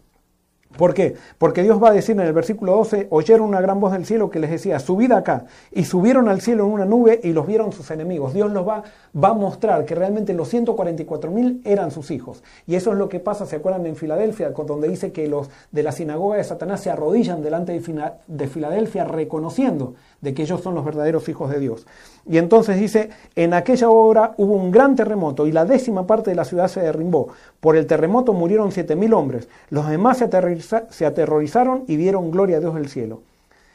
[0.77, 1.15] ¿Por qué?
[1.37, 4.29] Porque Dios va a decir en el versículo 12, oyeron una gran voz del cielo
[4.29, 7.71] que les decía, subid acá, y subieron al cielo en una nube y los vieron
[7.71, 8.33] sus enemigos.
[8.33, 8.83] Dios los va,
[9.15, 12.43] va a mostrar que realmente los 144 mil eran sus hijos.
[12.67, 15.83] Y eso es lo que pasa, ¿se acuerdan en Filadelfia, donde dice que los de
[15.83, 17.79] la sinagoga de Satanás se arrodillan delante
[18.27, 21.85] de Filadelfia reconociendo de que ellos son los verdaderos hijos de Dios?
[22.27, 26.35] Y entonces dice, en aquella hora hubo un gran terremoto y la décima parte de
[26.35, 27.27] la ciudad se derrimbó.
[27.59, 29.47] Por el terremoto murieron siete mil hombres.
[29.69, 30.27] Los demás se,
[30.73, 33.21] aterrorizaron y dieron gloria a Dios del cielo.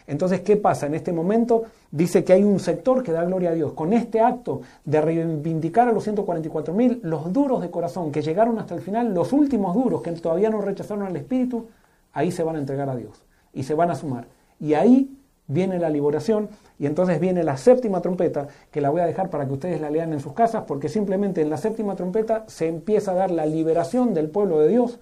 [0.07, 0.87] Entonces, ¿qué pasa?
[0.87, 3.73] En este momento dice que hay un sector que da gloria a Dios.
[3.75, 8.59] Con este acto de reivindicar a los 144 mil, los duros de corazón que llegaron
[8.59, 11.67] hasta el final, los últimos duros que todavía no rechazaron al Espíritu,
[12.13, 13.23] ahí se van a entregar a Dios
[13.53, 14.27] y se van a sumar.
[14.59, 16.49] Y ahí viene la liberación
[16.79, 19.91] y entonces viene la séptima trompeta, que la voy a dejar para que ustedes la
[19.91, 23.47] lean en sus casas, porque simplemente en la séptima trompeta se empieza a dar la
[23.47, 24.99] liberación del pueblo de Dios,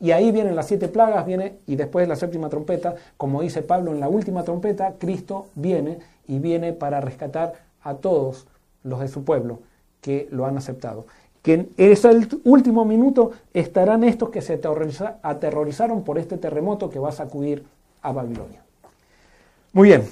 [0.00, 3.62] y ahí vienen las siete plagas, viene, y después de la séptima trompeta, como dice
[3.62, 5.98] Pablo en la última trompeta, Cristo viene
[6.28, 8.46] y viene para rescatar a todos
[8.82, 9.60] los de su pueblo
[10.00, 11.06] que lo han aceptado.
[11.42, 12.10] Que en ese
[12.44, 14.60] último minuto estarán estos que se
[15.22, 17.64] aterrorizaron por este terremoto que va a sacudir
[18.02, 18.62] a Babilonia.
[19.72, 20.04] Muy bien,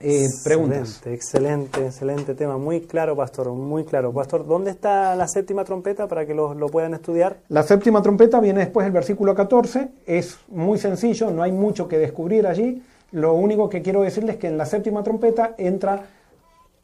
[0.00, 1.00] eh, preguntas.
[1.06, 2.58] Excelente, excelente, tema.
[2.58, 4.12] Muy claro, Pastor, muy claro.
[4.12, 7.38] Pastor, ¿dónde está la séptima trompeta para que lo, lo, puedan estudiar?
[7.48, 9.88] La séptima trompeta viene después del versículo 14.
[10.06, 12.82] Es muy sencillo, no hay mucho que descubrir allí.
[13.10, 16.04] Lo único que quiero decirles es que en la séptima trompeta entra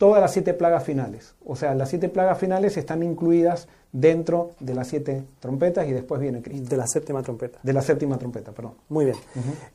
[0.05, 1.35] todas las siete plagas finales.
[1.47, 6.20] O sea, las siete plagas finales están incluidas dentro de las siete trompetas y después
[6.20, 6.68] viene Cristo.
[6.68, 7.59] De la séptima trompeta.
[7.62, 8.74] De la séptima trompeta, perdón.
[8.90, 9.16] Muy bien.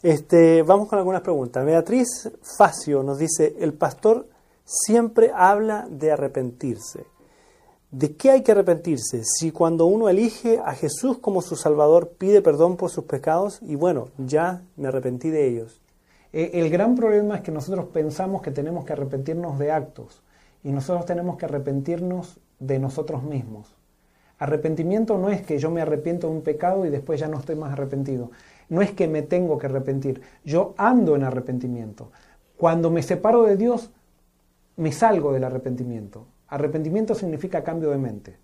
[0.04, 1.66] este, vamos con algunas preguntas.
[1.66, 2.30] Beatriz
[2.60, 4.28] Facio nos dice, el pastor
[4.64, 7.08] siempre habla de arrepentirse.
[7.90, 9.24] ¿De qué hay que arrepentirse?
[9.24, 13.74] Si cuando uno elige a Jesús como su Salvador pide perdón por sus pecados y
[13.74, 15.82] bueno, ya me arrepentí de ellos.
[16.32, 20.22] Eh, el gran problema es que nosotros pensamos que tenemos que arrepentirnos de actos
[20.64, 23.76] y nosotros tenemos que arrepentirnos de nosotros mismos.
[24.38, 27.56] Arrepentimiento no es que yo me arrepiento de un pecado y después ya no estoy
[27.56, 28.32] más arrepentido.
[28.70, 30.22] No es que me tengo que arrepentir.
[30.46, 32.12] Yo ando en arrepentimiento.
[32.56, 33.92] Cuando me separo de Dios,
[34.78, 36.26] me salgo del arrepentimiento.
[36.48, 38.38] Arrepentimiento significa cambio de mente.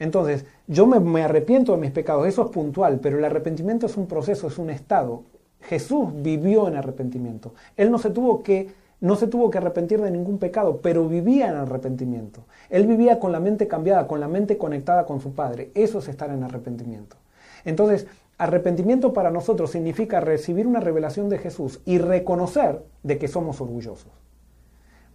[0.00, 3.96] Entonces, yo me, me, arrepiento de mis pecados, eso es puntual, pero el arrepentimiento es
[3.96, 5.24] un proceso, es un estado.
[5.62, 7.54] Jesús vivió en arrepentimiento.
[7.76, 8.68] Él no se tuvo que
[9.00, 12.42] no se tuvo que arrepentir de ningún pecado, pero vivía en arrepentimiento.
[12.68, 15.70] Él vivía con la mente cambiada, con la mente conectada con su Padre.
[15.74, 17.16] Eso es estar en arrepentimiento.
[17.64, 18.06] Entonces,
[18.36, 24.12] arrepentimiento para nosotros significa recibir una revelación de Jesús y reconocer de que somos orgullosos.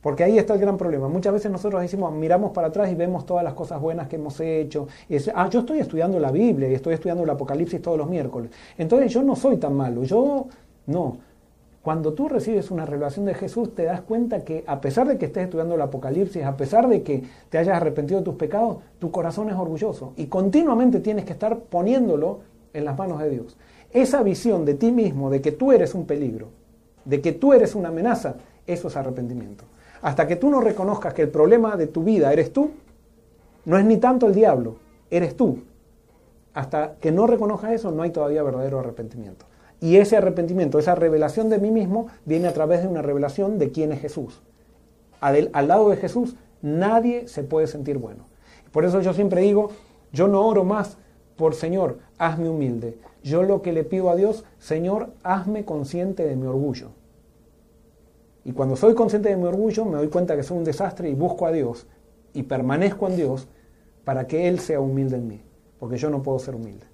[0.06, 1.08] Porque ahí está el gran problema.
[1.08, 4.40] Muchas veces nosotros decimos, miramos para atrás y vemos todas las cosas buenas que hemos
[4.40, 4.88] hecho.
[5.10, 8.52] Y ah, yo estoy estudiando la Biblia y estoy estudiando el Apocalipsis todos los miércoles.
[8.78, 10.04] Entonces yo no soy tan malo.
[10.04, 10.46] Yo
[10.86, 11.18] no.
[11.82, 15.26] Cuando tú recibes una revelación de Jesús, te das cuenta que a pesar de que
[15.26, 19.10] estés estudiando el Apocalipsis, a pesar de que te hayas arrepentido de tus pecados, tu
[19.10, 22.42] corazón es orgulloso y continuamente tienes que estar poniéndolo
[22.74, 23.58] en las manos de Dios.
[23.92, 26.50] Esa visión de ti mismo, de que tú eres un peligro,
[27.06, 28.36] de que tú eres una amenaza,
[28.68, 29.66] eso es arrepentimiento.
[30.06, 32.70] Hasta que tú no reconozcas que el problema de tu vida eres tú,
[33.66, 34.76] no es ni tanto el diablo,
[35.10, 35.64] eres tú.
[36.54, 39.48] Hasta que no reconozcas eso, no hay todavía verdadero arrepentimiento.
[39.82, 43.72] Y ese arrepentimiento, esa revelación de mí mismo, viene a través de una revelación de
[43.72, 44.44] quién es Jesús.
[45.22, 48.28] Al, lado de Jesús, nadie se puede sentir bueno.
[48.72, 49.72] Por eso yo siempre digo,
[50.14, 51.00] yo no oro más
[51.36, 53.00] por Señor, hazme humilde.
[53.24, 56.90] Yo lo que le pido a Dios, Señor, hazme consciente de mi orgullo.
[58.46, 61.16] Y cuando soy consciente de mi orgullo, me doy cuenta que soy un desastre y
[61.16, 61.88] busco a Dios
[62.34, 63.48] y permanezco en Dios
[64.06, 65.42] para que Él sea humilde en mí,
[65.80, 66.86] porque yo no puedo ser humilde.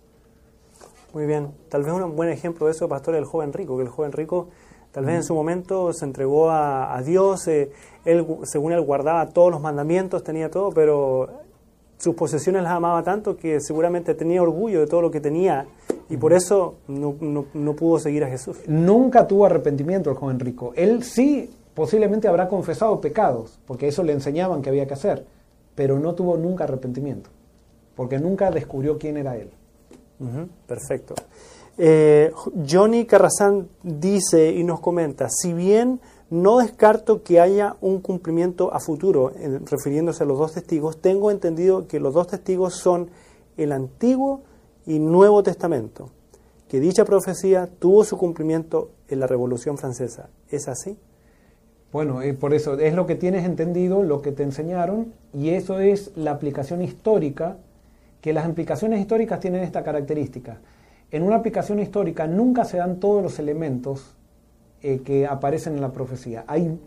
[1.14, 1.52] Muy bien.
[1.70, 4.48] Tal vez un buen ejemplo de eso, pastor, el joven rico, que el joven rico
[4.92, 7.72] Tal vez en su momento se entregó a, a Dios, eh,
[8.04, 11.30] él, según él guardaba todos los mandamientos, tenía todo, pero
[11.98, 15.66] sus posesiones las amaba tanto que seguramente tenía orgullo de todo lo que tenía
[16.12, 18.58] y por eso no, no, no pudo seguir a Jesús.
[18.68, 20.74] Nunca tuvo arrepentimiento el joven rico.
[20.76, 25.26] Él sí posiblemente habrá confesado pecados, porque eso le enseñaban que había que hacer,
[25.74, 27.30] pero no tuvo nunca arrepentimiento,
[27.96, 29.50] porque nunca descubrió quién era él.
[30.68, 31.16] Perfecto.
[31.78, 32.32] Eh,
[32.70, 38.80] Johnny Carrazán dice y nos comenta, si bien no descarto que haya un cumplimiento a
[38.80, 43.10] futuro, en- refiriéndose a los dos testigos, tengo entendido que los dos testigos son
[43.58, 44.42] el Antiguo
[44.86, 46.10] y Nuevo Testamento,
[46.68, 50.30] que dicha profecía tuvo su cumplimiento en la Revolución Francesa.
[50.50, 50.98] ¿Es así?
[51.92, 55.80] Bueno, eh, por eso es lo que tienes entendido, lo que te enseñaron, y eso
[55.80, 57.58] es la aplicación histórica,
[58.22, 60.62] que las implicaciones históricas tienen esta característica.
[61.12, 64.16] En una aplicación histórica nunca se dan todos los elementos
[64.82, 66.46] eh, que aparecen en la profecía.
[66.48, 66.80] Hay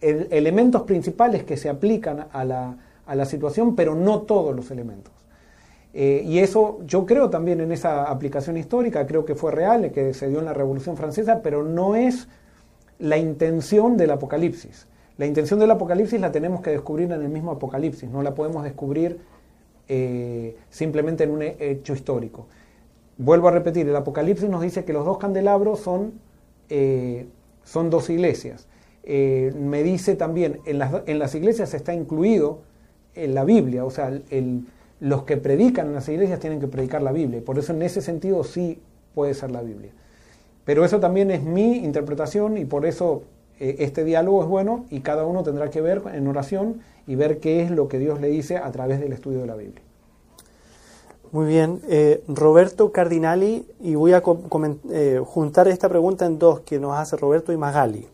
[0.00, 2.76] el- elementos principales que se aplican a la,
[3.06, 5.12] a la situación, pero no todos los elementos.
[5.96, 10.12] Eh, y eso yo creo también en esa aplicación histórica, creo que fue real, que
[10.12, 12.26] se dio en la Revolución Francesa, pero no es
[12.98, 14.88] la intención del Apocalipsis.
[15.18, 18.64] La intención del Apocalipsis la tenemos que descubrir en el mismo Apocalipsis, no la podemos
[18.64, 19.20] descubrir
[19.88, 22.46] eh, simplemente en un he- hecho histórico.
[23.16, 26.14] Vuelvo a repetir, el Apocalipsis nos dice que los dos candelabros son,
[26.70, 27.26] eh,
[27.62, 28.66] son dos iglesias.
[29.06, 32.62] Me dice también, en las, en las iglesias está incluido
[33.14, 34.66] en la Biblia, o sea, el-
[35.04, 38.00] los que predican en las iglesias tienen que predicar la Biblia, por eso en ese
[38.00, 38.80] sentido sí
[39.14, 39.92] puede ser la Biblia.
[40.64, 43.22] Pero eso también es mi interpretación y por eso
[43.60, 47.38] eh, este diálogo es bueno y cada uno tendrá que ver en oración y ver
[47.38, 49.82] qué es lo que Dios le dice a través del estudio de la Biblia.
[51.32, 54.22] Muy bien, eh, Roberto Cardinali, y voy a
[54.90, 58.08] eh, juntar esta pregunta en dos que nos hace Roberto y Magali.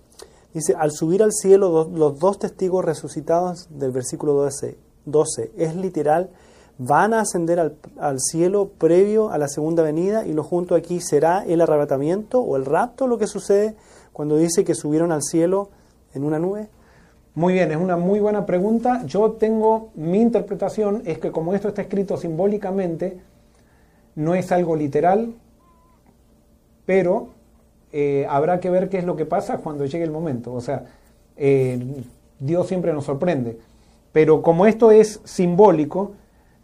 [0.52, 6.30] Dice, al subir al cielo los dos testigos resucitados del versículo 12, 12 ¿es literal?
[6.82, 7.60] ¿Van a ascender
[7.98, 10.26] al, cielo previo a la segunda venida?
[10.26, 13.74] Y lo junto aquí, ¿será el arrebatamiento o el rapto lo que sucede
[14.14, 15.68] cuando dice que subieron al cielo
[16.14, 16.70] en una nube?
[17.34, 19.04] Muy bien, es una muy buena pregunta.
[19.04, 23.20] Yo tengo mi interpretación, es que como esto está escrito simbólicamente,
[24.14, 25.34] no es algo literal,
[26.86, 27.28] pero
[27.92, 30.54] eh, habrá que ver qué es lo que pasa cuando llegue el momento.
[30.54, 30.86] O sea,
[31.36, 31.78] eh,
[32.38, 33.58] Dios siempre nos sorprende.
[34.12, 36.12] Pero como esto es simbólico,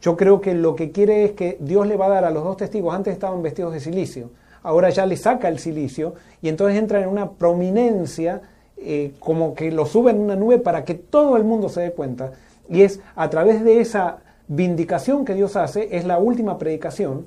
[0.06, 2.44] yo creo que lo que quiere es que Dios le va a dar a los
[2.44, 4.30] dos testigos, antes estaban vestidos de silicio,
[4.62, 8.40] ahora ya le saca el silicio y entonces entra en una prominencia
[8.76, 11.90] eh, como que lo sube en una nube para que todo el mundo se dé
[11.90, 12.30] cuenta.
[12.68, 17.26] Y es a través de esa vindicación que Dios hace, es la última predicación,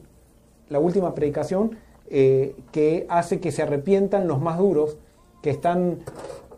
[0.69, 1.76] la última predicación
[2.10, 4.95] eh, que hace que se arrepientan los más duros,
[5.43, 5.99] que están,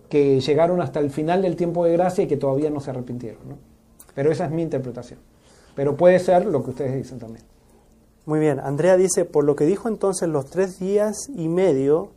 [0.07, 3.41] que llegaron hasta el final del tiempo de gracia y que todavía no se arrepintieron.
[4.13, 5.30] Pero esa es mi interpretación.
[5.75, 7.45] Pero puede ser lo que ustedes dicen también.
[8.25, 12.11] Muy bien, Andrea dice, por lo que dijo entonces los tres días y medio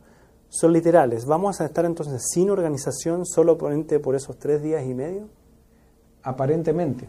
[0.49, 1.25] son literales.
[1.25, 5.27] ¿Vamos a estar entonces sin organización solamente por esos tres días y medio?
[6.25, 7.07] aparentemente.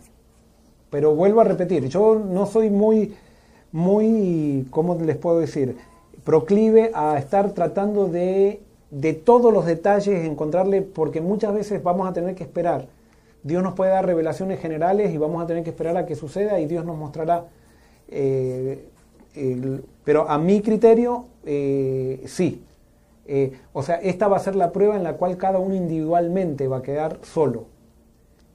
[0.90, 3.14] Pero vuelvo a repetir, yo no soy muy,
[3.72, 5.76] muy, ¿cómo les puedo decir?
[6.22, 12.12] Proclive a estar tratando de, de todos los detalles, encontrarle, porque muchas veces vamos a
[12.12, 12.88] tener que esperar.
[13.46, 16.58] Dios nos puede dar revelaciones generales y vamos a tener que esperar a que suceda
[16.58, 17.44] y Dios nos mostrará.
[18.08, 18.88] eh,
[20.04, 22.64] pero a mi criterio, eh, sí.
[23.26, 26.68] Eh, o sea, esta va a ser la prueba en la cual cada uno individualmente
[26.68, 27.64] va a quedar solo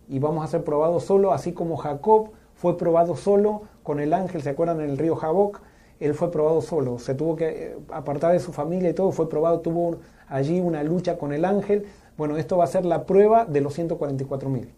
[0.09, 4.41] y vamos a ser probados solo, así como Jacob fue probado solo con el ángel,
[4.41, 5.61] ¿se acuerdan en el río Jaboc?
[5.99, 9.59] Él fue probado solo, se tuvo que apartar de su familia y todo, fue probado,
[9.59, 9.97] tuvo
[10.27, 11.85] allí una lucha con el ángel.
[12.17, 14.69] Bueno, esto va a ser la prueba de los 144 mil.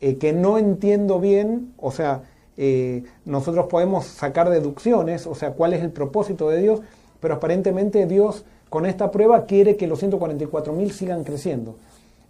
[0.00, 2.22] Eh, que no entiendo bien, o sea,
[2.56, 6.80] eh, nosotros podemos sacar deducciones, o sea, cuál es el propósito de Dios,
[7.20, 11.76] pero aparentemente Dios con esta prueba quiere que los 144 mil sigan creciendo.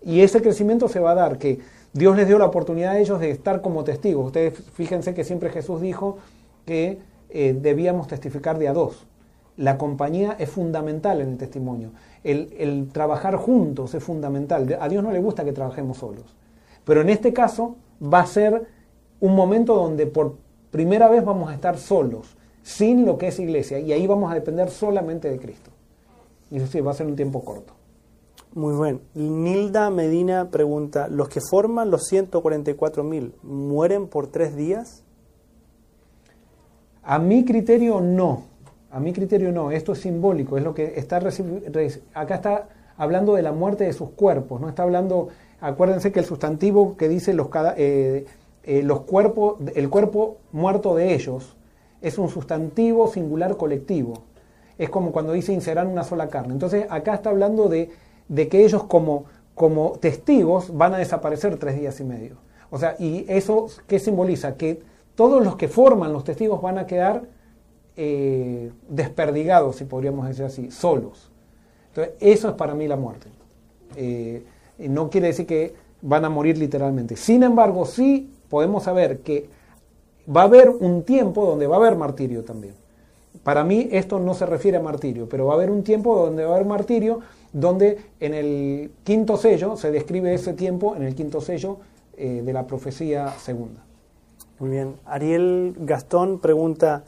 [0.03, 1.61] Y ese crecimiento se va a dar, que
[1.93, 4.27] Dios les dio la oportunidad a ellos de estar como testigos.
[4.27, 6.19] Ustedes fíjense que siempre Jesús dijo
[6.67, 6.99] que
[7.29, 9.07] eh, debíamos testificar de a dos.
[9.57, 11.91] La compañía es fundamental en el testimonio.
[12.25, 14.77] El trabajar juntos es fundamental.
[14.81, 16.35] A Dios no le gusta que trabajemos solos.
[16.85, 18.67] Pero en este caso va a ser
[19.21, 20.37] un momento donde por
[20.71, 24.35] primera vez vamos a estar solos, sin lo que es iglesia, y ahí vamos a
[24.35, 25.71] depender solamente de Cristo.
[26.51, 27.75] Y eso sí, va a ser un tiempo corto.
[28.55, 29.01] Muy bien.
[29.15, 35.05] Nilda Medina pregunta, ¿los que forman los 144.000 mueren por tres días?
[37.03, 38.45] A mi criterio no,
[38.91, 41.21] a mi criterio no, esto es simbólico, es lo que está
[42.15, 45.29] acá está hablando de la muerte de sus cuerpos, no está hablando,
[45.61, 48.27] acuérdense que el sustantivo que dice los, eh,
[48.65, 51.57] eh, los cuerpos, el cuerpo muerto de ellos,
[52.01, 54.23] es un sustantivo singular colectivo.
[54.79, 56.55] Es como cuando dice serán una sola carne.
[56.55, 57.91] Entonces acá está hablando de,
[58.29, 59.25] de que ellos como,
[59.55, 62.37] como testigos van a desaparecer tres días y medio.
[62.71, 64.57] O sea, y eso, ¿qué simboliza?
[64.57, 64.83] Que
[65.15, 67.25] todos los que forman los testigos van a quedar
[67.97, 71.31] eh, desperdigados, si podríamos decir así, solos.
[71.89, 73.29] Entonces, eso es para mí la muerte.
[74.89, 77.17] No quiere decir que van a morir literalmente.
[77.17, 79.49] Sin embargo, sí podemos saber que
[80.35, 82.75] va a haber un tiempo donde va a haber martirio también.
[83.43, 86.45] Para mí esto no se refiere a martirio, pero va a haber un tiempo donde
[86.45, 87.21] va a haber martirio,
[87.53, 91.79] donde en el quinto sello se describe ese tiempo en el quinto sello
[92.17, 93.83] eh, de la profecía segunda.
[94.59, 94.97] Muy bien.
[95.07, 97.05] Ariel Gastón pregunta,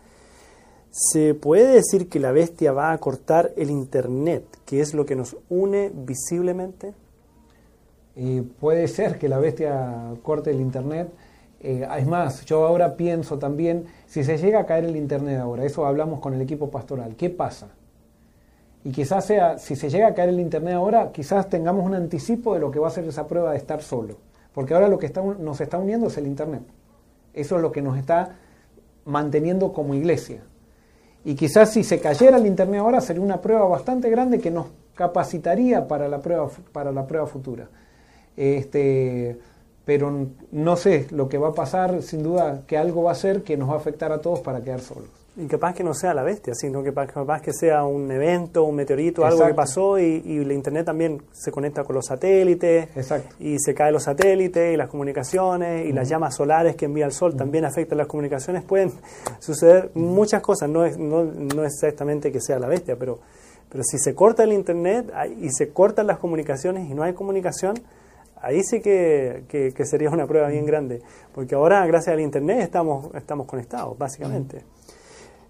[0.90, 5.16] ¿se puede decir que la bestia va a cortar el Internet, que es lo que
[5.16, 6.94] nos une visiblemente?
[8.60, 11.08] Puede ser que la bestia corte el Internet.
[11.60, 15.64] Eh, es más, yo ahora pienso también, si se llega a caer el Internet ahora,
[15.64, 17.68] eso hablamos con el equipo pastoral, ¿qué pasa?
[18.84, 22.54] Y quizás sea, si se llega a caer el Internet ahora, quizás tengamos un anticipo
[22.54, 24.16] de lo que va a ser esa prueba de estar solo.
[24.52, 26.62] Porque ahora lo que nos está uniendo es el Internet.
[27.32, 28.36] Eso es lo que nos está
[29.04, 30.42] manteniendo como iglesia.
[31.24, 34.66] Y quizás si se cayera el Internet ahora sería una prueba bastante grande que nos
[34.94, 37.68] capacitaría para la prueba, para la prueba futura.
[38.36, 39.38] Este,
[39.84, 43.42] pero no sé lo que va a pasar, sin duda que algo va a ser
[43.42, 45.08] que nos va a afectar a todos para quedar solos.
[45.34, 48.76] Y capaz que no sea la bestia, sino que capaz que sea un evento, un
[48.76, 53.34] meteorito, algo que pasó y, y la internet también se conecta con los satélites Exacto.
[53.40, 57.12] y se caen los satélites y las comunicaciones y las llamas solares que envía el
[57.12, 58.62] sol también afectan las comunicaciones.
[58.62, 58.92] Pueden
[59.38, 63.18] suceder muchas cosas, no es, no, no exactamente que sea la bestia, pero,
[63.70, 65.10] pero si se corta el internet
[65.40, 67.76] y se cortan las comunicaciones y no hay comunicación,
[68.42, 71.00] ahí sí que, que, sería una prueba bien grande,
[71.32, 74.64] porque ahora gracias al Internet estamos, estamos conectados, básicamente.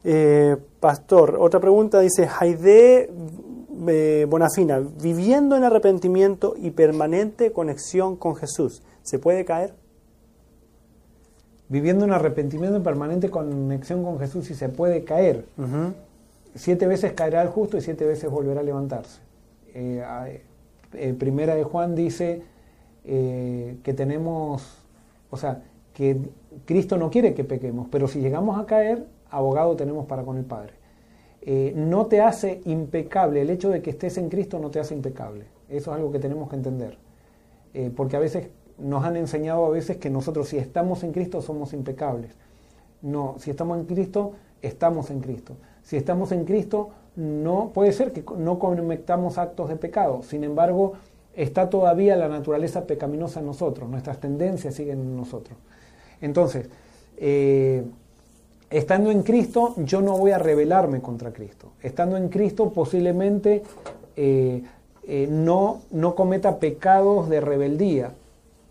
[0.05, 3.10] Eh, pastor, otra pregunta dice, Jaide
[3.89, 9.74] eh, Bonafina, viviendo en arrepentimiento y permanente conexión con Jesús, ¿se puede caer?
[11.69, 15.47] Viviendo en arrepentimiento y permanente conexión con Jesús, y se puede caer.
[16.55, 19.20] Siete veces caerá el justo y siete veces volverá a levantarse.
[19.74, 22.43] Eh, primera de Juan dice,
[23.04, 24.78] eh, que tenemos,
[25.30, 25.62] o sea,
[25.94, 26.18] que
[26.64, 30.44] Cristo no quiere que pequemos, pero si llegamos a caer, abogado tenemos para con el
[30.44, 30.74] Padre.
[31.42, 34.94] Eh, no te hace impecable, el hecho de que estés en Cristo no te hace
[34.94, 35.46] impecable.
[35.68, 36.98] Eso es algo que tenemos que entender.
[37.74, 38.48] Eh, porque a veces
[38.78, 42.36] nos han enseñado a veces que nosotros si estamos en Cristo somos impecables.
[43.00, 45.56] No, si estamos en Cristo, estamos en Cristo.
[45.82, 50.22] Si estamos en Cristo, no puede ser que no cometamos actos de pecado.
[50.22, 50.92] Sin embargo,
[51.34, 55.56] está todavía la naturaleza pecaminosa en nosotros, nuestras tendencias siguen en nosotros.
[56.20, 56.68] Entonces,
[57.16, 57.82] eh,
[58.70, 61.72] estando en Cristo, yo no voy a rebelarme contra Cristo.
[61.82, 63.62] Estando en Cristo, posiblemente
[64.16, 64.62] eh,
[65.06, 68.12] eh, no, no cometa pecados de rebeldía,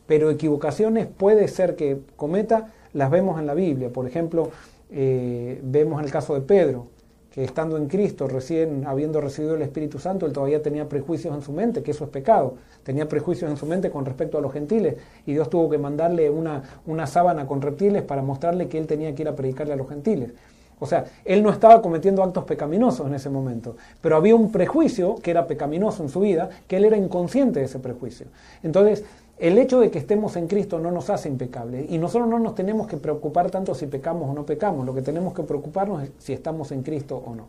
[0.07, 3.89] pero equivocaciones puede ser que cometa, las vemos en la Biblia.
[3.89, 4.51] Por ejemplo,
[4.89, 6.88] vemos el caso de Pedro
[7.31, 11.41] que estando en Cristo, recién habiendo recibido el Espíritu Santo, él todavía tenía prejuicios en
[11.41, 12.55] su mente, que eso es pecado.
[12.83, 16.29] Tenía prejuicios en su mente con respecto a los gentiles y Dios tuvo que mandarle
[16.29, 19.77] una, una sábana con reptiles para mostrarle que él tenía que ir a predicarle a
[19.77, 20.33] los gentiles.
[20.81, 25.13] O sea, él no estaba cometiendo actos pecaminosos en ese momento, pero había un prejuicio
[25.21, 28.25] que era pecaminoso en su vida, que él era inconsciente de ese prejuicio.
[28.63, 29.03] Entonces,
[29.41, 32.53] el hecho de que estemos en Cristo no nos hace impecables y nosotros no nos
[32.53, 36.11] tenemos que preocupar tanto si pecamos o no pecamos, lo que tenemos que preocuparnos es
[36.19, 37.47] si estamos en Cristo o no.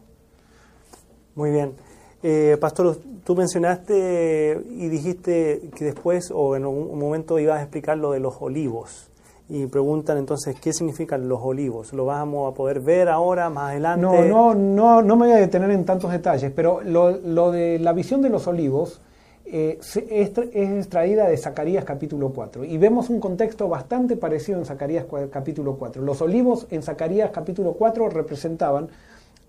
[1.35, 1.75] Muy bien.
[2.23, 7.99] Eh, Pastor, tú mencionaste y dijiste que después o en un momento ibas a explicar
[7.99, 9.11] lo de los olivos.
[9.51, 11.93] Y preguntan entonces qué significan los olivos.
[11.93, 14.01] ¿Lo vamos a poder ver ahora, más adelante?
[14.01, 17.79] No, no, no, no me voy a detener en tantos detalles, pero lo, lo de
[17.79, 19.03] la visión de los olivos
[19.55, 22.65] eh, es, extraída de Zacarías capítulo 4.
[22.65, 26.01] Y vemos un contexto bastante parecido en Zacarías capítulo 4.
[26.01, 28.89] Los olivos en Zacarías capítulo 4 representaban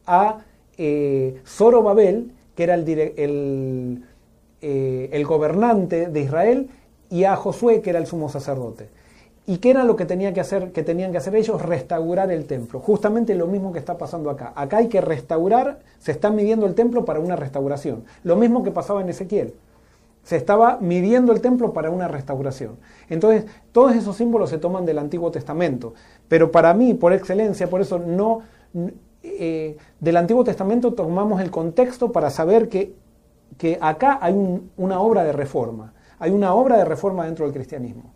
[0.05, 0.39] a
[0.77, 3.99] eh, Zorobabel, que era eh,
[5.09, 6.69] el gobernante de Israel,
[7.09, 8.89] y a Josué, que era el sumo sacerdote.
[9.47, 11.61] ¿Y qué era lo que, tenía que, hacer, que tenían que hacer ellos?
[11.61, 12.81] Restaurar el templo.
[12.81, 14.51] Justamente lo mismo que está pasando acá.
[14.53, 18.03] Acá hay que restaurar, se está midiendo el templo para una restauración.
[18.25, 19.53] Lo mismo que pasaba en Ezequiel.
[20.23, 22.77] Se estaba midiendo el templo para una restauración.
[23.09, 25.93] Entonces, todos esos símbolos se toman del Antiguo Testamento.
[26.27, 28.41] Pero para mí, por excelencia, por eso no...
[29.25, 32.93] Eh, del Antiguo Testamento tomamos el contexto para saber que
[33.57, 34.33] que acá hay
[34.77, 38.13] una obra de reforma, hay una obra de reforma dentro del cristianismo.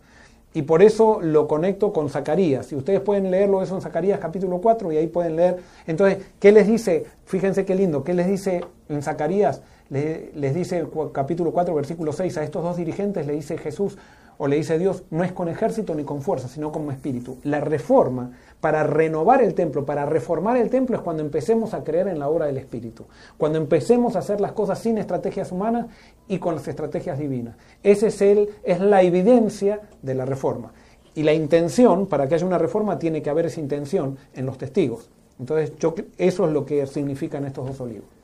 [0.54, 2.72] Y por eso lo conecto con Zacarías.
[2.72, 5.58] Y ustedes pueden leerlo eso en Zacarías capítulo 4 y ahí pueden leer.
[5.86, 7.04] Entonces, ¿qué les dice?
[7.26, 8.02] Fíjense qué lindo.
[8.02, 9.60] ¿Qué les dice en Zacarías?
[9.90, 13.96] Les, dice capítulo 4, versículo 6 a estos dos dirigentes, le dice Jesús,
[14.36, 17.38] o le dice Dios, no es con ejército ni con fuerza, sino como espíritu.
[17.42, 22.06] La reforma para renovar el templo, para reformar el templo es cuando empecemos a creer
[22.06, 23.06] en la obra del Espíritu,
[23.36, 25.86] cuando empecemos a hacer las cosas sin estrategias humanas
[26.28, 27.56] y con las estrategias divinas.
[27.82, 30.72] Ese es, el, es la evidencia de la reforma.
[31.14, 34.56] Y la intención, para que haya una reforma, tiene que haber esa intención en los
[34.56, 35.10] testigos.
[35.40, 35.72] Entonces,
[36.16, 38.17] eso es lo que significan estos dos olivos.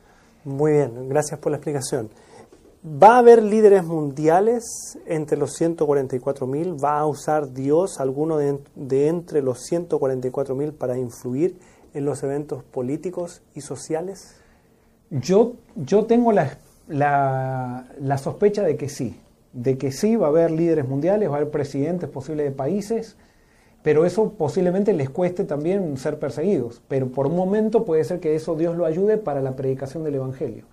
[0.45, 2.11] Muy bien, gracias por la explicación.
[2.85, 6.85] ¿Va a haber líderes mundiales entre los 144.000?
[6.85, 11.59] ¿Va a usar Dios alguno de, entre los 144.000 para influir
[11.95, 14.37] en los eventos políticos y sociales?
[15.09, 19.19] Yo, yo tengo la, la, sospecha de que sí,
[19.55, 23.17] de que sí va a haber líderes mundiales, va a haber presidentes posibles de países,
[23.85, 26.81] pero eso posiblemente les cueste también ser perseguidos.
[26.89, 30.15] Pero por un momento puede ser que eso Dios lo ayude para la predicación del
[30.17, 30.65] Evangelio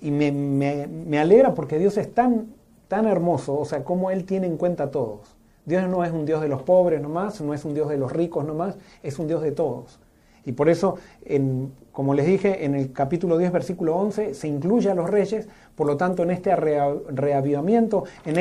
[0.00, 2.46] y me, me, alegra porque Dios es tan,
[2.86, 5.34] tan hermoso, o sea, como Él tiene en cuenta a todos.
[5.66, 8.12] Dios no es un Dios de los pobres nomás, no es un Dios de los
[8.12, 9.98] ricos nomás, es un Dios de todos.
[10.46, 14.88] Y por eso, en, como les dije, en el capítulo 10, versículo 11, se incluye
[14.88, 18.38] a los reyes, por lo tanto, en este reavivamiento, en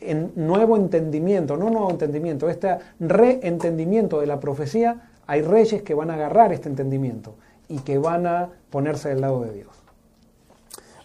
[0.00, 6.10] este nuevo entendimiento, no nuevo entendimiento, este reentendimiento de la profecía, hay reyes que van
[6.10, 7.34] a agarrar este entendimiento
[7.68, 9.68] y que van a ponerse del lado de Dios.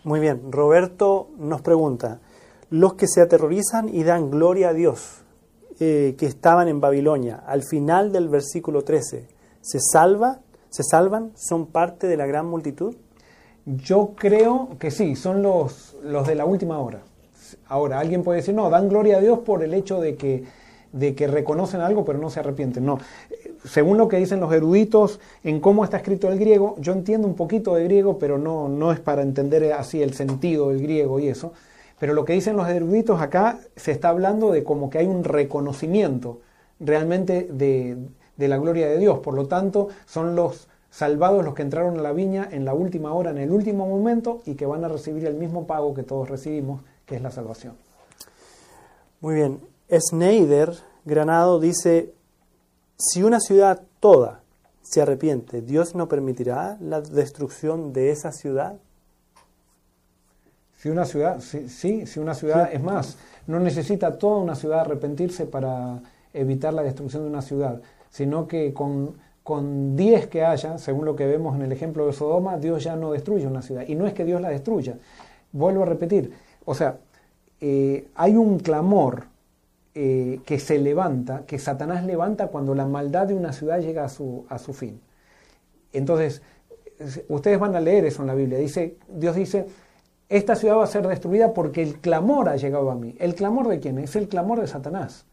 [0.04, 2.20] Muy bien, Roberto nos pregunta,
[2.70, 5.22] los que se aterrorizan y dan gloria a Dios,
[5.80, 9.28] eh, que estaban en Babilonia, al final del versículo 13,
[9.62, 10.40] ¿se salva?
[10.70, 11.32] ¿Se salvan?
[11.36, 12.96] ¿Son parte de la gran multitud?
[13.66, 17.02] Yo creo que sí, son los, los de la última hora.
[17.68, 20.44] Ahora, alguien puede decir, no, dan gloria a Dios por el hecho de que,
[20.91, 22.86] de que reconocen algo pero no se arrepienten.
[22.86, 22.99] No,
[23.65, 27.36] según lo que dicen los eruditos en cómo está escrito el griego, yo entiendo un
[27.36, 31.28] poquito de griego, pero no, no es para entender así el sentido del griego y
[31.28, 31.53] eso.
[31.99, 35.23] Pero lo que dicen los eruditos acá se está hablando de como que hay un
[35.23, 36.40] reconocimiento
[36.80, 37.95] realmente de,
[38.38, 39.19] de la gloria de Dios.
[39.19, 43.14] Por lo tanto, son los salvados los que entraron a la viña en la última
[43.14, 46.30] hora, en el último momento, y que van a recibir el mismo pago que todos
[46.30, 46.82] recibimos,
[47.12, 47.76] que es la salvación.
[49.20, 49.60] Muy bien.
[49.92, 50.72] Schneider
[51.04, 52.14] Granado dice,
[52.96, 54.44] si una ciudad toda
[54.82, 58.78] se arrepiente, ¿Dios no permitirá la destrucción de esa ciudad?
[60.78, 65.46] Si una ciudad, sí, si una ciudad, es más, no necesita toda una ciudad arrepentirse
[65.46, 66.02] para
[66.34, 71.18] evitar la destrucción de una ciudad, sino que con, con 10 que haya, según lo
[71.18, 73.84] que vemos en el ejemplo de Sodoma, Dios ya no destruye una ciudad.
[73.86, 74.98] Y no es que Dios la destruya.
[75.52, 76.32] Vuelvo a repetir,
[76.66, 76.98] o sea,
[77.60, 79.26] eh, hay un clamor
[79.94, 84.10] eh, que se levanta, que Satanás levanta cuando la maldad de una ciudad llega a
[84.10, 85.02] su, a su fin.
[85.94, 86.42] Entonces,
[87.28, 88.58] ustedes van a leer eso en la Biblia.
[88.58, 89.68] Dice, Dios dice,
[90.30, 93.16] esta ciudad va a ser destruida porque el clamor ha llegado a mí.
[93.20, 93.98] ¿El clamor de quién?
[93.98, 95.26] Es el clamor de Satanás.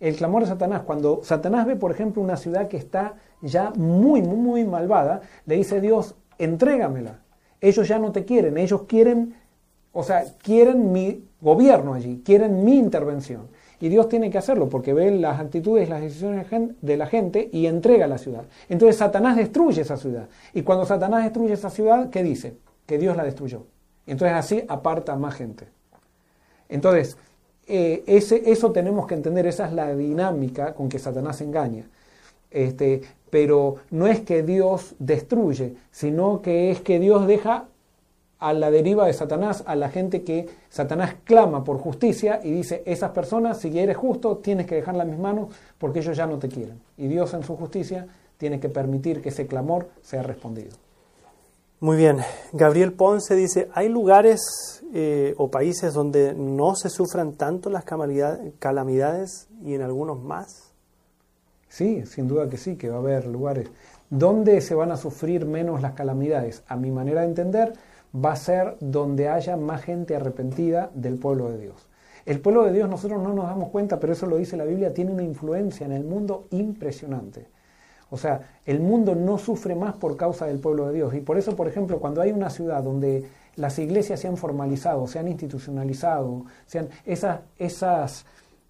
[0.00, 4.22] El clamor de Satanás, cuando Satanás ve, por ejemplo, una ciudad que está ya muy,
[4.22, 7.20] muy, muy malvada, le dice Dios, entrégamela.
[7.60, 9.34] Ellos ya no te quieren, ellos quieren,
[9.98, 13.48] o sea, quieren mi gobierno allí, quieren mi intervención.
[13.80, 16.46] Y Dios tiene que hacerlo porque ve las actitudes, las decisiones
[16.82, 18.44] de la gente y entrega la ciudad.
[18.68, 20.28] Entonces Satanás destruye esa ciudad.
[20.52, 22.58] Y cuando Satanás destruye esa ciudad, ¿qué dice?
[22.84, 23.64] Que Dios la destruyó.
[24.06, 25.66] Entonces así aparta más gente.
[26.68, 27.16] Entonces,
[27.66, 31.88] eh, eso tenemos que entender, esa es la dinámica con que Satanás engaña.
[32.50, 33.00] Este,
[33.30, 37.68] pero no es que Dios destruye, sino que es que Dios deja
[38.38, 42.82] a la deriva de Satanás, a la gente que Satanás clama por justicia y dice,
[42.84, 45.48] esas personas, si eres justo, tienes que dejarlas en mis manos
[45.78, 46.80] porque ellos ya no te quieren.
[46.96, 48.06] Y Dios en su justicia
[48.36, 50.76] tiene que permitir que ese clamor sea respondido.
[51.78, 52.18] Muy bien,
[52.52, 59.48] Gabriel Ponce dice, ¿hay lugares eh, o países donde no se sufran tanto las calamidades
[59.62, 60.72] y en algunos más?
[61.68, 63.68] Sí, sin duda que sí, que va a haber lugares.
[64.08, 66.62] ¿Dónde se van a sufrir menos las calamidades?
[66.68, 67.74] A mi manera de entender,
[68.24, 71.86] va a ser donde haya más gente arrepentida del pueblo de Dios.
[72.24, 74.92] El pueblo de Dios nosotros no nos damos cuenta, pero eso lo dice la Biblia,
[74.92, 77.46] tiene una influencia en el mundo impresionante.
[78.10, 81.14] O sea, el mundo no sufre más por causa del pueblo de Dios.
[81.14, 85.06] Y por eso, por ejemplo, cuando hay una ciudad donde las iglesias se han formalizado,
[85.06, 88.26] se han institucionalizado, sean, esas, esas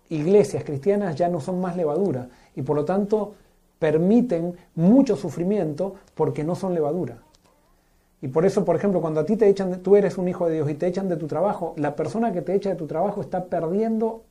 [0.09, 3.35] iglesias cristianas ya no son más levadura y por lo tanto
[3.78, 7.18] permiten mucho sufrimiento porque no son levadura.
[8.26, 10.54] Y por eso, por ejemplo, cuando a ti te echan, tú eres un hijo de
[10.54, 13.20] Dios y te echan de tu trabajo, la persona que te echa de tu trabajo
[13.20, 14.24] está perdiendo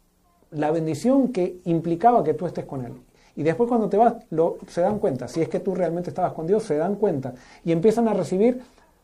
[0.52, 2.92] la bendición que implicaba que tú estés con Él.
[3.38, 6.34] Y después cuando te vas, lo, se dan cuenta, si es que tú realmente estabas
[6.34, 8.62] con Dios, se dan cuenta y empiezan a recibir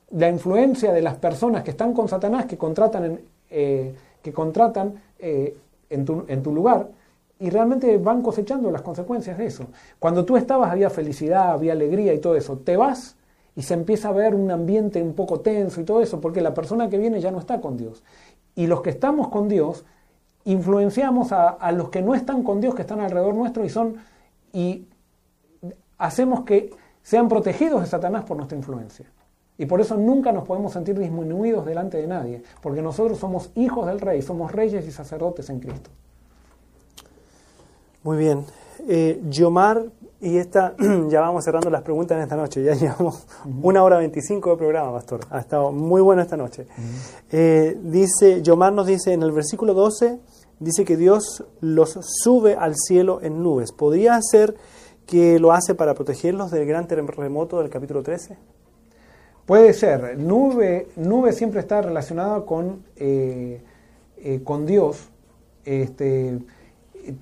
[0.10, 4.96] la influencia de las personas que están con Satanás, que contratan en, eh, que contratan,
[5.20, 5.56] eh,
[5.90, 6.90] en, tu, en tu lugar,
[7.40, 9.68] y realmente van cosechando las consecuencias de eso.
[10.00, 12.58] Cuando tú estabas había felicidad, había alegría y todo eso.
[12.58, 13.16] Te vas
[13.56, 16.54] y se empieza a ver un ambiente un poco tenso y todo eso, porque la
[16.54, 18.04] persona que viene ya no está con Dios.
[18.56, 19.86] Y los que estamos con Dios,
[20.46, 23.98] influenciamos a, a los que no están con Dios, que están alrededor nuestro y son
[24.54, 24.88] y
[25.98, 26.72] hacemos que
[27.04, 29.06] sean protegidos de Satanás por nuestra influencia.
[29.58, 33.86] Y por eso nunca nos podemos sentir disminuidos delante de nadie, porque nosotros somos hijos
[33.86, 35.90] del rey, somos reyes y sacerdotes en Cristo.
[38.04, 38.44] Muy bien.
[38.88, 39.86] Eh, Yomar,
[40.22, 40.76] y esta,
[41.10, 43.26] ya vamos cerrando las preguntas en esta noche, ya llevamos
[43.62, 45.22] una hora veinticinco de programa, pastor.
[45.32, 46.68] Ha estado muy bueno esta noche.
[47.32, 50.20] eh, dice, Yomar nos dice en el versículo 12,
[50.60, 53.72] dice que Dios los sube al cielo en nubes.
[53.72, 54.56] ¿Podría ser
[55.08, 58.38] que lo hace para protegerlos del gran terremoto del capítulo 13?
[59.46, 60.18] Puede ser.
[60.20, 63.62] Nube, nube siempre está relacionada con, eh,
[64.18, 65.10] eh, con Dios.
[65.66, 66.40] Este,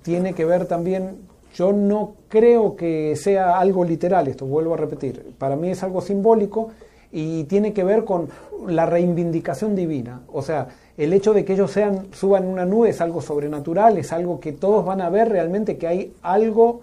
[0.01, 5.33] tiene que ver también, yo no creo que sea algo literal esto, vuelvo a repetir.
[5.37, 6.69] Para mí es algo simbólico
[7.11, 8.29] y tiene que ver con
[8.67, 10.21] la reivindicación divina.
[10.31, 10.67] O sea,
[10.97, 14.51] el hecho de que ellos sean, suban una nube es algo sobrenatural, es algo que
[14.51, 16.81] todos van a ver realmente que hay algo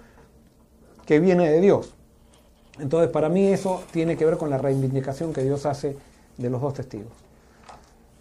[1.04, 1.94] que viene de Dios.
[2.78, 5.96] Entonces, para mí eso tiene que ver con la reivindicación que Dios hace
[6.36, 7.12] de los dos testigos.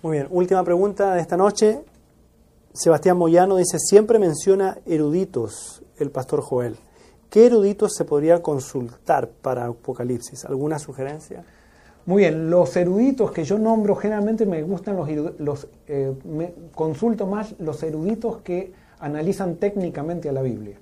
[0.02, 1.82] Muy bien, última pregunta de esta noche.
[2.74, 6.76] Sebastián Moyano dice, siempre menciona eruditos el pastor Joel.
[7.30, 10.46] ¿Qué eruditos se podría consultar para Apocalipsis?
[10.46, 11.44] ¿Alguna sugerencia?
[12.06, 15.10] Muy bien, los eruditos que yo nombro generalmente me gustan los,
[15.40, 20.78] los eh, me consulto más los eruditos que analizan técnicamente a la Biblia.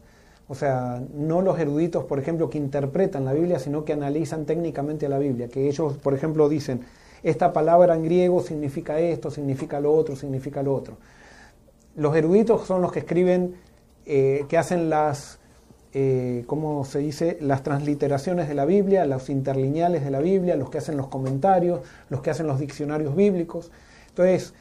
[0.49, 5.05] O sea, no los eruditos, por ejemplo, que interpretan la Biblia, sino que analizan técnicamente
[5.05, 5.47] a la Biblia.
[5.47, 6.81] Que ellos, por ejemplo, dicen,
[7.23, 10.97] esta palabra en griego significa esto, significa lo otro, significa lo otro.
[11.95, 13.55] Los eruditos son los que escriben,
[14.05, 15.39] eh, que hacen las,
[15.93, 20.69] eh, ¿cómo se dice?, las transliteraciones de la Biblia, los interlineales de la Biblia, los
[20.69, 23.71] que hacen los comentarios, los que hacen los diccionarios bíblicos.
[24.09, 24.53] Entonces,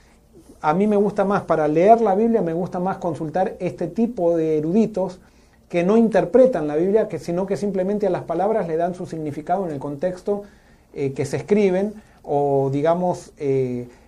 [0.61, 4.37] a mí me gusta más, para leer la Biblia, me gusta más consultar este tipo
[4.37, 5.21] de eruditos
[5.69, 9.07] que no interpretan la Biblia, que, sino que simplemente a las palabras le dan su
[9.07, 10.45] significado en el contexto
[10.95, 13.33] eh, que se escriben, o digamos,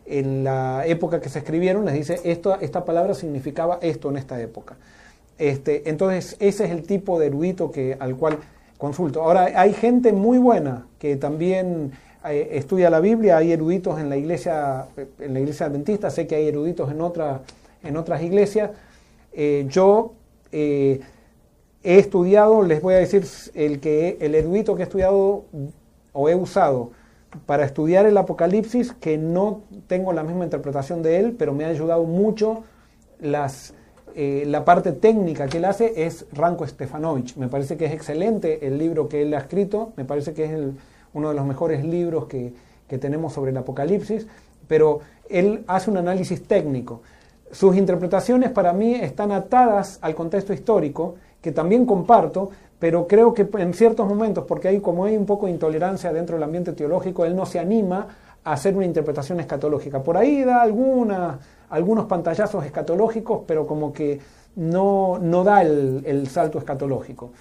[0.06, 4.40] en la época que se escribieron, les dice, esto, esta palabra significaba esto en esta
[4.40, 4.76] época.
[5.38, 8.38] Este, entonces, ese es el tipo de erudito que, al cual
[8.78, 9.22] consulto.
[9.22, 11.92] Ahora, hay gente muy buena que también
[12.24, 14.86] eh, estudia la Biblia, hay eruditos en la iglesia,
[15.18, 17.42] en la iglesia adventista, sé que hay eruditos en, otra,
[17.82, 18.70] en otras iglesias.
[19.32, 20.14] Eh, yo
[20.52, 21.00] eh,
[21.82, 25.44] he estudiado, les voy a decir, el, que, el erudito que he estudiado
[26.12, 26.92] o he usado
[27.46, 31.68] para estudiar el Apocalipsis, que no tengo la misma interpretación de él, pero me ha
[31.68, 32.62] ayudado mucho
[33.20, 33.74] las,
[34.14, 37.36] eh, la parte técnica que él hace, es Ranko Stefanovich.
[37.36, 40.50] Me parece que es excelente el libro que él ha escrito, me parece que es
[40.52, 40.74] el,
[41.12, 42.52] uno de los mejores libros que,
[42.88, 44.26] que tenemos sobre el Apocalipsis,
[44.68, 47.02] pero él hace un análisis técnico.
[47.50, 53.48] Sus interpretaciones para mí están atadas al contexto histórico, que también comparto, pero creo que
[53.58, 57.24] en ciertos momentos, porque hay como hay un poco de intolerancia dentro del ambiente teológico,
[57.24, 58.08] él no se anima
[58.42, 60.02] a hacer una interpretación escatológica.
[60.02, 61.38] Por ahí da alguna,
[61.74, 64.20] algunos pantallazos escatológicos, pero como que
[64.56, 67.32] no, no da el, el, salto escatológico.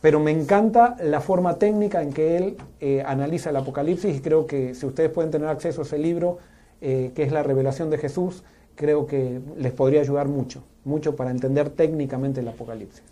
[0.00, 4.46] Pero me encanta la forma técnica en que él eh, analiza el Apocalipsis y creo
[4.46, 6.38] que si ustedes pueden tener acceso a ese libro,
[6.80, 8.42] eh, que es la revelación de Jesús,
[8.74, 13.02] creo que les podría ayudar mucho, mucho para entender técnicamente el Apocalipsis.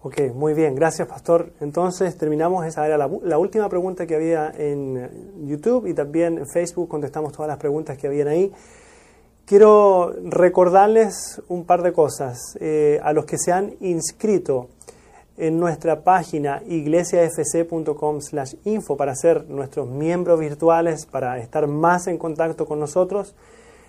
[0.00, 1.52] Ok, muy bien, gracias Pastor.
[1.60, 6.46] Entonces terminamos, esa era la, la, última pregunta que había en YouTube y también en
[6.48, 8.52] Facebook contestamos todas las preguntas que habían ahí.
[9.44, 12.56] Quiero recordarles un par de cosas.
[12.60, 14.68] Eh, a los que se han inscrito
[15.36, 18.18] en nuestra página iglesiafc.com
[18.64, 23.34] info para ser nuestros miembros virtuales, para estar más en contacto con nosotros,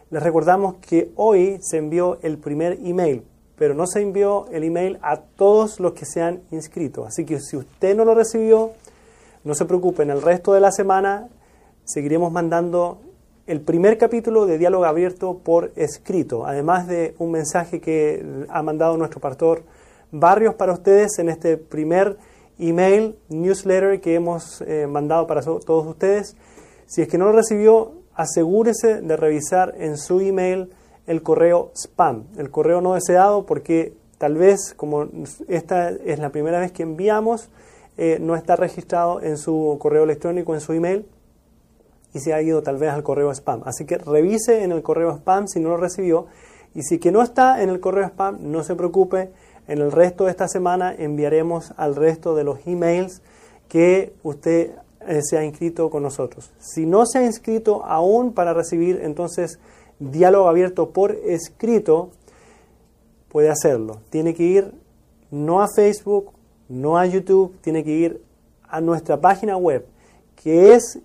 [0.09, 3.23] les recordamos que hoy se envió el primer email
[3.57, 7.05] pero no se envió el email a todos los que se han inscrito.
[7.05, 8.71] Así que si usted no lo recibió,
[9.43, 11.30] no se preocupe, en el resto de la semana
[11.85, 12.99] seguiremos mandando
[13.45, 18.95] el primer capítulo de Diálogo Abierto por escrito, además de un mensaje que ha mandado
[18.95, 19.63] nuestro pastor
[20.11, 22.17] Barrios para ustedes en este primer
[22.57, 26.37] email, newsletter que hemos eh, mandado para todos ustedes.
[26.85, 30.69] Si es que no lo recibió, asegúrese de revisar en su email
[31.05, 35.09] el correo spam, el correo no deseado, porque tal vez como
[35.49, 37.49] esta es la primera vez que enviamos,
[37.97, 41.05] eh, no está registrado en su correo electrónico, en su email,
[42.14, 43.61] y se ha ido tal vez al correo spam.
[43.65, 46.27] Así que revise en el correo spam si no lo recibió,
[46.76, 49.31] y si que no está en el correo spam, no se preocupe,
[49.68, 53.22] en el resto de esta semana enviaremos al resto de los emails
[53.69, 54.72] que usted
[55.07, 56.52] eh, se ha inscrito con nosotros.
[56.60, 59.60] Si no se ha inscrito aún para recibir entonces
[59.99, 62.10] diálogo abierto por escrito,
[63.30, 64.02] puede hacerlo.
[64.10, 64.73] Tiene que ir
[65.31, 66.31] no a Facebook,
[66.68, 68.22] no a YouTube, tiene que ir
[68.68, 69.85] a nuestra página web
[70.44, 70.99] que es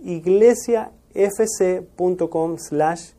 [1.19, 3.11] iglesiafc.com slash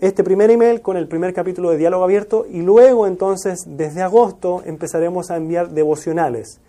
[0.00, 4.62] este primer email con el primer capítulo de diálogo abierto y luego entonces desde agosto
[4.64, 6.60] empezaremos a enviar devocionales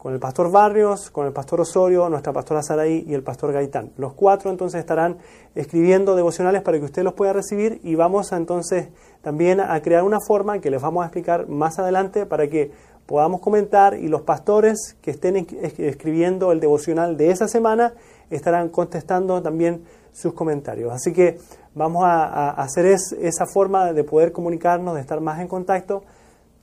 [0.00, 3.92] con el pastor Barrios, con el pastor Osorio, nuestra pastora Saraí y el pastor Gaitán.
[3.98, 5.18] Los cuatro entonces estarán
[5.54, 8.88] escribiendo devocionales para que usted los pueda recibir y vamos entonces
[9.20, 12.70] también a crear una forma que les vamos a explicar más adelante para que
[13.04, 17.92] podamos comentar y los pastores que estén escribiendo el devocional de esa semana
[18.30, 20.94] estarán contestando también sus comentarios.
[20.94, 21.36] Así que
[21.74, 26.04] vamos a, hacer esa forma de poder comunicarnos, de estar más en contacto.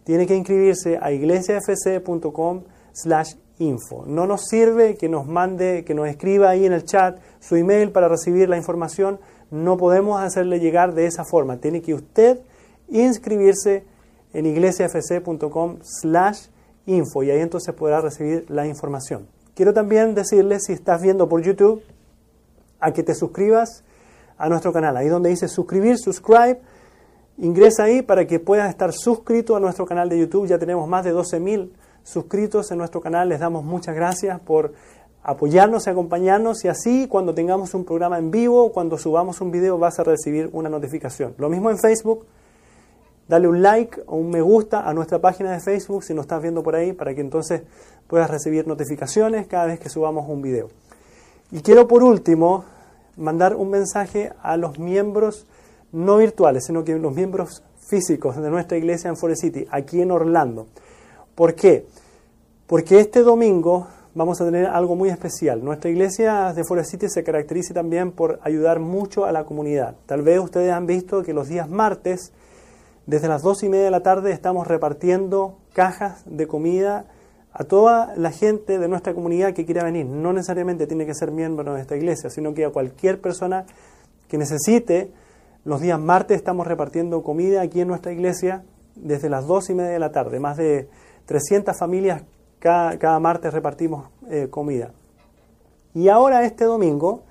[0.05, 2.63] Tiene que inscribirse a iglesiafc.com
[2.97, 4.05] slash info.
[4.07, 7.91] No nos sirve que nos mande, que nos escriba ahí en el chat su email
[7.91, 9.19] para recibir la información.
[9.51, 11.57] No podemos hacerle llegar de esa forma.
[11.57, 12.39] Tiene que usted
[12.89, 13.85] inscribirse
[14.33, 16.47] en iglesiafc.com slash
[16.85, 19.27] info y ahí entonces podrá recibir la información.
[19.53, 21.81] Quiero también decirle, si estás viendo por YouTube,
[22.79, 23.83] a que te suscribas
[24.37, 24.97] a nuestro canal.
[24.97, 26.59] Ahí donde dice suscribir, subscribe,
[27.37, 30.47] ingresa ahí para que puedas estar suscrito a nuestro canal de YouTube.
[30.47, 31.69] Ya tenemos más de 12.000
[32.07, 33.27] suscritos en nuestro canal.
[33.29, 34.73] Les damos muchas gracias por
[35.23, 39.77] apoyarnos y acompañarnos y así cuando tengamos un programa en vivo, cuando subamos un video
[39.77, 41.35] vas a recibir una notificación.
[41.37, 42.25] Lo mismo en Facebook,
[43.27, 46.41] dale un like o un me gusta a nuestra página de Facebook si nos estás
[46.41, 47.63] viendo por ahí para que entonces
[48.07, 50.69] puedas recibir notificaciones cada vez que subamos un video.
[51.51, 52.63] Y quiero por último
[53.17, 55.45] mandar un mensaje a los miembros
[55.91, 60.11] no virtuales, sino que los miembros físicos de nuestra iglesia en Forest City, aquí en
[60.11, 60.67] Orlando.
[61.37, 61.85] ¿Por qué?
[62.65, 63.85] Porque este domingo
[64.15, 65.63] vamos a tener algo muy especial.
[65.63, 69.93] Nuestra iglesia de Forest City se caracteriza también por ayudar mucho a la comunidad.
[70.07, 72.31] Tal vez ustedes han visto que los días martes,
[73.05, 77.05] desde las dos y media de la tarde, estamos repartiendo cajas de comida
[77.53, 80.07] a toda la gente de nuestra comunidad que quiera venir.
[80.07, 83.67] No necesariamente tiene que ser miembro de esta iglesia, sino que a cualquier persona
[84.27, 85.11] que necesite.
[85.65, 88.63] Los días martes estamos repartiendo comida aquí en nuestra iglesia
[88.95, 90.39] desde las dos y media de la tarde.
[90.39, 90.89] Más de
[91.27, 92.23] 300 familias
[92.59, 94.91] cada, martes repartimos eh, comida.
[95.93, 97.21] Y ahora este domingo,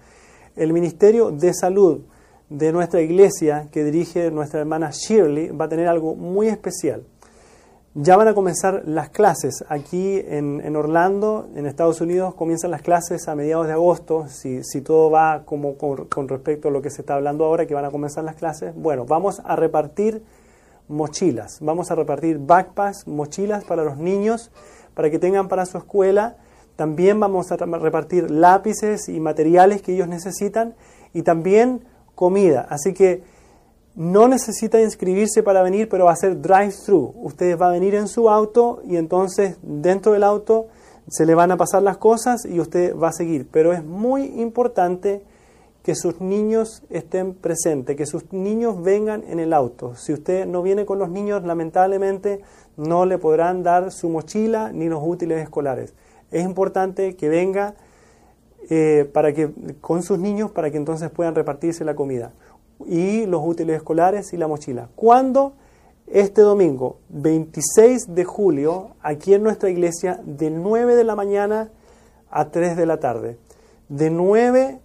[0.55, 2.01] el Ministerio de Salud
[2.48, 7.02] de nuestra iglesia, que dirige nuestra hermana Shirley, va a tener algo muy especial.
[7.94, 13.27] Ya van a comenzar las clases aquí en, Orlando, en Estados Unidos, comienzan las clases
[13.27, 17.14] a mediados de agosto, si, todo va como con, respecto a lo que se está
[17.14, 18.74] hablando ahora, que van a comenzar las clases.
[18.74, 20.23] Bueno, vamos a repartir
[20.88, 24.50] mochilas, vamos a repartir backpacks, mochilas para los niños,
[24.94, 26.36] para que tengan para su escuela.
[26.76, 30.74] También vamos a repartir lápices y materiales que ellos necesitan
[31.12, 31.84] y también
[32.14, 32.66] comida.
[32.68, 33.22] Así que
[33.94, 37.14] no necesita inscribirse para venir, pero va a ser drive-thru.
[37.16, 40.66] Usted va a venir en su auto y entonces dentro del auto
[41.08, 43.48] se le van a pasar las cosas y usted va a seguir.
[43.50, 45.22] Pero es muy importante
[45.86, 49.94] que sus niños estén presentes, que sus niños vengan en el auto.
[49.94, 52.40] Si usted no viene con los niños, lamentablemente
[52.76, 55.94] no le podrán dar su mochila ni los útiles escolares.
[56.32, 57.76] Es importante que venga
[58.68, 62.32] eh, para que, con sus niños para que entonces puedan repartirse la comida
[62.84, 64.88] y los útiles escolares y la mochila.
[64.96, 65.52] ¿Cuándo?
[66.08, 71.70] Este domingo, 26 de julio, aquí en nuestra iglesia, de 9 de la mañana
[72.28, 73.38] a 3 de la tarde.
[73.88, 74.80] De 9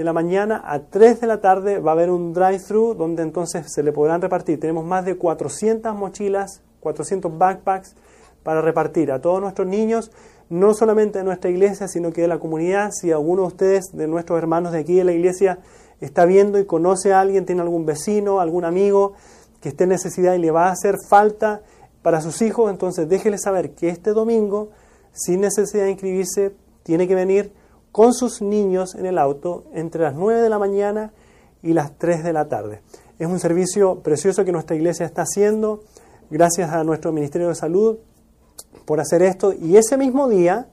[0.00, 3.70] de la mañana a 3 de la tarde va a haber un drive-thru donde entonces
[3.70, 4.58] se le podrán repartir.
[4.58, 7.94] Tenemos más de 400 mochilas, 400 backpacks
[8.42, 10.10] para repartir a todos nuestros niños,
[10.48, 12.92] no solamente de nuestra iglesia, sino que de la comunidad.
[12.92, 15.58] Si alguno de ustedes, de nuestros hermanos de aquí de la iglesia,
[16.00, 19.12] está viendo y conoce a alguien, tiene algún vecino, algún amigo
[19.60, 21.60] que esté en necesidad y le va a hacer falta
[22.00, 24.70] para sus hijos, entonces déjele saber que este domingo
[25.12, 27.52] sin necesidad de inscribirse, tiene que venir
[27.92, 31.12] con sus niños en el auto entre las 9 de la mañana
[31.62, 32.82] y las 3 de la tarde.
[33.18, 35.82] Es un servicio precioso que nuestra iglesia está haciendo,
[36.30, 37.98] gracias a nuestro Ministerio de Salud
[38.86, 39.52] por hacer esto.
[39.52, 40.68] Y ese mismo día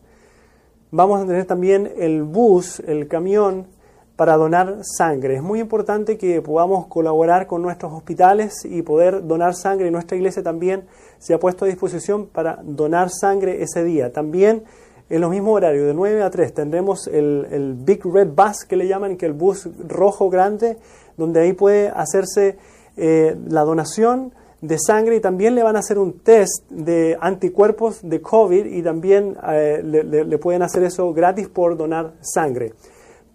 [0.92, 3.68] vamos a tener también el bus, el camión
[4.16, 5.36] para donar sangre.
[5.36, 9.92] Es muy importante que podamos colaborar con nuestros hospitales y poder donar sangre.
[9.92, 10.86] Nuestra iglesia también
[11.20, 14.12] se ha puesto a disposición para donar sangre ese día.
[14.12, 14.64] También
[15.10, 18.88] en los mismos horarios, de 9 a 3, tendremos el, Big Red Bus que le
[18.88, 20.78] llaman, que el bus rojo grande,
[21.16, 22.58] donde ahí puede hacerse
[22.98, 28.00] eh, la donación de sangre y también le van a hacer un test de anticuerpos
[28.02, 32.74] de COVID y también eh, le pueden hacer eso gratis por donar sangre.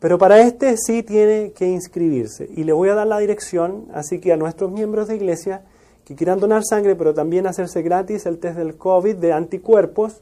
[0.03, 2.49] Pero para este sí tiene que inscribirse.
[2.57, 5.63] Y le voy a dar la dirección, así que a nuestros miembros de iglesia
[6.05, 10.21] que quieran donar sangre, pero también hacerse gratis el test del COVID de anticuerpos,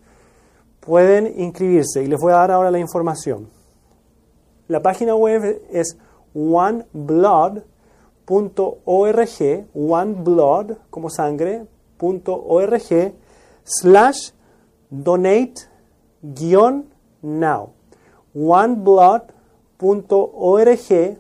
[0.81, 2.03] pueden inscribirse.
[2.03, 3.49] Y les voy a dar ahora la información.
[4.69, 5.97] La página web es
[6.35, 7.65] oneblood.org,
[9.75, 11.67] oneblood, como sangre,
[11.99, 13.15] .org,
[13.65, 14.33] slash
[14.91, 15.55] donate
[17.23, 17.73] now.
[18.35, 19.33] oneblood
[19.81, 21.19] org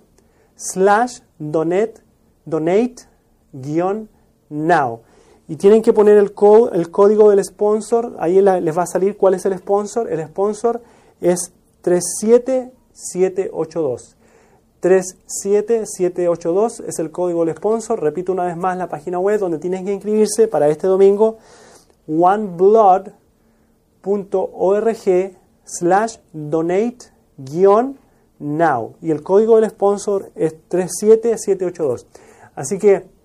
[0.57, 2.01] slash donate,
[2.47, 3.07] donate
[3.53, 4.09] guion
[4.49, 5.01] now.
[5.51, 6.32] Y tienen que poner el,
[6.72, 10.09] el código del sponsor, ahí les va a salir cuál es el sponsor.
[10.09, 10.81] El sponsor
[11.20, 11.51] es
[11.82, 14.16] 37782.
[14.78, 18.01] 37782 es el código del sponsor.
[18.01, 21.39] Repito una vez más la página web donde tienen que inscribirse para este domingo.
[22.06, 23.10] oneblood.org
[25.64, 26.98] slash donate
[27.39, 27.98] guion
[28.39, 28.94] now.
[29.02, 32.06] Y el código del sponsor es 37782.
[32.55, 33.18] Así que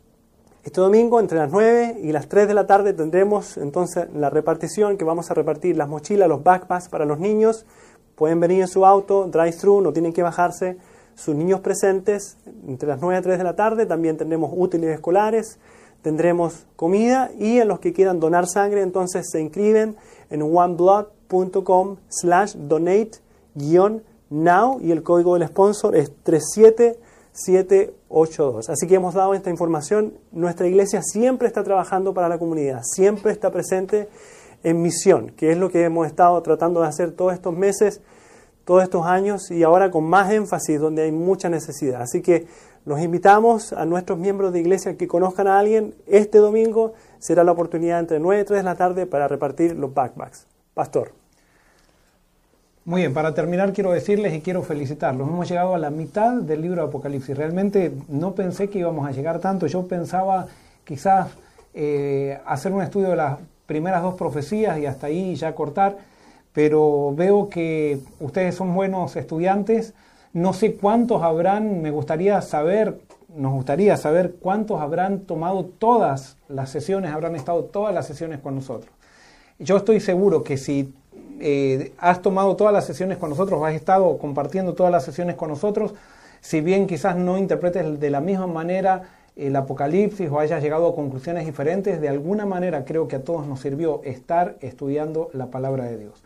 [0.65, 4.97] este domingo entre las 9 y las 3 de la tarde tendremos entonces la repartición
[4.97, 7.67] que vamos a repartir las mochilas, los backpacks para los niños.
[8.15, 10.77] Pueden venir en su auto, drive-thru, no tienen que bajarse.
[11.13, 12.37] Sus niños presentes
[12.67, 13.85] entre las 9 y 3 de la tarde.
[13.85, 15.59] También tendremos útiles escolares,
[16.01, 19.95] tendremos comida y en los que quieran donar sangre entonces se inscriben
[20.31, 23.19] en oneblood.com slash donate
[24.31, 26.11] now y el código del sponsor es
[27.35, 28.69] 37782.
[28.69, 30.13] Así que hemos dado esta información.
[30.31, 34.07] Nuestra iglesia siempre está trabajando para la comunidad, siempre está presente
[34.63, 38.01] en misión, que es lo que hemos estado tratando de hacer todos estos meses,
[38.63, 42.01] todos estos años y ahora con más énfasis donde hay mucha necesidad.
[42.01, 42.47] Así que
[42.85, 45.93] los invitamos a nuestros miembros de iglesia que conozcan a alguien.
[46.07, 49.93] Este domingo será la oportunidad entre 9 y 3 de la tarde para repartir los
[49.93, 50.47] backpacks.
[50.73, 51.24] Pastor.
[52.85, 55.27] Muy bien, para terminar quiero decirles y quiero felicitarlos.
[55.27, 57.35] Hemos llegado a la mitad del libro de Apocalipsis.
[57.35, 59.65] Realmente no pensé que íbamos a llegar tanto.
[59.65, 60.45] Yo pensaba
[60.83, 61.29] quizás
[61.73, 65.97] eh, hacer un estudio de las primeras dos profecías y hasta ahí ya cortar,
[66.53, 69.95] pero veo que ustedes son buenos estudiantes.
[70.33, 72.99] No sé cuántos habrán, me gustaría saber,
[73.35, 78.53] nos gustaría saber cuántos habrán tomado todas las sesiones, habrán estado todas las sesiones con
[78.53, 78.93] nosotros.
[79.57, 80.93] Yo estoy seguro que si
[81.39, 85.49] eh, has tomado todas las sesiones con nosotros, has estado compartiendo todas las sesiones con
[85.49, 85.93] nosotros,
[86.41, 90.95] si bien quizás no interpretes de la misma manera el Apocalipsis o hayas llegado a
[90.95, 95.85] conclusiones diferentes, de alguna manera creo que a todos nos sirvió estar estudiando la palabra
[95.85, 96.23] de Dios.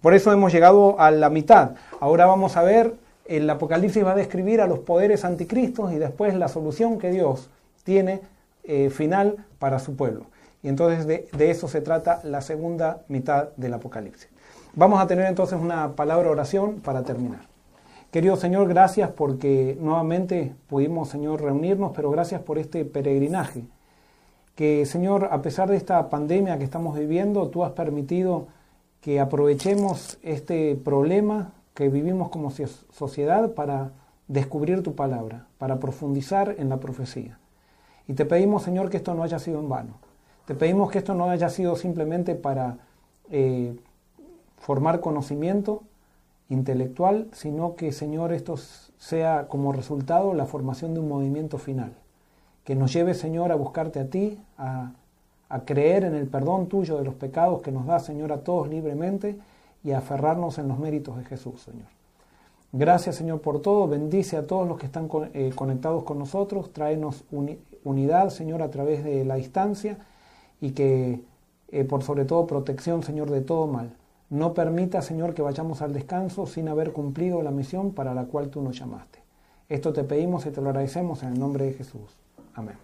[0.00, 1.72] Por eso hemos llegado a la mitad.
[1.98, 2.94] Ahora vamos a ver,
[3.26, 7.48] el Apocalipsis va a describir a los poderes anticristos y después la solución que Dios
[7.82, 8.20] tiene
[8.64, 10.26] eh, final para su pueblo.
[10.62, 14.33] Y entonces de eso se trata la segunda mitad del Apocalipsis.
[14.76, 17.42] Vamos a tener entonces una palabra oración para terminar.
[18.10, 23.62] Querido Señor, gracias porque nuevamente pudimos, Señor, reunirnos, pero gracias por este peregrinaje.
[24.56, 28.48] Que, Señor, a pesar de esta pandemia que estamos viviendo, tú has permitido
[29.00, 33.92] que aprovechemos este problema que vivimos como sociedad para
[34.26, 37.38] descubrir tu palabra, para profundizar en la profecía.
[38.08, 39.94] Y te pedimos, Señor, que esto no haya sido en vano.
[40.46, 42.78] Te pedimos que esto no haya sido simplemente para
[43.30, 43.76] eh,
[44.64, 45.82] formar conocimiento
[46.48, 51.92] intelectual, sino que, Señor, esto sea como resultado la formación de un movimiento final.
[52.64, 54.92] Que nos lleve, Señor, a buscarte a ti, a,
[55.66, 59.36] creer en el perdón tuyo de los pecados que nos da, Señor, a todos libremente
[59.84, 61.86] y a aferrarnos en los méritos de Jesús, Señor.
[62.72, 63.86] Gracias, Señor, por todo.
[63.86, 66.72] Bendice a todos los que están eh, conectados con nosotros.
[66.72, 67.24] Tráenos
[67.84, 69.98] unidad, Señor, a través de la distancia
[70.60, 71.20] y que,
[71.68, 73.94] eh, por sobre todo, protección, Señor, de todo mal.
[74.30, 78.48] No permita, Señor, que vayamos al descanso sin haber cumplido la misión para la cual
[78.48, 79.20] tú nos llamaste.
[79.68, 82.16] Esto te pedimos y te lo agradecemos en el nombre de Jesús.
[82.54, 82.83] Amén.